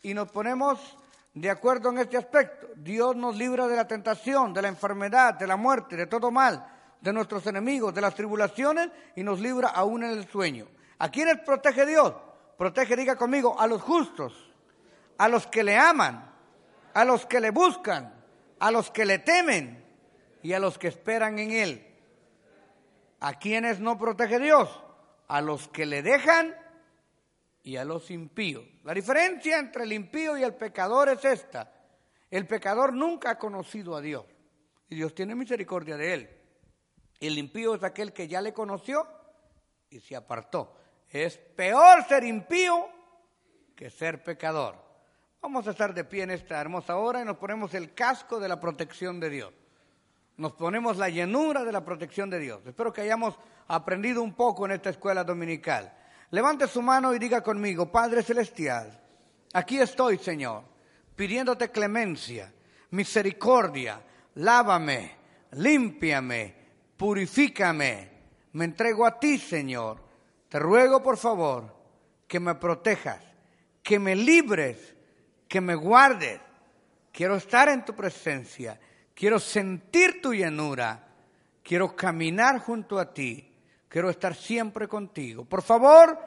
y 0.03 0.13
nos 0.13 0.31
ponemos 0.31 0.97
de 1.33 1.49
acuerdo 1.49 1.89
en 1.89 1.97
este 1.97 2.17
aspecto. 2.17 2.67
Dios 2.75 3.15
nos 3.15 3.35
libra 3.35 3.67
de 3.67 3.75
la 3.75 3.87
tentación, 3.87 4.53
de 4.53 4.61
la 4.61 4.67
enfermedad, 4.67 5.33
de 5.33 5.47
la 5.47 5.57
muerte, 5.57 5.95
de 5.95 6.05
todo 6.05 6.29
mal 6.29 6.73
de 7.01 7.13
nuestros 7.13 7.45
enemigos, 7.47 7.93
de 7.93 8.01
las 8.01 8.15
tribulaciones 8.15 8.89
y 9.15 9.23
nos 9.23 9.39
libra 9.39 9.69
aún 9.69 10.03
en 10.03 10.11
el 10.11 10.27
sueño. 10.27 10.67
¿A 10.99 11.09
quiénes 11.09 11.39
protege 11.39 11.85
Dios? 11.85 12.13
Protege, 12.57 12.95
diga 12.95 13.15
conmigo, 13.15 13.59
a 13.59 13.67
los 13.67 13.81
justos, 13.81 14.33
a 15.17 15.27
los 15.27 15.45
que 15.47 15.63
le 15.63 15.77
aman, 15.77 16.31
a 16.93 17.05
los 17.05 17.25
que 17.25 17.39
le 17.39 17.51
buscan, 17.51 18.13
a 18.59 18.71
los 18.71 18.89
que 18.91 19.05
le 19.05 19.19
temen 19.19 19.83
y 20.41 20.53
a 20.53 20.59
los 20.59 20.77
que 20.77 20.87
esperan 20.87 21.37
en 21.39 21.51
él. 21.51 21.87
¿A 23.19 23.37
quienes 23.39 23.79
no 23.79 23.97
protege 23.97 24.39
Dios? 24.39 24.69
A 25.27 25.41
los 25.41 25.67
que 25.67 25.85
le 25.85 26.01
dejan 26.01 26.55
y 27.63 27.77
a 27.77 27.83
los 27.83 28.11
impíos. 28.11 28.63
La 28.83 28.93
diferencia 28.93 29.57
entre 29.57 29.83
el 29.83 29.93
impío 29.93 30.37
y 30.37 30.43
el 30.43 30.53
pecador 30.53 31.09
es 31.09 31.25
esta. 31.25 31.73
El 32.29 32.47
pecador 32.47 32.93
nunca 32.93 33.31
ha 33.31 33.39
conocido 33.39 33.95
a 33.95 34.01
Dios 34.01 34.25
y 34.87 34.95
Dios 34.95 35.13
tiene 35.15 35.35
misericordia 35.35 35.97
de 35.97 36.13
él. 36.13 36.29
El 37.27 37.37
impío 37.37 37.75
es 37.75 37.83
aquel 37.83 38.13
que 38.13 38.27
ya 38.27 38.41
le 38.41 38.53
conoció 38.53 39.07
y 39.89 39.99
se 39.99 40.15
apartó. 40.15 40.75
Es 41.09 41.37
peor 41.37 42.03
ser 42.05 42.23
impío 42.23 42.89
que 43.75 43.89
ser 43.89 44.23
pecador. 44.23 44.75
Vamos 45.41 45.67
a 45.67 45.71
estar 45.71 45.93
de 45.93 46.03
pie 46.03 46.23
en 46.23 46.31
esta 46.31 46.59
hermosa 46.59 46.97
hora 46.97 47.21
y 47.21 47.25
nos 47.25 47.37
ponemos 47.37 47.73
el 47.73 47.93
casco 47.93 48.39
de 48.39 48.49
la 48.49 48.59
protección 48.59 49.19
de 49.19 49.29
Dios. 49.29 49.53
Nos 50.37 50.53
ponemos 50.53 50.97
la 50.97 51.07
llenura 51.07 51.63
de 51.63 51.71
la 51.71 51.85
protección 51.85 52.29
de 52.29 52.39
Dios. 52.39 52.61
Espero 52.65 52.91
que 52.91 53.01
hayamos 53.01 53.37
aprendido 53.67 54.21
un 54.21 54.33
poco 54.33 54.65
en 54.65 54.71
esta 54.71 54.89
escuela 54.89 55.23
dominical. 55.23 55.93
Levante 56.31 56.67
su 56.67 56.81
mano 56.81 57.13
y 57.13 57.19
diga 57.19 57.41
conmigo, 57.41 57.91
Padre 57.91 58.23
Celestial, 58.23 58.99
aquí 59.53 59.79
estoy, 59.79 60.17
Señor, 60.17 60.63
pidiéndote 61.15 61.69
clemencia, 61.69 62.51
misericordia, 62.89 64.01
lávame, 64.33 65.15
límpiame, 65.51 66.64
purifícame. 66.97 68.09
Me 68.53 68.65
entrego 68.65 69.05
a 69.05 69.19
ti, 69.19 69.37
Señor. 69.37 70.01
Te 70.49 70.59
ruego, 70.59 71.03
por 71.03 71.17
favor, 71.17 71.75
que 72.27 72.39
me 72.39 72.55
protejas, 72.55 73.21
que 73.83 73.99
me 73.99 74.15
libres, 74.15 74.95
que 75.47 75.61
me 75.61 75.75
guardes. 75.75 76.39
Quiero 77.11 77.35
estar 77.35 77.69
en 77.69 77.85
tu 77.85 77.95
presencia, 77.95 78.79
quiero 79.13 79.39
sentir 79.39 80.21
tu 80.21 80.33
llenura, 80.33 81.07
quiero 81.63 81.95
caminar 81.95 82.59
junto 82.59 82.99
a 82.99 83.13
ti, 83.13 83.53
quiero 83.87 84.09
estar 84.09 84.35
siempre 84.35 84.87
contigo. 84.87 85.45
Por 85.45 85.61
favor, 85.61 86.19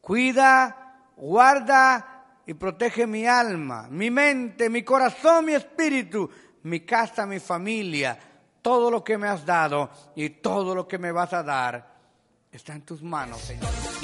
cuida, 0.00 1.10
guarda 1.16 2.40
y 2.46 2.54
protege 2.54 3.06
mi 3.06 3.26
alma, 3.26 3.86
mi 3.90 4.10
mente, 4.10 4.70
mi 4.70 4.82
corazón, 4.82 5.46
mi 5.46 5.54
espíritu, 5.54 6.30
mi 6.62 6.80
casa, 6.80 7.26
mi 7.26 7.38
familia, 7.38 8.18
todo 8.64 8.90
lo 8.90 9.04
que 9.04 9.18
me 9.18 9.28
has 9.28 9.44
dado 9.44 9.90
y 10.16 10.30
todo 10.30 10.74
lo 10.74 10.88
que 10.88 10.96
me 10.96 11.12
vas 11.12 11.34
a 11.34 11.42
dar 11.42 11.86
está 12.50 12.72
en 12.72 12.80
tus 12.80 13.02
manos, 13.02 13.42
Señor. 13.42 13.83